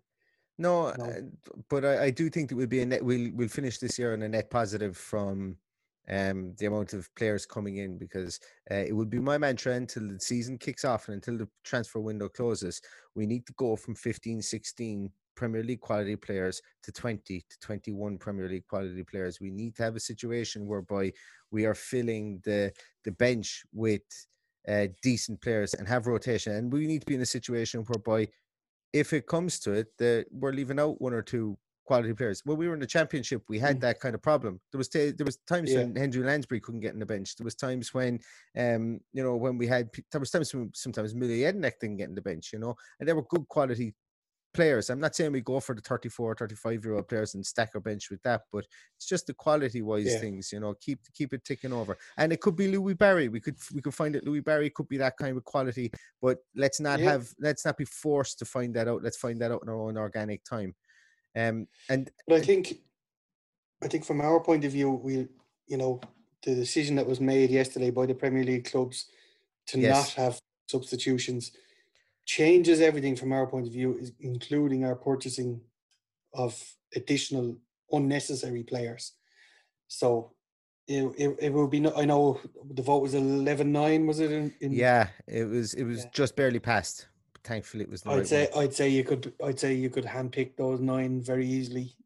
No, 0.57 0.91
no. 0.97 1.05
Uh, 1.05 1.21
but 1.69 1.85
I, 1.85 2.05
I, 2.05 2.11
do 2.11 2.31
think 2.31 2.49
that 2.49 2.57
we'll 2.57 2.67
be 2.67 2.81
a 2.81 2.87
net. 2.87 3.05
We'll 3.05 3.31
we'll 3.35 3.49
finish 3.49 3.77
this 3.77 3.99
year 3.99 4.15
on 4.15 4.23
a 4.23 4.29
net 4.31 4.49
positive 4.51 4.97
from 4.97 5.59
um, 6.09 6.55
the 6.57 6.65
amount 6.65 6.95
of 6.95 7.15
players 7.15 7.45
coming 7.45 7.77
in 7.77 7.99
because 7.99 8.41
uh, 8.71 8.77
it 8.77 8.97
would 8.97 9.11
be 9.11 9.19
my 9.19 9.37
mantra 9.37 9.75
until 9.75 10.09
the 10.09 10.19
season 10.19 10.57
kicks 10.57 10.87
off 10.87 11.09
and 11.09 11.17
until 11.17 11.37
the 11.37 11.49
transfer 11.63 12.01
window 12.01 12.31
closes. 12.31 12.81
We 13.15 13.27
need 13.27 13.45
to 13.49 13.53
go 13.59 13.77
from 13.77 13.97
15, 13.97 14.41
16 14.41 15.11
Premier 15.35 15.63
League 15.63 15.81
quality 15.81 16.17
players 16.17 16.61
to 16.83 16.93
20 16.93 17.41
to 17.41 17.59
21 17.61 18.19
Premier 18.19 18.49
League 18.49 18.67
quality 18.67 19.03
players. 19.03 19.41
We 19.41 19.51
need 19.51 19.77
to 19.77 19.83
have 19.83 19.97
a 19.97 20.01
situation 20.01 20.67
whereby 20.67 21.13
we 21.51 21.65
are 21.67 21.75
filling 21.75 22.41
the 22.45 22.73
the 23.05 23.13
bench 23.13 23.65
with 23.73 24.03
uh, 24.69 24.87
decent 25.03 25.41
players 25.41 25.75
and 25.75 25.87
have 25.87 26.07
rotation. 26.07 26.55
And 26.55 26.73
we 26.73 26.87
need 26.87 27.01
to 27.01 27.07
be 27.07 27.15
in 27.15 27.21
a 27.21 27.27
situation 27.27 27.83
whereby, 27.83 28.29
if 28.93 29.13
it 29.13 29.27
comes 29.27 29.59
to 29.61 29.73
it, 29.73 29.89
that 29.99 30.27
we're 30.31 30.53
leaving 30.53 30.81
out 30.81 31.01
one 31.01 31.13
or 31.13 31.23
two 31.23 31.59
quality 31.85 32.15
players. 32.15 32.41
When 32.45 32.57
we 32.57 32.67
were 32.67 32.75
in 32.75 32.81
the 32.81 32.87
championship, 32.87 33.43
we 33.49 33.59
had 33.59 33.79
mm. 33.79 33.81
that 33.81 34.01
kind 34.01 34.15
of 34.15 34.23
problem. 34.23 34.61
There 34.73 34.79
was 34.79 34.89
t- 34.89 35.11
there 35.11 35.27
was 35.27 35.39
times 35.47 35.73
yeah. 35.73 35.79
when 35.79 35.97
Henry 35.97 36.23
Lansbury 36.23 36.61
couldn't 36.61 36.81
get 36.81 36.95
in 36.95 37.01
the 37.01 37.07
bench. 37.07 37.37
There 37.37 37.45
was 37.45 37.55
times 37.55 37.93
when, 37.93 38.21
um, 38.59 39.01
you 39.13 39.23
know, 39.23 39.37
when 39.37 39.59
we 39.59 39.67
had 39.67 39.91
there 40.11 40.21
was 40.21 40.31
times 40.31 40.55
when 40.55 40.71
sometimes 40.75 41.15
Mile 41.15 41.29
Jedinak 41.29 41.79
didn't 41.81 41.99
get 41.99 42.09
in 42.09 42.15
the 42.15 42.23
bench. 42.23 42.53
You 42.53 42.59
know, 42.59 42.75
and 42.99 43.09
they 43.09 43.13
were 43.13 43.23
good 43.23 43.47
quality 43.49 43.95
players. 44.55 44.89
I'm 44.89 45.01
not 45.01 45.15
saying 45.15 45.33
we 45.33 45.41
go 45.41 45.61
for 45.61 45.75
the 45.75 45.83
34, 45.83 46.37
35 46.37 46.85
year 46.85 46.95
old 46.95 47.09
players 47.09 47.35
and 47.35 47.45
stack 47.45 47.73
our 47.75 47.81
bench 47.81 48.11
with 48.11 48.23
that, 48.23 48.43
but 48.53 48.65
it's 48.97 49.07
just 49.07 49.27
the 49.27 49.35
quality 49.35 49.83
wise 49.83 50.07
yeah. 50.07 50.19
things, 50.19 50.51
you 50.53 50.61
know, 50.61 50.75
keep 50.81 51.01
keep 51.13 51.35
it 51.35 51.45
ticking 51.45 51.73
over. 51.73 51.99
And 52.17 52.33
it 52.33 52.41
could 52.41 52.57
be 52.57 52.69
Louie 52.69 52.95
Barry. 52.95 53.29
We 53.29 53.41
could 53.41 53.57
we 53.75 53.83
could 53.83 53.95
find 53.95 54.15
that 54.15 54.25
Louie 54.25 54.41
Barry 54.41 54.71
could 54.71 54.89
be 54.89 54.97
that 54.99 55.17
kind 55.19 55.37
of 55.37 55.45
quality, 55.45 55.93
but 56.23 56.39
let's 56.55 56.81
not 56.81 57.01
yeah. 57.01 57.13
have 57.13 57.29
let's 57.39 57.67
not 57.67 57.77
be 57.77 57.85
forced 57.85 58.39
to 58.39 58.45
find 58.45 58.75
that 58.75 58.89
out. 58.89 59.03
Let's 59.03 59.19
find 59.19 59.41
that 59.41 59.51
out 59.51 59.63
in 59.63 59.69
our 59.69 59.81
own 59.81 59.99
organic 59.99 60.45
time. 60.45 60.75
Um 61.37 61.67
and 61.91 62.11
but 62.27 62.37
I 62.37 62.41
think 62.41 62.79
I 63.83 63.89
think 63.89 64.05
from 64.05 64.21
our 64.21 64.41
point 64.41 64.65
of 64.65 64.73
view, 64.73 64.91
we 64.91 65.29
you 65.67 65.77
know, 65.77 66.01
the 66.45 66.55
decision 66.55 66.97
that 66.97 67.07
was 67.07 67.21
made 67.21 67.51
yesterday 67.51 67.91
by 67.91 68.07
the 68.07 68.15
Premier 68.15 68.45
League 68.45 68.71
clubs 68.71 69.07
to 69.67 69.79
yes. 69.79 70.17
not 70.17 70.25
have 70.25 70.39
substitutions 70.69 71.53
changes 72.25 72.81
everything 72.81 73.17
from 73.17 73.33
our 73.33 73.47
point 73.47 73.67
of 73.67 73.73
view, 73.73 74.01
including 74.21 74.85
our 74.85 74.95
purchasing 74.95 75.61
of 76.33 76.61
additional 76.95 77.57
unnecessary 77.93 78.63
players. 78.63 79.13
So 79.89 80.33
it, 80.87 81.05
it, 81.17 81.37
it 81.41 81.53
will 81.53 81.69
be 81.69 81.81
no, 81.81 81.93
I 81.97 82.05
know 82.05 82.41
the 82.71 82.83
vote 82.83 83.03
was 83.03 83.15
11-9 83.15 84.07
was 84.07 84.21
it 84.21 84.31
in, 84.31 84.53
in, 84.61 84.73
yeah 84.73 85.09
it 85.27 85.45
was 85.45 85.73
it 85.75 85.85
was 85.85 86.05
yeah. 86.05 86.11
just 86.13 86.37
barely 86.37 86.59
passed 86.59 87.07
thankfully 87.43 87.85
it 87.85 87.91
was 87.91 88.03
I'd 88.07 88.17
right 88.19 88.27
say 88.27 88.49
one. 88.53 88.65
I'd 88.65 88.75
say 88.75 88.91
you 88.91 89.03
could 89.03 89.33
I'd 89.43 89.59
say 89.59 89.73
you 89.73 89.89
could 89.89 90.05
handpick 90.05 90.57
those 90.57 90.81
nine 90.81 91.23
very 91.23 91.47
easily 91.47 91.97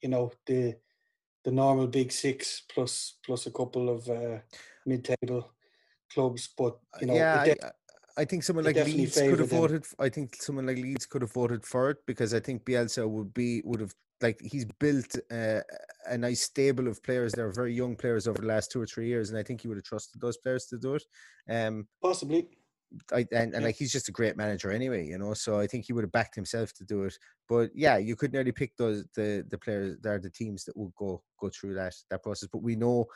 you 0.00 0.10
know 0.10 0.30
the 0.46 0.76
the 1.44 1.50
normal 1.50 1.88
big 1.88 2.12
six 2.12 2.62
plus 2.72 3.14
plus 3.24 3.46
a 3.46 3.50
couple 3.50 3.88
of 3.88 4.08
uh, 4.08 4.38
mid-table 4.86 5.50
clubs 6.12 6.50
but 6.56 6.78
you 7.00 7.08
know 7.08 7.14
yeah 7.14 7.54
I, 7.62 7.70
I 8.20 8.26
think 8.26 8.42
someone 8.42 8.66
like 8.66 8.76
Leeds 8.76 9.18
could 9.18 9.38
have 9.38 9.48
voted. 9.48 9.86
I 9.98 10.10
think 10.10 10.36
someone 10.42 10.66
like 10.66 10.76
Leeds 10.76 11.06
could 11.06 11.22
have 11.22 11.32
voted 11.32 11.64
for 11.64 11.88
it 11.88 11.96
because 12.06 12.34
I 12.34 12.40
think 12.40 12.64
Bielsa 12.64 13.08
would 13.08 13.32
be 13.32 13.62
would 13.64 13.80
have 13.80 13.94
like 14.20 14.38
he's 14.42 14.66
built 14.78 15.16
uh, 15.32 15.60
a 16.06 16.18
nice 16.18 16.42
stable 16.42 16.86
of 16.86 17.02
players. 17.02 17.32
They're 17.32 17.50
very 17.50 17.72
young 17.72 17.96
players 17.96 18.28
over 18.28 18.42
the 18.42 18.46
last 18.46 18.70
two 18.70 18.82
or 18.82 18.86
three 18.86 19.08
years, 19.08 19.30
and 19.30 19.38
I 19.38 19.42
think 19.42 19.62
he 19.62 19.68
would 19.68 19.78
have 19.78 19.84
trusted 19.84 20.20
those 20.20 20.36
players 20.36 20.66
to 20.66 20.76
do 20.76 20.96
it. 20.96 21.04
Um, 21.48 21.88
Possibly. 22.02 22.48
I 23.10 23.24
and, 23.32 23.54
and 23.54 23.64
like 23.64 23.76
he's 23.76 23.92
just 23.92 24.10
a 24.10 24.12
great 24.12 24.36
manager 24.36 24.70
anyway, 24.70 25.06
you 25.06 25.16
know. 25.16 25.32
So 25.32 25.58
I 25.58 25.66
think 25.66 25.86
he 25.86 25.94
would 25.94 26.04
have 26.04 26.12
backed 26.12 26.34
himself 26.34 26.74
to 26.74 26.84
do 26.84 27.04
it. 27.04 27.16
But 27.48 27.70
yeah, 27.74 27.96
you 27.96 28.16
could 28.16 28.34
nearly 28.34 28.52
pick 28.52 28.76
those 28.76 29.06
the 29.14 29.46
the 29.48 29.56
players. 29.56 29.96
They're 30.02 30.18
the 30.18 30.28
teams 30.28 30.66
that 30.66 30.76
will 30.76 30.92
go 30.94 31.22
go 31.40 31.48
through 31.48 31.72
that 31.76 31.94
that 32.10 32.22
process. 32.22 32.50
But 32.52 32.62
we 32.62 32.76
know. 32.76 33.06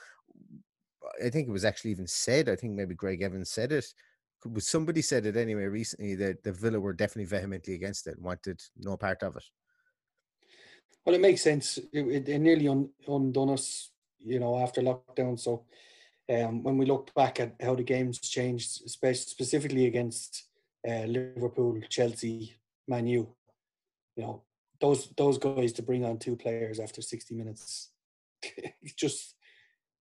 I 1.23 1.29
think 1.29 1.47
it 1.47 1.53
was 1.53 1.67
actually 1.67 1.91
even 1.91 2.07
said. 2.07 2.49
I 2.49 2.57
think 2.57 2.73
maybe 2.73 2.95
Gregg 2.95 3.21
Evans 3.21 3.51
said 3.51 3.71
it 3.73 3.85
somebody 4.59 5.03
said 5.03 5.27
it 5.27 5.37
anyway 5.37 5.65
recently 5.65 6.15
that 6.17 6.43
the 6.43 6.53
Villa 6.53 6.79
were 6.81 6.93
definitely 6.93 7.25
vehemently 7.25 7.75
against 7.75 8.07
it 8.07 8.17
and 8.17 8.25
wanted 8.25 8.61
no 8.77 8.97
part 8.97 9.23
of 9.23 9.37
it. 9.37 9.45
Well, 11.05 11.15
it 11.15 11.21
makes 11.21 11.43
sense. 11.43 11.79
It, 11.93 12.07
it, 12.07 12.29
it 12.29 12.39
nearly 12.39 12.69
un, 12.69 12.89
undone 13.07 13.51
us, 13.51 13.91
you 14.19 14.41
know, 14.41 14.59
after 14.59 14.81
lockdown. 14.81 15.39
So 15.39 15.65
um, 16.31 16.63
when 16.63 16.79
we 16.79 16.87
look 16.87 17.15
back 17.15 17.41
at 17.41 17.55
how 17.61 17.75
the 17.75 17.83
games 17.83 18.19
changed, 18.21 18.83
especially 18.87 19.21
specifically 19.21 19.87
against 19.87 20.45
uh, 20.89 21.05
Liverpool, 21.05 21.81
Chelsea, 21.89 22.55
Man 22.89 23.07
U, 23.07 23.29
you 24.17 24.23
know, 24.23 24.43
those 24.81 25.09
those 25.17 25.39
guys 25.39 25.73
to 25.75 25.83
bring 25.83 26.05
on 26.05 26.19
two 26.19 26.37
players 26.37 26.81
after 26.81 27.03
60 27.03 27.35
minutes, 27.35 27.91
it 28.43 28.97
just 28.97 29.35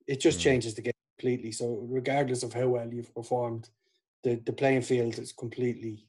it 0.08 0.20
just 0.20 0.40
mm. 0.40 0.44
changes 0.44 0.76
the 0.76 0.82
game 0.82 0.94
completely. 1.18 1.52
So 1.52 1.86
regardless 1.90 2.44
of 2.44 2.54
how 2.54 2.68
well 2.68 2.94
you've 2.94 3.14
performed, 3.14 3.70
the 4.24 4.36
the 4.46 4.54
playing 4.54 4.82
field 4.82 5.18
is 5.20 5.32
completely 5.34 6.06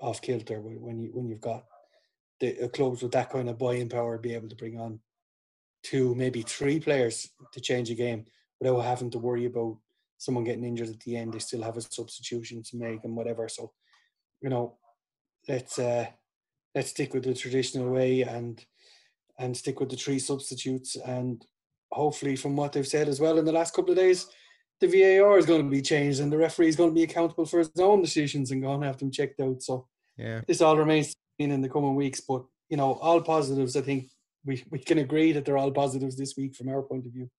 off 0.00 0.22
kilter 0.22 0.60
when 0.60 0.98
you 0.98 1.10
when 1.12 1.28
you've 1.28 1.40
got 1.40 1.64
the 2.40 2.70
clubs 2.72 3.02
with 3.02 3.12
that 3.12 3.30
kind 3.30 3.50
of 3.50 3.58
buying 3.58 3.88
power 3.88 4.16
be 4.16 4.34
able 4.34 4.48
to 4.48 4.56
bring 4.56 4.78
on 4.80 4.98
two 5.82 6.14
maybe 6.14 6.42
three 6.42 6.80
players 6.80 7.30
to 7.52 7.60
change 7.60 7.90
a 7.90 7.94
game 7.94 8.24
without 8.60 8.80
having 8.80 9.10
to 9.10 9.18
worry 9.18 9.46
about 9.46 9.76
someone 10.18 10.44
getting 10.44 10.64
injured 10.64 10.90
at 10.90 11.00
the 11.00 11.16
end. 11.16 11.32
They 11.32 11.38
still 11.38 11.62
have 11.62 11.78
a 11.78 11.80
substitution 11.80 12.62
to 12.64 12.76
make 12.76 13.04
and 13.04 13.16
whatever. 13.16 13.48
So, 13.48 13.72
you 14.42 14.50
know, 14.50 14.76
let's 15.48 15.78
uh 15.78 16.06
let's 16.74 16.90
stick 16.90 17.14
with 17.14 17.24
the 17.24 17.34
traditional 17.34 17.90
way 17.90 18.22
and 18.22 18.64
and 19.38 19.56
stick 19.56 19.80
with 19.80 19.88
the 19.88 19.96
three 19.96 20.18
substitutes 20.18 20.96
and 20.96 21.44
hopefully 21.90 22.36
from 22.36 22.54
what 22.54 22.72
they've 22.72 22.86
said 22.86 23.08
as 23.08 23.18
well 23.18 23.38
in 23.38 23.44
the 23.44 23.52
last 23.52 23.74
couple 23.74 23.90
of 23.90 23.96
days 23.96 24.26
the 24.80 24.86
VAR 24.86 25.38
is 25.38 25.46
going 25.46 25.62
to 25.62 25.70
be 25.70 25.82
changed 25.82 26.20
and 26.20 26.32
the 26.32 26.38
referee 26.38 26.68
is 26.68 26.76
going 26.76 26.90
to 26.90 26.94
be 26.94 27.02
accountable 27.02 27.44
for 27.44 27.58
his 27.58 27.70
own 27.78 28.02
decisions 28.02 28.50
and 28.50 28.62
going 28.62 28.80
to 28.80 28.86
have 28.86 28.98
them 28.98 29.10
checked 29.10 29.40
out. 29.40 29.62
So 29.62 29.86
yeah, 30.16 30.40
this 30.46 30.60
all 30.60 30.76
remains 30.76 31.14
in 31.38 31.60
the 31.60 31.68
coming 31.68 31.94
weeks. 31.94 32.20
But 32.20 32.44
you 32.68 32.76
know, 32.76 32.94
all 32.94 33.20
positives. 33.20 33.76
I 33.76 33.82
think 33.82 34.10
we 34.44 34.62
we 34.70 34.78
can 34.78 34.98
agree 34.98 35.32
that 35.32 35.44
they're 35.44 35.58
all 35.58 35.70
positives 35.70 36.16
this 36.16 36.34
week 36.36 36.54
from 36.54 36.68
our 36.68 36.82
point 36.82 37.06
of 37.06 37.12
view. 37.12 37.30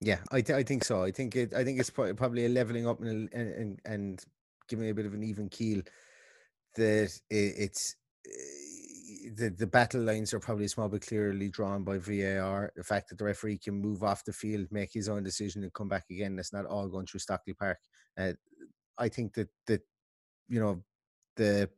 Yeah, 0.00 0.18
I 0.32 0.40
th- 0.40 0.58
I 0.58 0.62
think 0.62 0.84
so. 0.84 1.02
I 1.02 1.10
think 1.10 1.36
it. 1.36 1.54
I 1.54 1.64
think 1.64 1.78
it's 1.78 1.90
probably 1.90 2.46
a 2.46 2.48
leveling 2.48 2.86
up 2.86 3.00
and 3.00 3.32
and 3.32 3.80
and 3.84 4.24
giving 4.68 4.90
a 4.90 4.94
bit 4.94 5.06
of 5.06 5.14
an 5.14 5.22
even 5.22 5.48
keel. 5.48 5.82
That 6.76 7.12
it, 7.30 7.54
it's 7.56 7.96
the, 9.36 9.50
the 9.50 9.66
battle 9.66 10.02
lines 10.02 10.34
are 10.34 10.40
probably 10.40 10.68
small 10.68 10.88
but 10.88 11.06
clearly 11.06 11.48
drawn 11.48 11.84
by 11.84 11.98
VAR. 11.98 12.72
The 12.76 12.84
fact 12.84 13.08
that 13.08 13.18
the 13.18 13.24
referee 13.24 13.58
can 13.58 13.74
move 13.74 14.02
off 14.02 14.24
the 14.24 14.32
field, 14.32 14.66
make 14.70 14.92
his 14.92 15.08
own 15.08 15.22
decision, 15.22 15.62
and 15.62 15.72
come 15.72 15.88
back 15.88 16.04
again. 16.10 16.36
That's 16.36 16.52
not 16.52 16.66
all 16.66 16.88
going 16.88 17.06
through 17.06 17.20
Stockley 17.20 17.54
Park. 17.54 17.78
Uh, 18.18 18.32
I 18.98 19.08
think 19.08 19.34
that 19.34 19.48
that 19.66 19.82
you 20.48 20.60
know 20.60 20.82
the 21.36 21.68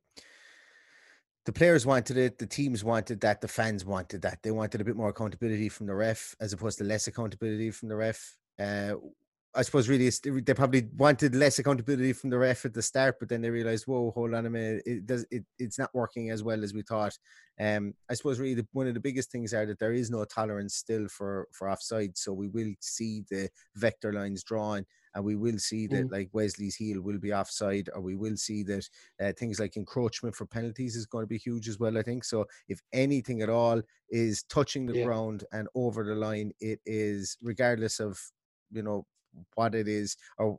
the 1.46 1.52
players 1.52 1.86
wanted 1.86 2.16
it, 2.16 2.38
the 2.38 2.46
teams 2.46 2.82
wanted 2.82 3.20
that, 3.20 3.40
the 3.40 3.48
fans 3.48 3.84
wanted 3.84 4.22
that. 4.22 4.42
They 4.42 4.50
wanted 4.50 4.80
a 4.80 4.84
bit 4.84 4.96
more 4.96 5.10
accountability 5.10 5.68
from 5.68 5.86
the 5.86 5.94
ref 5.94 6.34
as 6.40 6.52
opposed 6.52 6.78
to 6.78 6.84
less 6.84 7.06
accountability 7.06 7.70
from 7.70 7.88
the 7.88 7.96
ref. 7.96 8.36
Uh, 8.58 8.94
I 9.56 9.62
suppose 9.62 9.88
really 9.88 10.10
they 10.40 10.54
probably 10.54 10.86
wanted 10.96 11.34
less 11.34 11.58
accountability 11.58 12.12
from 12.12 12.28
the 12.28 12.38
ref 12.38 12.66
at 12.66 12.74
the 12.74 12.82
start, 12.82 13.16
but 13.18 13.30
then 13.30 13.40
they 13.40 13.48
realized, 13.48 13.86
whoa, 13.86 14.10
hold 14.10 14.34
on 14.34 14.44
a 14.44 14.50
minute, 14.50 14.82
it 14.84 15.06
does 15.06 15.24
it, 15.30 15.44
it's 15.58 15.78
not 15.78 15.94
working 15.94 16.30
as 16.30 16.42
well 16.42 16.62
as 16.62 16.74
we 16.74 16.82
thought. 16.82 17.16
Um, 17.58 17.94
I 18.10 18.14
suppose 18.14 18.38
really 18.38 18.54
the, 18.54 18.66
one 18.72 18.86
of 18.86 18.92
the 18.92 19.00
biggest 19.00 19.32
things 19.32 19.54
are 19.54 19.64
that 19.64 19.78
there 19.78 19.94
is 19.94 20.10
no 20.10 20.24
tolerance 20.26 20.74
still 20.74 21.08
for 21.08 21.48
for 21.52 21.70
offside, 21.70 22.18
so 22.18 22.34
we 22.34 22.48
will 22.48 22.72
see 22.80 23.24
the 23.30 23.48
vector 23.74 24.12
lines 24.12 24.44
drawn, 24.44 24.84
and 25.14 25.24
we 25.24 25.36
will 25.36 25.58
see 25.58 25.86
that 25.86 26.08
mm. 26.08 26.12
like 26.12 26.28
Wesley's 26.34 26.76
heel 26.76 27.00
will 27.00 27.18
be 27.18 27.32
offside, 27.32 27.88
or 27.94 28.02
we 28.02 28.14
will 28.14 28.36
see 28.36 28.62
that 28.64 28.86
uh, 29.22 29.32
things 29.38 29.58
like 29.58 29.78
encroachment 29.78 30.36
for 30.36 30.44
penalties 30.44 30.96
is 30.96 31.06
going 31.06 31.22
to 31.22 31.28
be 31.28 31.38
huge 31.38 31.66
as 31.66 31.78
well. 31.78 31.96
I 31.96 32.02
think 32.02 32.24
so. 32.24 32.44
If 32.68 32.80
anything 32.92 33.40
at 33.40 33.48
all 33.48 33.80
is 34.10 34.42
touching 34.50 34.84
the 34.84 34.98
yeah. 34.98 35.04
ground 35.04 35.44
and 35.50 35.66
over 35.74 36.04
the 36.04 36.14
line, 36.14 36.52
it 36.60 36.80
is 36.84 37.38
regardless 37.40 38.00
of 38.00 38.20
you 38.70 38.82
know 38.82 39.06
what 39.54 39.74
it 39.74 39.88
is 39.88 40.16
or 40.38 40.58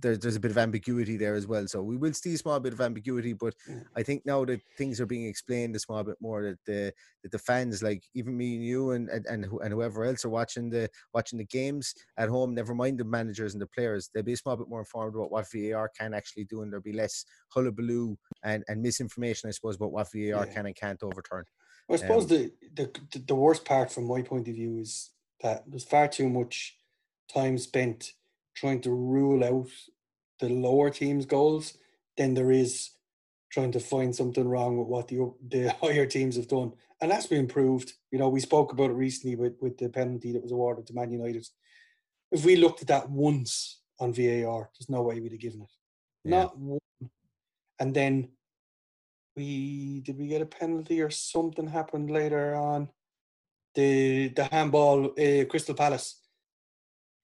there, 0.00 0.16
there's 0.16 0.36
a 0.36 0.40
bit 0.40 0.50
of 0.50 0.58
ambiguity 0.58 1.16
there 1.16 1.34
as 1.34 1.46
well. 1.46 1.66
So 1.66 1.82
we 1.82 1.96
will 1.96 2.12
see 2.12 2.34
a 2.34 2.38
small 2.38 2.60
bit 2.60 2.72
of 2.72 2.80
ambiguity, 2.80 3.32
but 3.32 3.54
mm. 3.68 3.84
I 3.96 4.02
think 4.02 4.24
now 4.26 4.44
that 4.44 4.60
things 4.76 5.00
are 5.00 5.06
being 5.06 5.26
explained 5.26 5.76
a 5.76 5.78
small 5.78 6.04
bit 6.04 6.16
more, 6.20 6.42
that 6.42 6.58
the 6.66 6.92
that 7.22 7.32
the 7.32 7.38
fans, 7.38 7.82
like 7.82 8.04
even 8.14 8.36
me 8.36 8.56
and 8.56 8.64
you 8.64 8.90
and 8.90 9.08
and 9.08 9.26
and, 9.26 9.44
and 9.44 9.72
whoever 9.72 10.04
else 10.04 10.24
are 10.24 10.30
watching 10.30 10.70
the 10.70 10.88
watching 11.14 11.38
the 11.38 11.44
games 11.46 11.94
at 12.16 12.28
home, 12.28 12.54
never 12.54 12.74
mind 12.74 12.98
the 12.98 13.04
managers 13.04 13.54
and 13.54 13.62
the 13.62 13.66
players, 13.66 14.10
they'll 14.12 14.22
be 14.22 14.34
a 14.34 14.36
small 14.36 14.56
bit 14.56 14.68
more 14.68 14.80
informed 14.80 15.14
about 15.14 15.32
what 15.32 15.46
VAR 15.52 15.90
can 15.98 16.14
actually 16.14 16.44
do, 16.44 16.62
and 16.62 16.72
there'll 16.72 16.82
be 16.82 16.92
less 16.92 17.24
hullabaloo 17.48 18.16
and 18.42 18.64
and 18.68 18.82
misinformation, 18.82 19.48
I 19.48 19.52
suppose, 19.52 19.76
about 19.76 19.92
what 19.92 20.08
VAR 20.12 20.46
yeah. 20.46 20.52
can 20.52 20.66
and 20.66 20.76
can't 20.76 21.02
overturn. 21.02 21.44
I 21.88 21.96
suppose 21.96 22.24
um, 22.24 22.28
the, 22.28 22.52
the 22.74 23.18
the 23.26 23.34
worst 23.34 23.64
part 23.64 23.92
from 23.92 24.04
my 24.06 24.22
point 24.22 24.48
of 24.48 24.54
view 24.54 24.78
is 24.78 25.10
that 25.40 25.64
there's 25.66 25.84
far 25.84 26.08
too 26.08 26.28
much 26.28 26.76
time 27.32 27.58
spent 27.58 28.12
trying 28.54 28.80
to 28.80 28.90
rule 28.90 29.44
out 29.44 29.68
the 30.40 30.48
lower 30.48 30.90
team's 30.90 31.26
goals 31.26 31.76
than 32.16 32.34
there 32.34 32.50
is 32.50 32.90
trying 33.50 33.72
to 33.72 33.80
find 33.80 34.14
something 34.14 34.46
wrong 34.46 34.76
with 34.76 34.88
what 34.88 35.08
the 35.08 35.32
the 35.48 35.72
higher 35.80 36.06
teams 36.06 36.36
have 36.36 36.48
done, 36.48 36.72
and 37.00 37.10
that's 37.10 37.26
been 37.26 37.46
proved. 37.46 37.92
You 38.10 38.18
know, 38.18 38.28
we 38.28 38.40
spoke 38.40 38.72
about 38.72 38.90
it 38.90 38.94
recently 38.94 39.36
with 39.36 39.54
with 39.60 39.78
the 39.78 39.88
penalty 39.88 40.32
that 40.32 40.42
was 40.42 40.52
awarded 40.52 40.86
to 40.86 40.94
Man 40.94 41.12
United. 41.12 41.46
If 42.32 42.44
we 42.44 42.56
looked 42.56 42.82
at 42.82 42.88
that 42.88 43.08
once 43.08 43.80
on 44.00 44.12
VAR, 44.12 44.70
there's 44.78 44.90
no 44.90 45.02
way 45.02 45.20
we'd 45.20 45.32
have 45.32 45.40
given 45.40 45.62
it. 45.62 45.70
Yeah. 46.24 46.42
Not 46.42 46.58
one. 46.58 46.80
And 47.78 47.94
then 47.94 48.28
we 49.36 50.00
did 50.00 50.18
we 50.18 50.26
get 50.26 50.42
a 50.42 50.46
penalty 50.46 51.00
or 51.00 51.10
something 51.10 51.68
happened 51.68 52.10
later 52.10 52.54
on. 52.54 52.88
The 53.74 54.28
the 54.28 54.44
handball, 54.44 55.06
uh, 55.06 55.44
Crystal 55.48 55.74
Palace. 55.74 56.25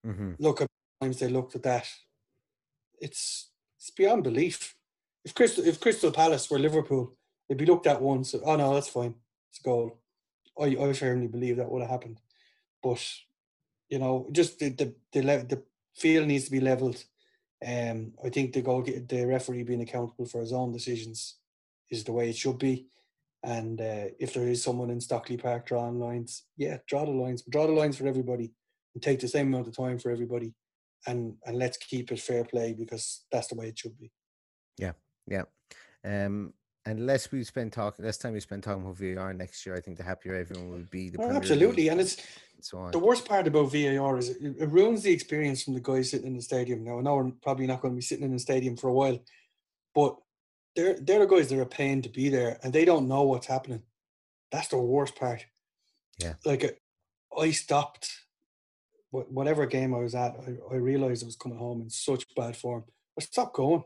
Mm-hmm. 0.07 0.33
Look 0.39 0.61
at 0.61 0.69
times 1.01 1.19
they 1.19 1.29
looked 1.29 1.55
at 1.55 1.63
that. 1.63 1.89
It's 3.01 3.51
it's 3.79 3.91
beyond 3.91 4.25
belief. 4.25 4.75
If 5.25 5.35
Crystal 5.35 5.65
if 5.65 5.81
Crystal 5.81 6.13
Palace 6.13 6.51
were 6.51 6.59
Liverpool, 6.59 7.17
it'd 7.49 7.59
be 7.59 7.67
looked 7.67 7.87
at 7.87 8.03
once. 8.03 8.35
Oh 8.35 8.57
no, 8.57 8.75
that's 8.75 8.89
fine. 8.89 9.15
It's 9.51 9.61
a 9.61 9.63
goal. 9.63 9.99
I, 10.61 10.77
I 10.81 10.93
firmly 10.93 11.29
believe 11.29 11.57
that 11.57 11.71
would 11.71 11.83
have 11.83 11.91
happened. 11.91 12.21
But 12.83 13.05
you 13.89 13.99
know, 13.99 14.29
just 14.33 14.59
the 14.59 14.71
the 14.71 14.95
the, 15.13 15.21
the 15.21 15.63
field 15.95 16.27
needs 16.27 16.47
to 16.47 16.51
be 16.51 16.61
leveled. 16.61 17.05
Um, 17.65 18.15
I 18.25 18.29
think 18.29 18.53
the 18.53 18.63
goal 18.63 18.83
the 18.83 19.25
referee 19.27 19.63
being 19.63 19.83
accountable 19.83 20.27
for 20.27 20.41
his 20.41 20.53
own 20.53 20.73
decisions 20.73 21.37
is 21.91 22.05
the 22.05 22.13
way 22.13 22.31
it 22.31 22.37
should 22.37 22.59
be. 22.59 22.87
And 23.45 23.81
uh, 23.81 24.07
if 24.19 24.35
there 24.35 24.47
is 24.47 24.63
someone 24.63 24.91
in 24.91 25.01
Stockley 25.01 25.37
Park 25.37 25.67
drawing 25.67 25.99
lines, 25.99 26.45
yeah, 26.57 26.79
draw 26.87 27.05
the 27.05 27.11
lines, 27.11 27.43
draw 27.43 27.67
the 27.67 27.73
lines 27.73 27.97
for 27.97 28.07
everybody, 28.07 28.53
and 28.95 29.03
take 29.03 29.21
the 29.21 29.29
same 29.29 29.49
amount 29.49 29.69
of 29.69 29.77
time 29.77 29.99
for 29.99 30.11
everybody, 30.11 30.53
and 31.07 31.35
and 31.47 31.59
let's 31.59 31.77
keep 31.77 32.13
it 32.13 32.21
fair 32.21 32.45
play 32.45 32.73
because 32.73 33.25
that's 33.31 33.49
the 33.49 33.55
way 33.55 33.69
it 33.69 33.79
should 33.79 33.99
be. 33.99 34.11
Yeah, 34.79 34.93
yeah. 35.27 35.45
Um, 36.05 36.55
unless 36.87 37.31
we 37.31 37.45
spend 37.45 37.73
talking, 37.73 38.05
less 38.05 38.19
time 38.19 38.33
we 38.33 38.41
spend 38.41 38.63
talking 38.63 38.83
about 38.83 38.97
VAR 38.97 39.33
next 39.33 39.65
year, 39.65 39.77
I 39.77 39.81
think 39.81 39.97
the 39.97 40.03
happier 40.03 40.35
everyone 40.35 40.71
will 40.71 40.87
be. 40.91 41.11
The 41.11 41.21
oh, 41.21 41.31
absolutely, 41.31 41.89
and 41.89 42.01
it's 42.01 42.17
so 42.61 42.89
the 42.91 42.99
worst 42.99 43.27
part 43.27 43.47
about 43.47 43.73
VAR 43.73 44.19
is 44.19 44.31
it, 44.31 44.57
it, 44.59 44.69
ruins 44.69 45.03
the 45.03 45.13
experience 45.13 45.63
from 45.63 45.75
the 45.75 45.81
guys 45.81 46.11
sitting 46.11 46.27
in 46.27 46.37
the 46.37 46.43
stadium. 46.43 46.85
Now 46.85 46.99
I 46.99 47.03
know 47.03 47.17
we're 47.17 47.31
probably 47.43 47.67
not 47.67 47.81
going 47.81 47.95
to 47.95 47.97
be 47.97 48.03
sitting 48.03 48.25
in 48.25 48.33
the 48.33 48.39
stadium 48.39 48.77
for 48.77 48.89
a 48.89 48.95
while, 48.95 49.19
but 49.95 50.17
they're 50.77 50.99
they're 51.01 51.21
the 51.21 51.27
guys 51.27 51.49
that 51.49 51.59
are 51.59 51.67
paying 51.67 52.03
to 52.03 52.09
be 52.09 52.29
there, 52.29 52.59
and 52.63 52.73
they 52.73 52.85
don't 52.85 53.09
know 53.09 53.23
what's 53.23 53.47
happening. 53.47 53.83
That's 54.51 54.69
the 54.69 54.79
worst 54.79 55.17
part. 55.17 55.47
Yeah, 56.19 56.35
like 56.45 56.81
I 57.37 57.51
stopped 57.51 58.11
whatever 59.13 59.67
game 59.67 59.95
I 59.95 59.99
was 59.99 60.15
at. 60.15 60.37
I, 60.47 60.75
I 60.75 60.77
realized 60.77 61.23
I 61.23 61.27
was 61.27 61.37
coming 61.37 61.59
home 61.59 61.83
in 61.83 61.91
such 61.91 62.25
bad 62.35 62.57
form. 62.57 62.85
I 63.19 63.23
stopped 63.23 63.55
going 63.55 63.85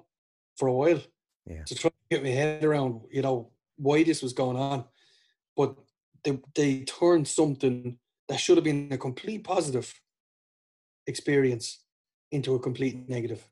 for 0.57 0.69
a 0.69 0.73
while. 0.73 1.01
Yeah, 1.47 1.63
to 1.65 1.75
try 1.75 1.91
to 1.91 1.97
get 2.11 2.25
my 2.25 2.31
head 2.31 2.65
around, 2.65 3.03
you 3.11 3.23
know, 3.23 3.51
why 3.77 4.03
this 4.03 4.23
was 4.23 4.33
going 4.33 4.57
on. 4.57 4.85
But 5.57 5.77
they 6.25 6.39
they 6.55 6.81
turned 6.81 7.29
something 7.29 7.99
that 8.29 8.41
should 8.41 8.57
have 8.57 8.65
been 8.65 8.89
a 8.91 8.99
complete 8.99 9.45
positive 9.45 9.93
experience 11.07 11.85
into 12.33 12.55
a 12.55 12.59
complete 12.59 13.09
negative. 13.09 13.49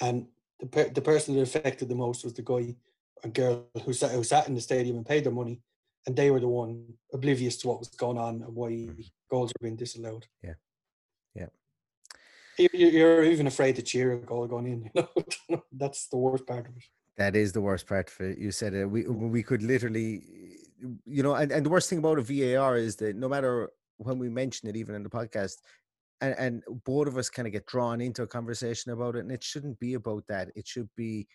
And 0.00 0.26
the 0.60 0.66
per- 0.66 0.90
the 0.90 1.00
person 1.00 1.34
that 1.34 1.42
affected 1.42 1.88
the 1.88 1.94
most 1.94 2.24
was 2.24 2.34
the 2.34 2.42
guy 2.42 2.76
and 3.22 3.34
girl 3.34 3.66
who 3.84 3.92
sat 3.92 4.12
who 4.12 4.24
sat 4.24 4.48
in 4.48 4.54
the 4.54 4.60
stadium 4.60 4.96
and 4.96 5.06
paid 5.06 5.24
their 5.24 5.32
money, 5.32 5.60
and 6.06 6.14
they 6.14 6.30
were 6.30 6.40
the 6.40 6.48
one 6.48 6.94
oblivious 7.12 7.56
to 7.58 7.68
what 7.68 7.78
was 7.78 7.88
going 7.88 8.18
on 8.18 8.42
and 8.42 8.54
why 8.54 8.70
mm. 8.70 9.10
Goals 9.30 9.52
were 9.52 9.64
being 9.64 9.76
disallowed. 9.76 10.26
Yeah, 10.42 10.54
yeah. 11.34 11.46
You're 12.72 13.24
even 13.24 13.46
afraid 13.46 13.76
to 13.76 13.82
cheer 13.82 14.12
a 14.12 14.18
goal 14.18 14.46
going 14.46 14.66
in. 14.66 14.90
You 15.48 15.56
know, 15.56 15.62
that's 15.72 16.08
the 16.08 16.16
worst 16.16 16.46
part 16.46 16.66
of 16.66 16.76
it. 16.76 16.84
That 17.18 17.36
is 17.36 17.52
the 17.52 17.60
worst 17.60 17.86
part 17.86 18.10
of 18.10 18.20
it. 18.26 18.38
You 18.38 18.50
said 18.50 18.74
it. 18.74 18.86
We 18.86 19.06
we 19.06 19.42
could 19.42 19.62
literally, 19.62 20.22
you 21.04 21.22
know, 21.22 21.34
and, 21.34 21.52
and 21.52 21.64
the 21.64 21.70
worst 21.70 21.88
thing 21.88 21.98
about 21.98 22.18
a 22.18 22.22
VAR 22.22 22.76
is 22.76 22.96
that 22.96 23.16
no 23.16 23.28
matter 23.28 23.70
when 23.98 24.18
we 24.18 24.28
mention 24.28 24.68
it, 24.68 24.76
even 24.76 24.94
in 24.94 25.02
the 25.02 25.08
podcast, 25.08 25.56
and, 26.20 26.34
and 26.38 26.62
both 26.84 27.08
of 27.08 27.16
us 27.16 27.30
kind 27.30 27.46
of 27.46 27.52
get 27.52 27.66
drawn 27.66 28.00
into 28.00 28.22
a 28.22 28.26
conversation 28.26 28.92
about 28.92 29.16
it 29.16 29.20
and 29.20 29.32
it 29.32 29.42
shouldn't 29.42 29.78
be 29.78 29.94
about 29.94 30.26
that 30.28 30.48
it 30.56 30.66
should 30.66 30.88
be 30.96 31.26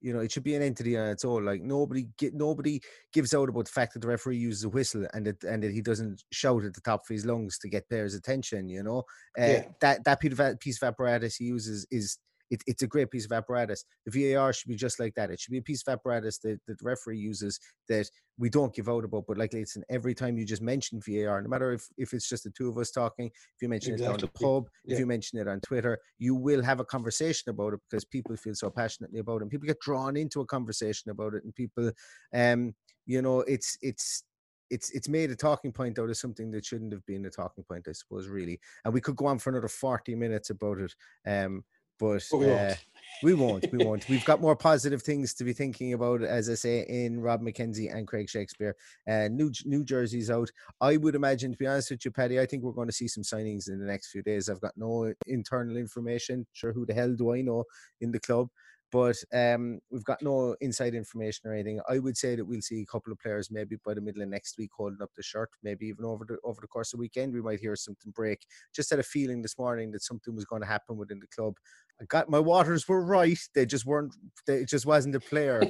you 0.00 0.12
know 0.12 0.20
it 0.20 0.32
should 0.32 0.42
be 0.42 0.54
an 0.54 0.62
entity 0.62 0.96
on 0.96 1.08
its 1.08 1.24
own 1.24 1.44
like 1.44 1.62
nobody 1.62 2.06
get 2.18 2.34
nobody 2.34 2.80
gives 3.12 3.34
out 3.34 3.48
about 3.48 3.66
the 3.66 3.70
fact 3.70 3.92
that 3.92 4.00
the 4.00 4.08
referee 4.08 4.36
uses 4.36 4.64
a 4.64 4.68
whistle 4.68 5.06
and 5.12 5.26
that 5.26 5.42
and 5.44 5.62
that 5.62 5.72
he 5.72 5.80
doesn't 5.80 6.22
shout 6.32 6.64
at 6.64 6.74
the 6.74 6.80
top 6.80 7.02
of 7.02 7.08
his 7.08 7.26
lungs 7.26 7.58
to 7.58 7.68
get 7.68 7.88
players 7.88 8.14
attention 8.14 8.68
you 8.68 8.82
know 8.82 9.02
uh, 9.38 9.44
yeah. 9.44 9.64
that 9.80 10.04
that 10.04 10.20
piece 10.60 10.82
of 10.82 10.86
apparatus 10.86 11.36
he 11.36 11.44
uses 11.44 11.86
is 11.90 12.18
it, 12.50 12.62
it's 12.66 12.82
a 12.82 12.86
great 12.86 13.10
piece 13.10 13.24
of 13.24 13.32
apparatus. 13.32 13.84
The 14.06 14.34
VAR 14.34 14.52
should 14.52 14.68
be 14.68 14.76
just 14.76 14.98
like 14.98 15.14
that. 15.14 15.30
It 15.30 15.40
should 15.40 15.52
be 15.52 15.58
a 15.58 15.62
piece 15.62 15.82
of 15.86 15.92
apparatus 15.92 16.38
that, 16.38 16.60
that 16.66 16.78
the 16.78 16.84
referee 16.84 17.18
uses 17.18 17.58
that 17.88 18.08
we 18.38 18.50
don't 18.50 18.74
give 18.74 18.88
out 18.88 19.04
about. 19.04 19.24
But 19.26 19.38
like 19.38 19.52
listen, 19.52 19.84
every 19.88 20.14
time 20.14 20.36
you 20.36 20.44
just 20.44 20.62
mention 20.62 21.00
VAR, 21.00 21.40
no 21.42 21.48
matter 21.48 21.72
if, 21.72 21.86
if 21.96 22.12
it's 22.12 22.28
just 22.28 22.44
the 22.44 22.50
two 22.50 22.68
of 22.68 22.78
us 22.78 22.90
talking, 22.90 23.26
if 23.26 23.62
you 23.62 23.68
mention 23.68 23.94
exactly. 23.94 24.12
it 24.12 24.14
on 24.14 24.20
the 24.20 24.44
pub, 24.44 24.68
yeah. 24.84 24.94
if 24.94 24.98
you 24.98 25.06
mention 25.06 25.38
it 25.38 25.48
on 25.48 25.60
Twitter, 25.60 25.98
you 26.18 26.34
will 26.34 26.62
have 26.62 26.80
a 26.80 26.84
conversation 26.84 27.50
about 27.50 27.74
it 27.74 27.80
because 27.88 28.04
people 28.04 28.36
feel 28.36 28.54
so 28.54 28.70
passionately 28.70 29.20
about 29.20 29.36
it. 29.36 29.42
And 29.42 29.50
people 29.50 29.66
get 29.66 29.80
drawn 29.80 30.16
into 30.16 30.40
a 30.40 30.46
conversation 30.46 31.10
about 31.10 31.34
it, 31.34 31.44
and 31.44 31.54
people, 31.54 31.92
um, 32.34 32.74
you 33.06 33.22
know, 33.22 33.40
it's 33.40 33.78
it's 33.82 34.24
it's 34.70 34.90
it's 34.90 35.08
made 35.08 35.30
a 35.30 35.36
talking 35.36 35.72
point 35.72 35.98
out 35.98 36.08
of 36.08 36.16
something 36.16 36.50
that 36.52 36.64
shouldn't 36.64 36.92
have 36.92 37.04
been 37.06 37.26
a 37.26 37.30
talking 37.30 37.64
point, 37.64 37.86
I 37.88 37.92
suppose, 37.92 38.28
really. 38.28 38.58
And 38.84 38.94
we 38.94 39.00
could 39.00 39.16
go 39.16 39.26
on 39.26 39.38
for 39.38 39.50
another 39.50 39.68
40 39.68 40.14
minutes 40.14 40.50
about 40.50 40.78
it. 40.78 40.94
Um, 41.26 41.64
but, 42.00 42.24
we, 42.32 42.50
uh, 42.50 42.56
won't. 42.56 42.78
we 43.22 43.34
won't. 43.34 43.72
We 43.72 43.78
won't. 43.84 44.08
We've 44.08 44.24
got 44.24 44.40
more 44.40 44.56
positive 44.56 45.02
things 45.02 45.34
to 45.34 45.44
be 45.44 45.52
thinking 45.52 45.92
about, 45.92 46.22
as 46.22 46.48
I 46.48 46.54
say, 46.54 46.86
in 46.88 47.20
Rob 47.20 47.42
McKenzie 47.42 47.94
and 47.94 48.06
Craig 48.06 48.28
Shakespeare. 48.28 48.74
Uh, 49.08 49.28
new 49.28 49.52
New 49.64 49.84
Jersey's 49.84 50.30
out. 50.30 50.50
I 50.80 50.96
would 50.96 51.14
imagine, 51.14 51.52
to 51.52 51.58
be 51.58 51.66
honest 51.66 51.90
with 51.90 52.04
you, 52.04 52.10
Paddy, 52.10 52.40
I 52.40 52.46
think 52.46 52.62
we're 52.62 52.72
going 52.72 52.88
to 52.88 52.94
see 52.94 53.08
some 53.08 53.22
signings 53.22 53.68
in 53.68 53.78
the 53.78 53.86
next 53.86 54.10
few 54.10 54.22
days. 54.22 54.48
I've 54.48 54.60
got 54.60 54.72
no 54.76 55.12
internal 55.26 55.76
information. 55.76 56.46
Sure, 56.52 56.72
who 56.72 56.86
the 56.86 56.94
hell 56.94 57.14
do 57.14 57.34
I 57.34 57.42
know 57.42 57.64
in 58.00 58.10
the 58.10 58.20
club? 58.20 58.48
But 58.92 59.16
um, 59.32 59.80
we've 59.90 60.04
got 60.04 60.22
no 60.22 60.56
inside 60.60 60.94
information 60.94 61.48
or 61.48 61.54
anything. 61.54 61.80
I 61.88 61.98
would 61.98 62.16
say 62.16 62.34
that 62.34 62.44
we'll 62.44 62.60
see 62.60 62.82
a 62.82 62.86
couple 62.86 63.12
of 63.12 63.18
players 63.18 63.50
maybe 63.50 63.76
by 63.84 63.94
the 63.94 64.00
middle 64.00 64.22
of 64.22 64.28
next 64.28 64.58
week 64.58 64.70
holding 64.76 65.02
up 65.02 65.10
the 65.16 65.22
shirt. 65.22 65.50
Maybe 65.62 65.86
even 65.86 66.04
over 66.04 66.24
the 66.24 66.38
over 66.44 66.60
the 66.60 66.66
course 66.66 66.92
of 66.92 66.98
the 66.98 67.02
weekend, 67.02 67.32
we 67.32 67.42
might 67.42 67.60
hear 67.60 67.76
something 67.76 68.12
break. 68.12 68.44
Just 68.74 68.90
had 68.90 68.98
a 68.98 69.04
feeling 69.04 69.42
this 69.42 69.58
morning 69.58 69.92
that 69.92 70.02
something 70.02 70.34
was 70.34 70.44
going 70.44 70.62
to 70.62 70.68
happen 70.68 70.96
within 70.96 71.20
the 71.20 71.26
club. 71.28 71.54
I 72.00 72.04
got 72.06 72.28
my 72.28 72.40
waters 72.40 72.88
were 72.88 73.04
right. 73.04 73.38
They 73.54 73.66
just 73.66 73.86
weren't. 73.86 74.14
They, 74.46 74.56
it 74.58 74.68
just 74.68 74.86
wasn't 74.86 75.14
a 75.14 75.20
player. 75.20 75.62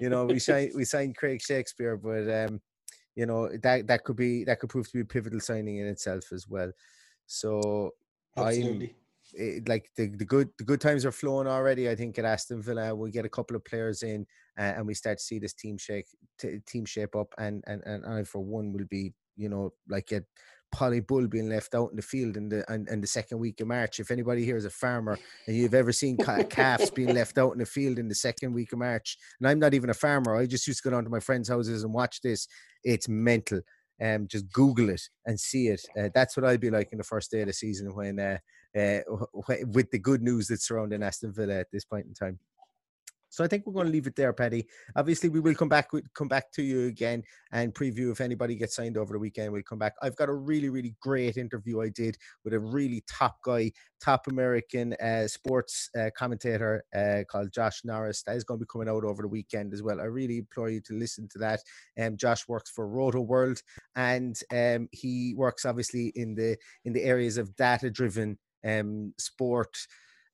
you 0.00 0.08
know, 0.08 0.26
we 0.26 0.38
signed 0.38 0.72
we 0.74 0.84
signed 0.84 1.16
Craig 1.16 1.42
Shakespeare, 1.42 1.96
but 1.96 2.30
um, 2.30 2.60
you 3.16 3.26
know 3.26 3.48
that 3.62 3.86
that 3.88 4.04
could 4.04 4.16
be 4.16 4.44
that 4.44 4.60
could 4.60 4.70
prove 4.70 4.86
to 4.86 4.92
be 4.92 5.00
a 5.00 5.04
pivotal 5.04 5.40
signing 5.40 5.78
in 5.78 5.86
itself 5.86 6.32
as 6.32 6.46
well. 6.46 6.70
So 7.26 7.94
Absolutely. 8.36 8.86
I'm 8.86 8.94
it, 9.34 9.68
like 9.68 9.90
the, 9.96 10.08
the 10.08 10.24
good 10.24 10.48
the 10.58 10.64
good 10.64 10.80
times 10.80 11.04
are 11.04 11.12
flowing 11.12 11.46
already. 11.46 11.88
I 11.88 11.94
think 11.94 12.18
at 12.18 12.24
Aston 12.24 12.62
Villa 12.62 12.94
we 12.94 13.10
get 13.10 13.24
a 13.24 13.30
couple 13.30 13.56
of 13.56 13.64
players 13.64 14.02
in 14.02 14.26
uh, 14.58 14.74
and 14.76 14.86
we 14.86 14.94
start 14.94 15.18
to 15.18 15.24
see 15.24 15.38
this 15.38 15.54
team 15.54 15.78
shake 15.78 16.06
t- 16.38 16.58
team 16.66 16.84
shape 16.84 17.16
up 17.16 17.34
and, 17.38 17.62
and 17.66 17.82
and 17.84 18.06
I 18.06 18.24
for 18.24 18.40
one 18.40 18.72
will 18.72 18.86
be 18.88 19.12
you 19.36 19.48
know 19.48 19.72
like 19.88 20.12
a 20.12 20.22
Polly 20.70 21.00
Bull 21.00 21.26
being 21.26 21.48
left 21.48 21.74
out 21.74 21.90
in 21.90 21.96
the 21.96 22.02
field 22.02 22.36
in 22.36 22.48
the 22.48 22.64
in 22.90 23.00
the 23.00 23.06
second 23.06 23.38
week 23.38 23.60
of 23.60 23.68
March. 23.68 24.00
If 24.00 24.10
anybody 24.10 24.44
here 24.44 24.56
is 24.56 24.66
a 24.66 24.70
farmer 24.70 25.18
and 25.46 25.56
you've 25.56 25.74
ever 25.74 25.92
seen 25.92 26.16
calves 26.50 26.90
being 26.90 27.14
left 27.14 27.38
out 27.38 27.52
in 27.52 27.58
the 27.58 27.66
field 27.66 27.98
in 27.98 28.08
the 28.08 28.14
second 28.14 28.52
week 28.52 28.72
of 28.72 28.78
March, 28.78 29.16
and 29.40 29.48
I'm 29.48 29.58
not 29.58 29.74
even 29.74 29.90
a 29.90 29.94
farmer, 29.94 30.36
I 30.36 30.46
just 30.46 30.66
used 30.66 30.82
to 30.82 30.90
go 30.90 30.94
down 30.94 31.04
to 31.04 31.10
my 31.10 31.20
friends' 31.20 31.48
houses 31.48 31.84
and 31.84 31.92
watch 31.92 32.20
this. 32.20 32.48
It's 32.84 33.08
mental. 33.08 33.60
Um, 34.00 34.28
just 34.28 34.50
Google 34.52 34.90
it 34.90 35.02
and 35.26 35.38
see 35.38 35.68
it. 35.68 35.80
Uh, 35.98 36.08
that's 36.14 36.36
what 36.36 36.46
I'd 36.46 36.60
be 36.60 36.70
like 36.70 36.92
in 36.92 36.98
the 36.98 37.04
first 37.04 37.30
day 37.30 37.40
of 37.40 37.48
the 37.48 37.52
season 37.52 37.94
when 37.94 38.18
uh, 38.18 38.38
uh, 38.78 39.00
with 39.66 39.90
the 39.90 39.98
good 39.98 40.22
news 40.22 40.48
that's 40.48 40.66
surrounding 40.68 41.02
Aston 41.02 41.32
Villa 41.32 41.54
at 41.58 41.66
this 41.72 41.84
point 41.84 42.06
in 42.06 42.14
time. 42.14 42.38
So 43.38 43.44
I 43.44 43.46
think 43.46 43.64
we're 43.64 43.72
going 43.72 43.86
to 43.86 43.92
leave 43.92 44.08
it 44.08 44.16
there, 44.16 44.32
Paddy. 44.32 44.66
Obviously, 44.96 45.28
we 45.28 45.38
will 45.38 45.54
come 45.54 45.68
back 45.68 45.92
with, 45.92 46.12
come 46.12 46.26
back 46.26 46.50
to 46.54 46.62
you 46.64 46.86
again 46.86 47.22
and 47.52 47.72
preview 47.72 48.10
if 48.10 48.20
anybody 48.20 48.56
gets 48.56 48.74
signed 48.74 48.96
over 48.96 49.12
the 49.12 49.18
weekend. 49.20 49.52
We'll 49.52 49.62
come 49.62 49.78
back. 49.78 49.94
I've 50.02 50.16
got 50.16 50.28
a 50.28 50.34
really, 50.34 50.70
really 50.70 50.96
great 51.00 51.36
interview 51.36 51.80
I 51.80 51.90
did 51.90 52.18
with 52.42 52.52
a 52.52 52.58
really 52.58 53.04
top 53.08 53.36
guy, 53.44 53.70
top 54.00 54.26
American 54.26 54.94
uh, 54.94 55.28
sports 55.28 55.88
uh, 55.96 56.10
commentator 56.16 56.82
uh, 56.92 57.22
called 57.30 57.52
Josh 57.52 57.82
Norris. 57.84 58.24
That 58.24 58.34
is 58.34 58.42
going 58.42 58.58
to 58.58 58.66
be 58.66 58.70
coming 58.72 58.88
out 58.88 59.04
over 59.04 59.22
the 59.22 59.28
weekend 59.28 59.72
as 59.72 59.84
well. 59.84 60.00
I 60.00 60.06
really 60.06 60.38
implore 60.38 60.70
you 60.70 60.80
to 60.80 60.94
listen 60.94 61.28
to 61.28 61.38
that. 61.38 61.60
Um, 61.96 62.16
Josh 62.16 62.48
works 62.48 62.72
for 62.72 62.88
Rotoworld, 62.88 63.62
and 63.94 64.36
um, 64.52 64.88
he 64.90 65.34
works 65.36 65.64
obviously 65.64 66.08
in 66.16 66.34
the 66.34 66.56
in 66.84 66.92
the 66.92 67.04
areas 67.04 67.38
of 67.38 67.54
data 67.54 67.88
driven 67.88 68.36
um, 68.64 69.14
sport, 69.16 69.76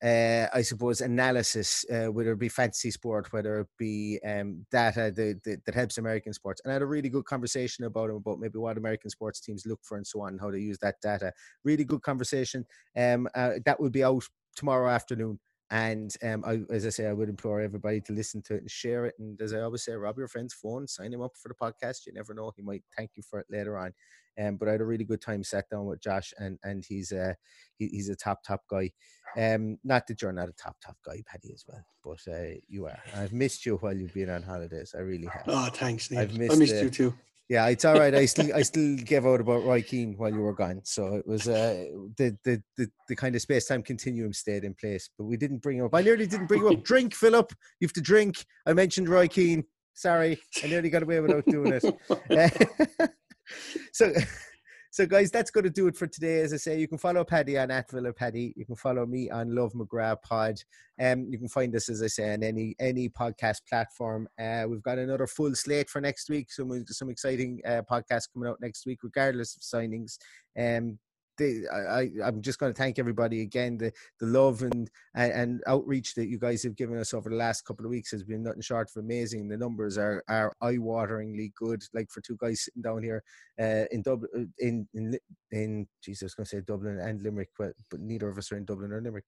uh, 0.04 0.48
I 0.52 0.60
suppose, 0.60 1.00
analysis, 1.00 1.84
uh, 1.90 2.12
whether 2.12 2.32
it 2.32 2.38
be 2.38 2.50
fantasy 2.50 2.90
sport, 2.90 3.32
whether 3.32 3.60
it 3.60 3.68
be 3.78 4.20
um, 4.26 4.66
data 4.70 5.10
that, 5.16 5.40
that, 5.44 5.64
that, 5.64 5.74
helps 5.74 5.96
American 5.96 6.34
sports. 6.34 6.60
And 6.62 6.70
I 6.70 6.74
had 6.74 6.82
a 6.82 6.86
really 6.86 7.08
good 7.08 7.24
conversation 7.24 7.84
about 7.86 8.10
him, 8.10 8.16
about 8.16 8.38
maybe 8.38 8.58
what 8.58 8.76
American 8.76 9.08
sports 9.08 9.40
teams 9.40 9.64
look 9.64 9.80
for 9.82 9.96
and 9.96 10.06
so 10.06 10.20
on, 10.20 10.34
and 10.34 10.40
how 10.40 10.50
they 10.50 10.58
use 10.58 10.78
that 10.80 10.96
data. 11.00 11.32
Really 11.64 11.84
good 11.84 12.02
conversation. 12.02 12.66
Um, 12.94 13.28
uh, 13.34 13.52
that 13.64 13.80
will 13.80 13.90
be 13.90 14.04
out 14.04 14.24
tomorrow 14.54 14.90
afternoon. 14.90 15.38
And 15.70 16.14
um, 16.22 16.44
I, 16.46 16.60
as 16.72 16.86
I 16.86 16.90
say, 16.90 17.06
I 17.06 17.12
would 17.12 17.28
implore 17.28 17.60
everybody 17.60 18.00
to 18.02 18.12
listen 18.12 18.42
to 18.42 18.54
it 18.54 18.60
and 18.60 18.70
share 18.70 19.06
it. 19.06 19.14
And 19.18 19.40
as 19.40 19.54
I 19.54 19.60
always 19.60 19.82
say, 19.82 19.92
rob 19.92 20.18
your 20.18 20.28
friend's 20.28 20.54
phone, 20.54 20.86
sign 20.86 21.12
him 21.12 21.22
up 21.22 21.32
for 21.40 21.48
the 21.48 21.54
podcast. 21.54 22.06
You 22.06 22.12
never 22.12 22.34
know; 22.34 22.52
he 22.54 22.62
might 22.62 22.82
thank 22.96 23.12
you 23.16 23.22
for 23.22 23.40
it 23.40 23.46
later 23.50 23.78
on. 23.78 23.92
Um, 24.40 24.56
but 24.56 24.68
I 24.68 24.72
had 24.72 24.80
a 24.80 24.84
really 24.84 25.04
good 25.04 25.20
time 25.20 25.44
sat 25.44 25.68
down 25.70 25.86
with 25.86 26.02
Josh, 26.02 26.32
and 26.38 26.58
and 26.64 26.84
he's 26.86 27.12
a 27.12 27.36
he, 27.78 27.88
he's 27.88 28.08
a 28.08 28.16
top 28.16 28.42
top 28.46 28.62
guy. 28.68 28.90
Um, 29.36 29.78
not 29.84 30.06
that 30.06 30.20
you're 30.20 30.32
not 30.32 30.48
a 30.48 30.52
top 30.52 30.76
top 30.84 30.96
guy, 31.04 31.22
Paddy, 31.26 31.52
as 31.54 31.64
well, 31.66 31.84
but 32.04 32.32
uh, 32.32 32.54
you 32.68 32.86
are. 32.86 32.98
I've 33.16 33.32
missed 33.32 33.64
you 33.64 33.76
while 33.76 33.96
you've 33.96 34.14
been 34.14 34.30
on 34.30 34.42
holidays. 34.42 34.94
I 34.96 35.00
really 35.00 35.28
have. 35.28 35.44
Oh, 35.46 35.68
thanks. 35.72 36.10
Neil. 36.10 36.20
I've 36.20 36.36
missed, 36.36 36.52
I 36.52 36.56
missed 36.56 36.74
uh, 36.74 36.80
you 36.82 36.90
too. 36.90 37.14
Yeah, 37.48 37.68
it's 37.68 37.84
all 37.84 37.98
right. 37.98 38.14
I 38.14 38.24
still 38.24 38.54
I 38.54 38.62
still 38.62 38.96
gave 38.96 39.26
out 39.26 39.40
about 39.40 39.64
Roy 39.64 39.82
Keane 39.82 40.14
while 40.16 40.32
you 40.32 40.40
were 40.40 40.54
gone, 40.54 40.80
so 40.84 41.14
it 41.16 41.26
was 41.26 41.46
uh, 41.46 41.84
the, 42.16 42.36
the 42.42 42.62
the 42.78 42.90
the 43.08 43.16
kind 43.16 43.34
of 43.34 43.42
space 43.42 43.66
time 43.66 43.82
continuum 43.82 44.32
stayed 44.32 44.64
in 44.64 44.72
place, 44.74 45.10
but 45.18 45.24
we 45.24 45.36
didn't 45.36 45.60
bring 45.60 45.82
up. 45.82 45.94
I 45.94 46.00
nearly 46.00 46.26
didn't 46.26 46.46
bring 46.46 46.66
up. 46.66 46.82
Drink, 46.82 47.14
Philip. 47.14 47.52
You 47.80 47.86
have 47.86 47.92
to 47.94 48.00
drink. 48.00 48.46
I 48.66 48.72
mentioned 48.72 49.10
Roy 49.10 49.28
Keane. 49.28 49.64
Sorry, 49.92 50.40
I 50.62 50.68
nearly 50.68 50.88
got 50.88 51.02
away 51.02 51.20
without 51.20 51.44
doing 51.44 51.78
it. 51.82 53.10
so. 53.92 54.12
So, 54.94 55.06
guys, 55.06 55.32
that's 55.32 55.50
going 55.50 55.64
to 55.64 55.70
do 55.70 55.88
it 55.88 55.96
for 55.96 56.06
today. 56.06 56.42
As 56.42 56.52
I 56.52 56.56
say, 56.56 56.78
you 56.78 56.86
can 56.86 56.98
follow 56.98 57.24
Paddy 57.24 57.58
on 57.58 57.72
at 57.72 57.90
Villa 57.90 58.12
Paddy. 58.12 58.54
You 58.56 58.64
can 58.64 58.76
follow 58.76 59.04
me 59.04 59.28
on 59.28 59.52
Love 59.52 59.72
McGrath 59.72 60.22
Pod. 60.22 60.54
Um, 61.00 61.26
you 61.28 61.36
can 61.36 61.48
find 61.48 61.74
us, 61.74 61.88
as 61.88 62.00
I 62.00 62.06
say, 62.06 62.32
on 62.32 62.44
any 62.44 62.76
any 62.78 63.08
podcast 63.08 63.62
platform. 63.68 64.28
Uh, 64.40 64.66
we've 64.68 64.84
got 64.84 64.98
another 64.98 65.26
full 65.26 65.52
slate 65.56 65.90
for 65.90 66.00
next 66.00 66.30
week. 66.30 66.52
Some 66.52 66.84
some 66.86 67.10
exciting 67.10 67.60
uh, 67.66 67.82
podcasts 67.90 68.28
coming 68.32 68.48
out 68.48 68.60
next 68.60 68.86
week, 68.86 69.00
regardless 69.02 69.56
of 69.56 69.62
signings. 69.62 70.16
Um, 70.56 71.00
the, 71.36 71.68
I, 71.68 72.26
I'm 72.26 72.42
just 72.42 72.58
going 72.58 72.72
to 72.72 72.76
thank 72.76 72.98
everybody 72.98 73.42
again. 73.42 73.78
The 73.78 73.92
the 74.20 74.26
love 74.26 74.62
and, 74.62 74.90
and, 75.14 75.32
and 75.32 75.62
outreach 75.66 76.14
that 76.14 76.26
you 76.28 76.38
guys 76.38 76.62
have 76.62 76.76
given 76.76 76.98
us 76.98 77.14
over 77.14 77.30
the 77.30 77.36
last 77.36 77.62
couple 77.62 77.84
of 77.84 77.90
weeks 77.90 78.10
has 78.12 78.22
been 78.22 78.42
nothing 78.42 78.62
short 78.62 78.90
of 78.94 79.02
amazing. 79.02 79.48
The 79.48 79.56
numbers 79.56 79.98
are 79.98 80.22
are 80.28 80.52
eye 80.60 80.78
wateringly 80.78 81.52
good. 81.54 81.82
Like 81.92 82.10
for 82.10 82.20
two 82.20 82.36
guys 82.40 82.64
sitting 82.64 82.82
down 82.82 83.02
here 83.02 83.22
uh, 83.60 83.84
in 83.90 84.02
Dublin, 84.02 84.52
in 84.58 84.88
in 84.94 85.18
in 85.50 85.86
Jesus, 86.02 86.22
I 86.22 86.26
was 86.26 86.34
going 86.34 86.44
to 86.44 86.50
say 86.50 86.60
Dublin 86.60 86.98
and 86.98 87.22
Limerick, 87.22 87.50
but, 87.58 87.72
but 87.90 88.00
neither 88.00 88.28
of 88.28 88.38
us 88.38 88.50
are 88.52 88.56
in 88.56 88.64
Dublin 88.64 88.92
or 88.92 89.00
Limerick 89.00 89.24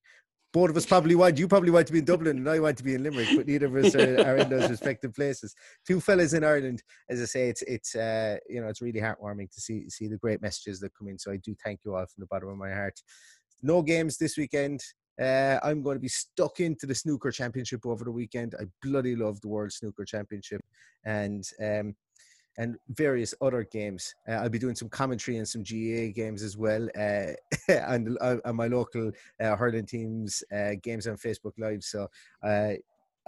both 0.56 0.70
of 0.70 0.76
us 0.78 0.86
probably 0.86 1.14
want. 1.14 1.38
You 1.38 1.48
probably 1.48 1.70
want 1.70 1.86
to 1.88 1.92
be 1.92 1.98
in 1.98 2.06
Dublin, 2.06 2.38
and 2.38 2.48
I 2.48 2.58
want 2.60 2.78
to 2.78 2.82
be 2.82 2.94
in 2.94 3.02
Limerick, 3.02 3.28
but 3.36 3.46
neither 3.46 3.66
of 3.66 3.76
us 3.76 3.94
are, 3.94 4.20
are 4.26 4.36
in 4.38 4.48
those 4.48 4.70
respective 4.70 5.12
places. 5.12 5.54
Two 5.86 6.00
fellas 6.00 6.32
in 6.32 6.44
Ireland, 6.44 6.82
as 7.10 7.20
I 7.20 7.26
say, 7.26 7.50
it's 7.50 7.60
it's 7.62 7.94
uh, 7.94 8.38
you 8.48 8.62
know 8.62 8.68
it's 8.68 8.80
really 8.80 8.98
heartwarming 8.98 9.50
to 9.52 9.60
see 9.60 9.90
see 9.90 10.08
the 10.08 10.16
great 10.16 10.40
messages 10.40 10.80
that 10.80 10.96
come 10.96 11.08
in. 11.08 11.18
So 11.18 11.30
I 11.30 11.36
do 11.36 11.54
thank 11.62 11.80
you 11.84 11.94
all 11.94 12.06
from 12.06 12.20
the 12.20 12.26
bottom 12.26 12.48
of 12.48 12.56
my 12.56 12.72
heart. 12.72 12.98
No 13.62 13.82
games 13.82 14.16
this 14.16 14.38
weekend. 14.38 14.80
Uh, 15.20 15.58
I'm 15.62 15.82
going 15.82 15.96
to 15.96 16.00
be 16.00 16.08
stuck 16.08 16.58
into 16.60 16.86
the 16.86 16.94
snooker 16.94 17.30
championship 17.30 17.84
over 17.84 18.04
the 18.04 18.10
weekend. 18.10 18.54
I 18.58 18.64
bloody 18.82 19.14
love 19.14 19.38
the 19.42 19.48
World 19.48 19.72
Snooker 19.72 20.06
Championship, 20.06 20.62
and 21.04 21.44
um, 21.62 21.94
and 22.58 22.76
various 22.88 23.34
other 23.40 23.64
games. 23.64 24.14
Uh, 24.28 24.32
I'll 24.32 24.48
be 24.48 24.58
doing 24.58 24.74
some 24.74 24.88
commentary 24.88 25.36
and 25.38 25.48
some 25.48 25.62
GAA 25.62 26.12
games 26.14 26.42
as 26.42 26.56
well, 26.56 26.88
uh, 26.98 27.32
and 27.68 28.16
uh, 28.20 28.36
on 28.44 28.56
my 28.56 28.66
local 28.66 29.12
uh, 29.40 29.56
hurling 29.56 29.86
teams 29.86 30.42
uh, 30.54 30.72
games 30.82 31.06
on 31.06 31.16
Facebook 31.16 31.52
Live. 31.58 31.82
So 31.82 32.08
uh, 32.42 32.72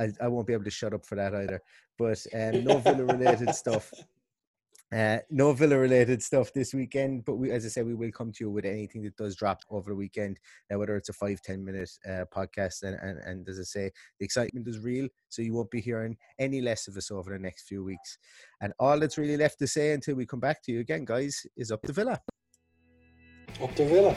I, 0.01 0.09
I 0.21 0.29
won't 0.29 0.47
be 0.47 0.53
able 0.53 0.65
to 0.65 0.71
shut 0.71 0.95
up 0.95 1.05
for 1.05 1.17
that 1.17 1.35
either. 1.35 1.61
But 1.99 2.25
um, 2.35 2.65
no 2.65 2.79
Villa 2.79 3.05
related 3.05 3.55
stuff. 3.55 3.93
Uh, 4.91 5.19
no 5.29 5.53
Villa 5.53 5.77
related 5.77 6.23
stuff 6.23 6.51
this 6.55 6.73
weekend, 6.73 7.25
but 7.27 7.37
we, 7.37 7.51
as 7.51 7.67
I 7.67 7.69
said, 7.69 7.87
we 7.87 7.95
will 7.95 8.11
come 8.11 8.33
to 8.33 8.45
you 8.45 8.51
with 8.51 8.65
anything 8.65 9.03
that 9.03 9.17
does 9.17 9.37
drop 9.37 9.61
over 9.69 9.91
the 9.91 9.97
weekend, 9.97 10.39
uh, 10.73 10.79
whether 10.79 10.97
it's 10.97 11.11
a 11.11 11.13
five 11.13 11.43
ten 11.43 11.63
minute 11.63 11.91
uh, 12.09 12.25
podcast. 12.35 12.83
And, 12.83 12.97
and, 13.03 13.19
and 13.19 13.49
as 13.49 13.61
I 13.61 13.65
say, 13.65 13.93
the 14.19 14.25
excitement 14.25 14.67
is 14.67 14.79
real, 14.79 15.09
so 15.29 15.43
you 15.43 15.53
won't 15.53 15.71
be 15.71 15.83
hearing 15.83 16.17
any 16.39 16.63
less 16.63 16.89
of 16.89 16.97
us 16.97 17.11
over 17.11 17.31
the 17.31 17.39
next 17.39 17.69
few 17.69 17.85
weeks. 17.85 18.17
And 18.63 18.73
all 18.79 18.99
that's 18.99 19.19
really 19.19 19.37
left 19.37 19.59
to 19.59 19.67
say 19.67 19.93
until 19.93 20.15
we 20.15 20.25
come 20.25 20.41
back 20.41 20.63
to 20.63 20.73
you 20.73 20.81
again, 20.81 21.05
guys, 21.05 21.47
is 21.57 21.71
up 21.71 21.83
to 21.83 21.93
Villa. 21.93 22.21
Up 23.61 23.75
to 23.75 23.85
Villa. 23.87 24.17